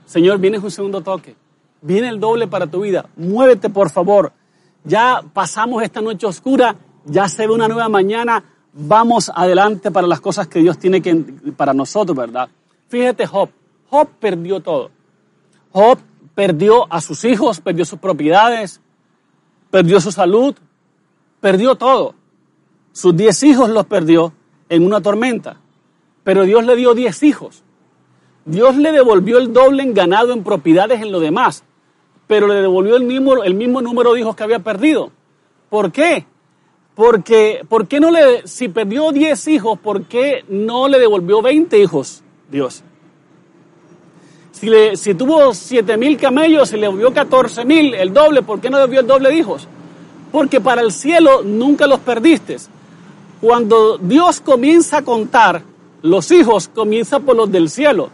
Señor, 0.06 0.40
viene 0.40 0.60
un 0.60 0.72
segundo 0.72 1.02
toque. 1.02 1.36
Viene 1.82 2.10
el 2.10 2.20
doble 2.20 2.48
para 2.48 2.68
tu 2.68 2.82
vida. 2.82 3.10
Muévete, 3.16 3.70
por 3.70 3.90
favor. 3.90 4.32
Ya 4.84 5.24
pasamos 5.34 5.82
esta 5.84 6.02
noche 6.02 6.28
oscura, 6.28 6.76
ya 7.06 7.28
se 7.28 7.48
ve 7.48 7.54
una 7.54 7.68
nueva 7.68 7.90
mañana, 7.90 8.44
vamos 8.74 9.32
adelante 9.34 9.92
para 9.92 10.08
las 10.08 10.20
cosas 10.20 10.48
que 10.48 10.60
Dios 10.60 10.78
tiene 10.78 11.02
que, 11.02 11.16
para 11.56 11.74
nosotros, 11.74 12.18
¿verdad? 12.18 12.50
Fíjate 12.88 13.26
Job, 13.26 13.50
Job 13.90 14.08
perdió 14.20 14.60
todo. 14.60 14.92
Job 15.72 16.00
perdió 16.36 16.92
a 16.92 17.02
sus 17.02 17.24
hijos, 17.26 17.62
perdió 17.62 17.86
sus 17.86 18.00
propiedades, 18.00 18.82
perdió 19.70 20.00
su 20.00 20.12
salud, 20.12 20.56
perdió 21.40 21.76
todo. 21.76 22.16
Sus 22.92 23.16
diez 23.16 23.42
hijos 23.44 23.70
los 23.70 23.86
perdió 23.86 24.34
en 24.70 24.86
una 24.86 25.02
tormenta, 25.02 25.58
pero 26.24 26.44
Dios 26.44 26.66
le 26.66 26.76
dio 26.76 26.94
diez 26.94 27.24
hijos. 27.24 27.64
Dios 28.46 28.76
le 28.78 28.92
devolvió 28.92 29.38
el 29.38 29.54
doble 29.54 29.84
en 29.84 29.94
ganado, 29.94 30.34
en 30.34 30.44
propiedades, 30.44 31.02
en 31.02 31.12
lo 31.12 31.20
demás 31.20 31.64
pero 32.32 32.48
le 32.48 32.62
devolvió 32.62 32.96
el 32.96 33.04
mismo, 33.04 33.44
el 33.44 33.56
mismo 33.56 33.82
número 33.82 34.14
de 34.14 34.22
hijos 34.22 34.38
que 34.38 34.44
había 34.44 34.60
perdido. 34.60 35.12
¿Por 35.70 35.92
qué? 35.92 36.26
Porque, 36.96 37.66
¿por 37.68 37.90
qué 37.90 38.00
no 38.00 38.10
le, 38.10 38.48
si 38.48 38.70
perdió 38.70 39.12
10 39.12 39.50
hijos, 39.50 39.78
¿por 39.78 40.06
qué 40.06 40.46
no 40.48 40.88
le 40.88 40.98
devolvió 40.98 41.42
20 41.42 41.78
hijos 41.78 42.24
Dios? 42.50 42.86
Si, 44.62 44.70
le, 44.70 44.96
si 44.96 45.16
tuvo 45.16 45.54
7 45.54 45.98
mil 45.98 46.18
camellos 46.18 46.72
y 46.72 46.78
le 46.78 46.88
14 47.14 47.66
mil, 47.66 47.96
el 47.96 48.14
doble, 48.14 48.44
¿por 48.44 48.62
qué 48.62 48.70
no 48.70 48.78
devolvió 48.78 49.00
el 49.00 49.08
doble 49.08 49.30
de 49.30 49.38
hijos? 49.38 49.68
Porque 50.32 50.62
para 50.62 50.82
el 50.82 50.92
cielo 50.92 51.42
nunca 51.44 51.88
los 51.88 52.00
perdiste. 52.00 52.58
Cuando 53.42 53.98
Dios 53.98 54.40
comienza 54.40 55.00
a 55.00 55.02
contar, 55.02 55.64
los 56.04 56.32
hijos 56.32 56.68
comienza 56.68 57.20
por 57.20 57.36
los 57.36 57.52
del 57.52 57.70
cielo 57.70 58.12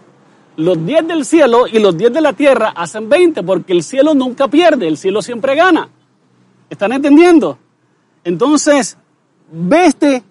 los 0.57 0.83
10 0.83 1.07
del 1.07 1.23
cielo 1.23 1.67
y 1.67 1.79
los 1.79 1.95
10 1.95 2.13
de 2.13 2.21
la 2.21 2.33
tierra 2.33 2.73
hacen 2.75 3.07
20, 3.07 3.43
porque 3.43 3.73
el 3.73 3.83
cielo 3.83 4.15
nunca 4.15 4.47
pierde, 4.47 4.87
el 4.87 4.97
cielo 4.97 5.21
siempre 5.21 5.55
gana. 5.55 5.87
¿Están 6.69 6.91
entendiendo? 6.93 7.59
Entonces, 8.23 8.97
veste 9.51 10.23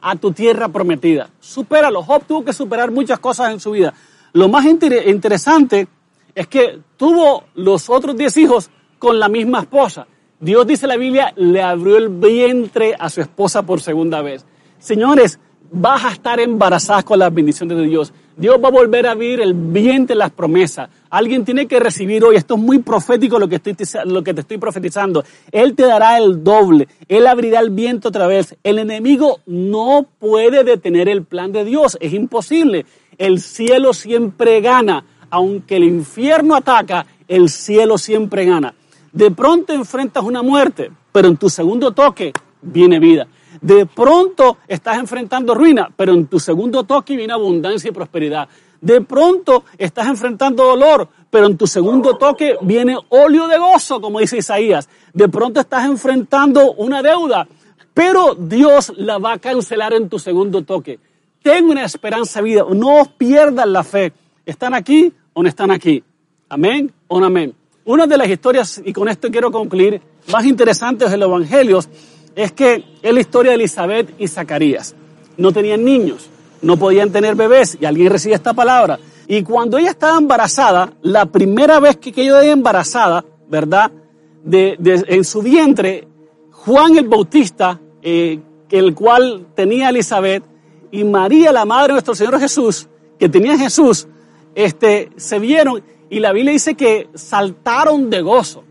a 0.00 0.14
tu 0.14 0.30
tierra 0.30 0.68
prometida. 0.68 1.28
Supéralo. 1.40 2.02
Job 2.04 2.22
tuvo 2.24 2.44
que 2.44 2.52
superar 2.52 2.92
muchas 2.92 3.18
cosas 3.18 3.52
en 3.52 3.58
su 3.58 3.72
vida. 3.72 3.92
Lo 4.34 4.48
más 4.48 4.66
interesante 4.66 5.86
es 6.34 6.48
que 6.48 6.80
tuvo 6.96 7.44
los 7.54 7.88
otros 7.88 8.16
10 8.16 8.36
hijos 8.38 8.68
con 8.98 9.20
la 9.20 9.28
misma 9.28 9.60
esposa. 9.60 10.08
Dios 10.40 10.66
dice 10.66 10.88
la 10.88 10.96
Biblia, 10.96 11.32
le 11.36 11.62
abrió 11.62 11.96
el 11.96 12.08
vientre 12.08 12.96
a 12.98 13.08
su 13.10 13.20
esposa 13.20 13.62
por 13.62 13.80
segunda 13.80 14.22
vez. 14.22 14.44
Señores, 14.80 15.38
vas 15.70 16.04
a 16.04 16.10
estar 16.10 16.40
embarazada 16.40 17.04
con 17.04 17.20
las 17.20 17.32
bendiciones 17.32 17.78
de 17.78 17.84
Dios. 17.84 18.12
Dios 18.36 18.56
va 18.62 18.68
a 18.68 18.72
volver 18.72 19.06
a 19.06 19.12
abrir 19.12 19.40
el 19.40 19.54
vientre 19.54 20.14
de 20.14 20.18
las 20.18 20.32
promesas. 20.32 20.90
Alguien 21.10 21.44
tiene 21.44 21.66
que 21.68 21.78
recibir 21.78 22.24
hoy, 22.24 22.34
esto 22.34 22.54
es 22.56 22.60
muy 22.60 22.80
profético 22.80 23.38
lo 23.38 23.48
que, 23.48 23.56
estoy, 23.56 23.76
lo 24.06 24.24
que 24.24 24.34
te 24.34 24.40
estoy 24.40 24.58
profetizando. 24.58 25.22
Él 25.52 25.76
te 25.76 25.84
dará 25.84 26.18
el 26.18 26.42
doble, 26.42 26.88
Él 27.06 27.28
abrirá 27.28 27.60
el 27.60 27.70
viento 27.70 28.08
otra 28.08 28.26
vez. 28.26 28.56
El 28.64 28.80
enemigo 28.80 29.38
no 29.46 30.06
puede 30.18 30.64
detener 30.64 31.08
el 31.08 31.22
plan 31.22 31.52
de 31.52 31.64
Dios, 31.64 31.96
es 32.00 32.12
imposible. 32.12 32.84
El 33.18 33.40
cielo 33.40 33.92
siempre 33.92 34.60
gana. 34.60 35.04
Aunque 35.30 35.76
el 35.76 35.84
infierno 35.84 36.54
ataca, 36.54 37.06
el 37.26 37.48
cielo 37.48 37.98
siempre 37.98 38.44
gana. 38.44 38.74
De 39.12 39.30
pronto 39.30 39.72
enfrentas 39.72 40.24
una 40.24 40.42
muerte, 40.42 40.90
pero 41.12 41.28
en 41.28 41.36
tu 41.36 41.48
segundo 41.48 41.92
toque 41.92 42.32
viene 42.62 42.98
vida. 42.98 43.26
De 43.60 43.86
pronto 43.86 44.58
estás 44.66 44.98
enfrentando 44.98 45.54
ruina, 45.54 45.88
pero 45.96 46.12
en 46.12 46.26
tu 46.26 46.40
segundo 46.40 46.84
toque 46.84 47.16
viene 47.16 47.32
abundancia 47.32 47.88
y 47.88 47.92
prosperidad. 47.92 48.48
De 48.80 49.00
pronto 49.00 49.64
estás 49.78 50.08
enfrentando 50.08 50.64
dolor, 50.64 51.08
pero 51.30 51.46
en 51.46 51.56
tu 51.56 51.66
segundo 51.66 52.16
toque 52.16 52.56
viene 52.60 52.98
óleo 53.08 53.48
de 53.48 53.58
gozo, 53.58 54.00
como 54.00 54.20
dice 54.20 54.38
Isaías. 54.38 54.88
De 55.12 55.28
pronto 55.28 55.60
estás 55.60 55.86
enfrentando 55.86 56.72
una 56.72 57.02
deuda, 57.02 57.48
pero 57.94 58.34
Dios 58.34 58.92
la 58.96 59.18
va 59.18 59.32
a 59.32 59.38
cancelar 59.38 59.94
en 59.94 60.08
tu 60.08 60.18
segundo 60.18 60.64
toque. 60.64 60.98
Ten 61.44 61.66
una 61.66 61.84
esperanza 61.84 62.40
vida, 62.40 62.64
no 62.74 63.04
pierdas 63.18 63.66
la 63.66 63.84
fe. 63.84 64.14
¿Están 64.46 64.72
aquí 64.72 65.12
o 65.34 65.42
no 65.42 65.48
están 65.50 65.70
aquí? 65.70 66.02
Amén 66.48 66.90
o 67.06 67.20
no 67.20 67.26
amén. 67.26 67.54
Una 67.84 68.06
de 68.06 68.16
las 68.16 68.30
historias, 68.30 68.80
y 68.82 68.94
con 68.94 69.10
esto 69.10 69.30
quiero 69.30 69.52
concluir, 69.52 70.00
más 70.32 70.46
interesantes 70.46 71.10
de 71.10 71.18
los 71.18 71.28
evangelios 71.28 71.86
es 72.34 72.52
que 72.52 72.82
es 73.02 73.12
la 73.12 73.20
historia 73.20 73.50
de 73.50 73.56
Elizabeth 73.56 74.14
y 74.18 74.26
Zacarías. 74.26 74.94
No 75.36 75.52
tenían 75.52 75.84
niños, 75.84 76.30
no 76.62 76.78
podían 76.78 77.12
tener 77.12 77.34
bebés 77.34 77.76
y 77.78 77.84
alguien 77.84 78.10
recibe 78.10 78.36
esta 78.36 78.54
palabra. 78.54 78.98
Y 79.28 79.42
cuando 79.42 79.76
ella 79.76 79.90
estaba 79.90 80.16
embarazada, 80.16 80.94
la 81.02 81.26
primera 81.26 81.78
vez 81.78 81.98
que 81.98 82.24
era 82.24 82.42
embarazada, 82.42 83.22
¿verdad? 83.50 83.92
De, 84.42 84.78
en 84.80 85.24
su 85.24 85.42
vientre, 85.42 86.08
Juan 86.52 86.96
el 86.96 87.06
Bautista, 87.06 87.78
eh, 88.00 88.40
el 88.70 88.94
cual 88.94 89.48
tenía 89.54 89.88
a 89.88 89.90
Elizabeth, 89.90 90.53
y 90.94 91.02
María, 91.02 91.50
la 91.50 91.64
madre 91.64 91.88
de 91.88 91.92
nuestro 91.94 92.14
Señor 92.14 92.38
Jesús, 92.38 92.88
que 93.18 93.28
tenía 93.28 93.58
Jesús, 93.58 94.06
este, 94.54 95.10
se 95.16 95.40
vieron 95.40 95.82
y 96.08 96.20
la 96.20 96.32
Biblia 96.32 96.52
dice 96.52 96.76
que 96.76 97.08
saltaron 97.14 98.10
de 98.10 98.22
gozo. 98.22 98.62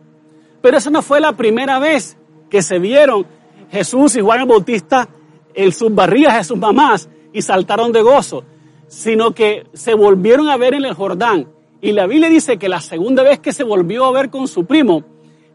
Pero 0.61 0.77
esa 0.77 0.89
no 0.89 1.01
fue 1.01 1.19
la 1.19 1.33
primera 1.33 1.79
vez 1.79 2.15
que 2.49 2.61
se 2.61 2.79
vieron 2.79 3.25
Jesús 3.69 4.15
y 4.15 4.21
Juan 4.21 4.39
el 4.39 4.45
Bautista 4.45 5.09
en 5.53 5.73
sus 5.73 5.93
barrigas 5.93 6.37
de 6.37 6.45
sus 6.45 6.57
mamás 6.57 7.09
y 7.33 7.41
saltaron 7.41 7.91
de 7.91 8.01
gozo, 8.01 8.45
sino 8.87 9.31
que 9.31 9.67
se 9.73 9.93
volvieron 9.93 10.47
a 10.47 10.55
ver 10.55 10.75
en 10.75 10.85
el 10.85 10.93
Jordán. 10.93 11.49
Y 11.81 11.91
la 11.91 12.07
Biblia 12.07 12.29
dice 12.29 12.57
que 12.57 12.69
la 12.69 12.79
segunda 12.79 13.23
vez 13.23 13.39
que 13.39 13.51
se 13.51 13.65
volvió 13.65 14.05
a 14.05 14.13
ver 14.13 14.29
con 14.29 14.47
su 14.47 14.65
primo, 14.65 15.03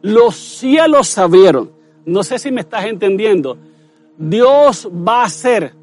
los 0.02 0.36
cielos 0.36 1.08
se 1.08 1.22
abrieron. 1.22 1.72
No 2.04 2.22
sé 2.24 2.38
si 2.38 2.52
me 2.52 2.60
estás 2.60 2.84
entendiendo. 2.84 3.56
Dios 4.18 4.86
va 4.86 5.22
a 5.22 5.24
hacer 5.24 5.77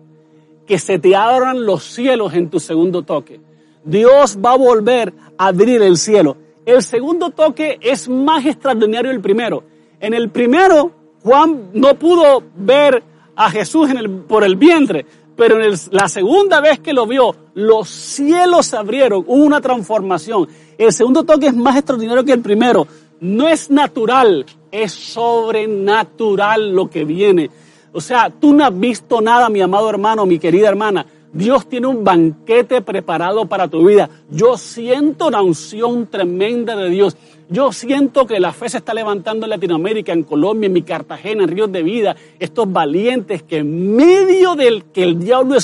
que 0.65 0.79
se 0.79 0.99
te 0.99 1.15
abran 1.15 1.65
los 1.65 1.83
cielos 1.83 2.33
en 2.33 2.49
tu 2.49 2.59
segundo 2.59 3.03
toque. 3.03 3.39
Dios 3.83 4.37
va 4.43 4.53
a 4.53 4.57
volver 4.57 5.13
a 5.37 5.47
abrir 5.47 5.81
el 5.81 5.97
cielo. 5.97 6.37
El 6.65 6.81
segundo 6.81 7.29
toque 7.29 7.77
es 7.81 8.09
más 8.09 8.45
extraordinario 8.45 9.11
el 9.11 9.21
primero. 9.21 9.63
En 9.99 10.13
el 10.13 10.29
primero, 10.29 10.91
Juan 11.23 11.69
no 11.73 11.95
pudo 11.95 12.43
ver 12.55 13.03
a 13.35 13.51
Jesús 13.51 13.89
por 14.27 14.43
el 14.43 14.55
vientre, 14.55 15.05
pero 15.35 15.63
en 15.63 15.73
la 15.91 16.07
segunda 16.07 16.61
vez 16.61 16.79
que 16.79 16.93
lo 16.93 17.05
vio, 17.05 17.35
los 17.53 17.89
cielos 17.89 18.67
se 18.67 18.77
abrieron, 18.77 19.23
hubo 19.27 19.43
una 19.43 19.61
transformación. 19.61 20.47
El 20.77 20.91
segundo 20.91 21.23
toque 21.23 21.47
es 21.47 21.55
más 21.55 21.75
extraordinario 21.75 22.23
que 22.23 22.33
el 22.33 22.41
primero. 22.41 22.87
No 23.19 23.47
es 23.47 23.69
natural, 23.69 24.45
es 24.71 24.91
sobrenatural 24.91 26.73
lo 26.73 26.89
que 26.89 27.05
viene. 27.05 27.49
O 27.95 28.01
sea, 28.01 28.29
tú 28.29 28.53
no 28.53 28.65
has 28.65 28.77
visto 28.77 29.21
nada, 29.21 29.47
mi 29.47 29.61
amado 29.61 29.89
hermano, 29.89 30.25
mi 30.25 30.37
querida 30.37 30.67
hermana. 30.67 31.05
Dios 31.31 31.69
tiene 31.69 31.87
un 31.87 32.03
banquete 32.03 32.81
preparado 32.81 33.45
para 33.45 33.69
tu 33.69 33.87
vida. 33.87 34.09
Yo 34.29 34.57
siento 34.57 35.31
la 35.31 35.41
unción 35.41 36.07
tremenda 36.07 36.75
de 36.75 36.89
Dios. 36.89 37.15
Yo 37.47 37.71
siento 37.71 38.27
que 38.27 38.41
la 38.41 38.51
fe 38.51 38.67
se 38.67 38.79
está 38.79 38.93
levantando 38.93 39.45
en 39.45 39.51
Latinoamérica, 39.51 40.11
en 40.11 40.23
Colombia, 40.23 40.67
en 40.67 40.73
mi 40.73 40.81
Cartagena, 40.81 41.43
en 41.45 41.49
Ríos 41.49 41.71
de 41.71 41.83
Vida. 41.83 42.17
Estos 42.37 42.69
valientes 42.69 43.43
que 43.43 43.59
en 43.59 43.95
medio 43.95 44.55
del 44.55 44.83
que 44.91 45.03
el 45.03 45.17
diablo 45.17 45.55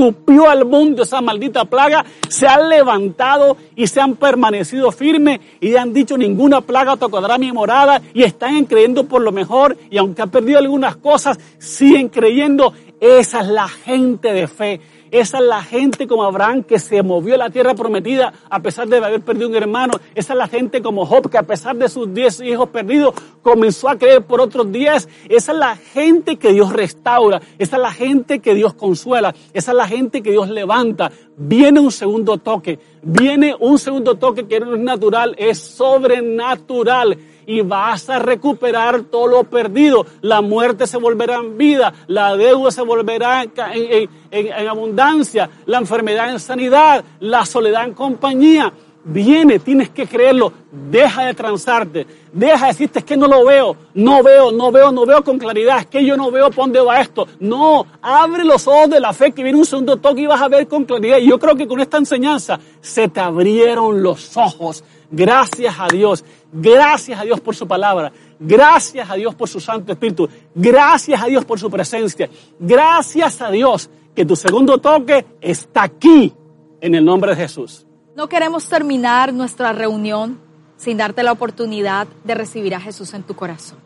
escupió 0.00 0.48
al 0.48 0.64
mundo 0.64 1.02
esa 1.02 1.20
maldita 1.20 1.64
plaga, 1.66 2.04
se 2.28 2.46
han 2.46 2.68
levantado 2.68 3.56
y 3.76 3.86
se 3.86 4.00
han 4.00 4.16
permanecido 4.16 4.90
firmes 4.90 5.40
y 5.60 5.76
han 5.76 5.92
dicho 5.92 6.16
ninguna 6.16 6.62
plaga 6.62 6.96
tocará 6.96 7.36
mi 7.36 7.52
morada 7.52 8.00
y 8.14 8.22
están 8.22 8.64
creyendo 8.64 9.04
por 9.04 9.22
lo 9.22 9.30
mejor 9.30 9.76
y 9.90 9.98
aunque 9.98 10.22
han 10.22 10.30
perdido 10.30 10.58
algunas 10.58 10.96
cosas, 10.96 11.38
siguen 11.58 12.08
creyendo. 12.08 12.72
Esa 13.00 13.40
es 13.40 13.48
la 13.48 13.66
gente 13.68 14.32
de 14.32 14.46
fe. 14.46 14.80
Esa 15.10 15.38
es 15.38 15.44
la 15.44 15.62
gente 15.62 16.06
como 16.06 16.24
Abraham 16.24 16.62
que 16.62 16.78
se 16.78 17.02
movió 17.02 17.34
a 17.34 17.38
la 17.38 17.50
tierra 17.50 17.74
prometida 17.74 18.32
a 18.48 18.60
pesar 18.60 18.88
de 18.88 18.98
haber 18.98 19.20
perdido 19.22 19.48
un 19.48 19.56
hermano. 19.56 19.94
Esa 20.14 20.34
es 20.34 20.38
la 20.38 20.48
gente 20.48 20.82
como 20.82 21.04
Job 21.04 21.28
que 21.28 21.38
a 21.38 21.42
pesar 21.42 21.76
de 21.76 21.88
sus 21.88 22.12
diez 22.14 22.40
hijos 22.40 22.68
perdidos 22.68 23.14
comenzó 23.42 23.88
a 23.88 23.98
creer 23.98 24.22
por 24.22 24.40
otros 24.40 24.70
diez. 24.70 25.08
Esa 25.28 25.52
es 25.52 25.58
la 25.58 25.76
gente 25.76 26.36
que 26.36 26.52
Dios 26.52 26.72
restaura. 26.72 27.40
Esa 27.58 27.76
es 27.76 27.82
la 27.82 27.92
gente 27.92 28.38
que 28.38 28.54
Dios 28.54 28.74
consuela. 28.74 29.34
Esa 29.52 29.72
es 29.72 29.76
la 29.76 29.88
gente 29.88 30.22
que 30.22 30.30
Dios 30.30 30.48
levanta. 30.48 31.10
Viene 31.36 31.80
un 31.80 31.90
segundo 31.90 32.38
toque. 32.38 32.78
Viene 33.02 33.56
un 33.58 33.78
segundo 33.78 34.16
toque 34.16 34.46
que 34.46 34.60
no 34.60 34.74
es 34.74 34.80
natural, 34.80 35.34
es 35.38 35.58
sobrenatural 35.58 37.16
y 37.50 37.62
vas 37.62 38.08
a 38.08 38.20
recuperar 38.20 39.02
todo 39.10 39.26
lo 39.26 39.42
perdido. 39.42 40.06
La 40.20 40.40
muerte 40.40 40.86
se 40.86 40.98
volverá 40.98 41.34
en 41.34 41.58
vida, 41.58 41.92
la 42.06 42.36
deuda 42.36 42.70
se 42.70 42.82
volverá 42.82 43.42
en, 43.42 44.68
abundancia, 44.68 45.50
la 45.66 45.78
enfermedad 45.78 46.30
en 46.30 46.38
sanidad, 46.38 47.04
la 47.18 47.44
soledad 47.44 47.86
en 47.86 47.94
compañía. 47.94 48.72
Viene, 49.02 49.58
tienes 49.58 49.90
que 49.90 50.06
creerlo. 50.06 50.52
Deja 50.70 51.24
de 51.24 51.34
transarte. 51.34 52.06
Deja 52.32 52.66
de 52.66 52.72
decirte 52.72 53.00
es 53.00 53.04
que 53.04 53.16
no 53.16 53.26
lo 53.26 53.44
veo. 53.44 53.76
No 53.94 54.22
veo, 54.22 54.52
no 54.52 54.70
veo, 54.70 54.92
no 54.92 55.04
veo 55.04 55.24
con 55.24 55.36
claridad. 55.36 55.80
Es 55.80 55.86
que 55.86 56.04
yo 56.04 56.16
no 56.16 56.30
veo 56.30 56.50
por 56.50 56.66
dónde 56.66 56.80
va 56.80 57.00
esto. 57.00 57.26
No, 57.40 57.84
abre 58.00 58.44
los 58.44 58.68
ojos 58.68 58.90
de 58.90 59.00
la 59.00 59.12
fe 59.12 59.32
que 59.32 59.42
viene 59.42 59.58
un 59.58 59.64
segundo 59.64 59.96
toque 59.96 60.20
y 60.20 60.26
vas 60.26 60.40
a 60.40 60.46
ver 60.46 60.68
con 60.68 60.84
claridad. 60.84 61.18
Y 61.18 61.28
yo 61.28 61.38
creo 61.40 61.56
que 61.56 61.66
con 61.66 61.80
esta 61.80 61.96
enseñanza 61.96 62.60
se 62.80 63.08
te 63.08 63.18
abrieron 63.18 64.02
los 64.04 64.36
ojos. 64.36 64.84
Gracias 65.10 65.74
a 65.76 65.88
Dios. 65.88 66.24
Gracias 66.52 67.20
a 67.20 67.22
Dios 67.22 67.40
por 67.40 67.54
su 67.54 67.66
palabra. 67.66 68.12
Gracias 68.38 69.08
a 69.08 69.14
Dios 69.14 69.34
por 69.34 69.48
su 69.48 69.60
Santo 69.60 69.92
Espíritu. 69.92 70.28
Gracias 70.54 71.22
a 71.22 71.26
Dios 71.26 71.44
por 71.44 71.58
su 71.58 71.70
presencia. 71.70 72.28
Gracias 72.58 73.40
a 73.40 73.50
Dios 73.50 73.88
que 74.14 74.24
tu 74.24 74.34
segundo 74.34 74.78
toque 74.78 75.24
está 75.40 75.84
aquí 75.84 76.32
en 76.80 76.94
el 76.94 77.04
nombre 77.04 77.30
de 77.30 77.42
Jesús. 77.42 77.86
No 78.16 78.28
queremos 78.28 78.68
terminar 78.68 79.32
nuestra 79.32 79.72
reunión 79.72 80.40
sin 80.76 80.96
darte 80.96 81.22
la 81.22 81.32
oportunidad 81.32 82.08
de 82.24 82.34
recibir 82.34 82.74
a 82.74 82.80
Jesús 82.80 83.14
en 83.14 83.22
tu 83.22 83.34
corazón. 83.34 83.78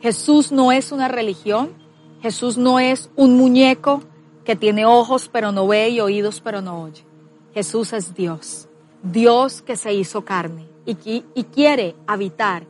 Jesús 0.00 0.52
no 0.52 0.70
es 0.70 0.92
una 0.92 1.08
religión. 1.08 1.70
Jesús 2.22 2.56
no 2.56 2.78
es 2.78 3.10
un 3.16 3.36
muñeco 3.36 4.02
que 4.44 4.54
tiene 4.54 4.84
ojos 4.84 5.28
pero 5.32 5.52
no 5.52 5.66
ve 5.66 5.88
y 5.88 6.00
oídos 6.00 6.40
pero 6.40 6.62
no 6.62 6.82
oye. 6.82 7.04
Jesús 7.52 7.92
es 7.92 8.14
Dios. 8.14 8.68
Dios 9.02 9.62
que 9.62 9.76
se 9.76 9.92
hizo 9.92 10.24
carne 10.24 10.69
y, 10.86 11.44
quiere 11.52 11.94
habitar 12.06 12.64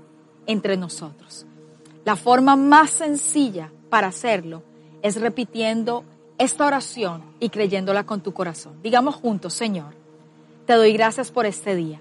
entre 0.46 0.76
nosotros. 0.76 1.46
La 2.04 2.16
forma 2.16 2.56
más 2.56 2.90
sencilla 2.90 3.72
para 3.88 4.08
hacerlo 4.08 4.62
es 5.02 5.20
repitiendo 5.20 6.04
esta 6.38 6.66
oración 6.66 7.22
y 7.40 7.50
creyéndola 7.50 8.04
con 8.04 8.20
tu 8.22 8.32
corazón. 8.32 8.80
Digamos 8.82 9.14
juntos, 9.14 9.52
Señor, 9.52 9.94
te 10.66 10.74
doy 10.74 10.92
gracias 10.92 11.30
por 11.30 11.46
este 11.46 11.74
día. 11.74 12.00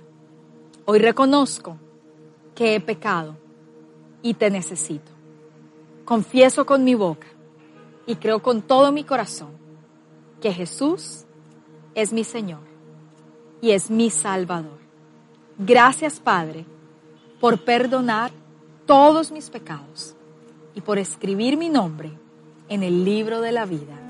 Hoy 0.86 1.00
reconozco 1.00 1.78
que 2.56 2.76
he 2.76 2.80
pecado 2.80 3.38
y 4.22 4.34
te 4.34 4.50
necesito. 4.50 5.12
Confieso 6.06 6.66
con 6.66 6.84
mi 6.84 6.96
boca 6.96 7.28
y 8.06 8.16
creo 8.16 8.42
con 8.42 8.62
todo 8.62 8.92
mi 8.92 9.04
corazón 9.04 9.52
que 10.42 10.54
Jesús 10.54 11.26
es 11.94 12.14
mi 12.14 12.24
Señor 12.24 12.62
y 13.62 13.72
es 13.72 13.92
mi 13.92 14.10
Salvador. 14.10 14.79
Gracias, 15.60 16.22
Padre, 16.22 16.66
por 17.42 17.60
perdonar 17.66 18.32
todos 18.86 19.30
mis 19.30 19.50
pecados 19.50 20.16
y 20.74 20.82
por 20.82 20.98
escribir 20.98 21.58
mi 21.58 21.68
nombre 21.68 22.12
en 22.70 22.82
el 22.82 23.04
libro 23.04 23.42
de 23.42 23.52
la 23.52 23.66
vida 23.66 24.09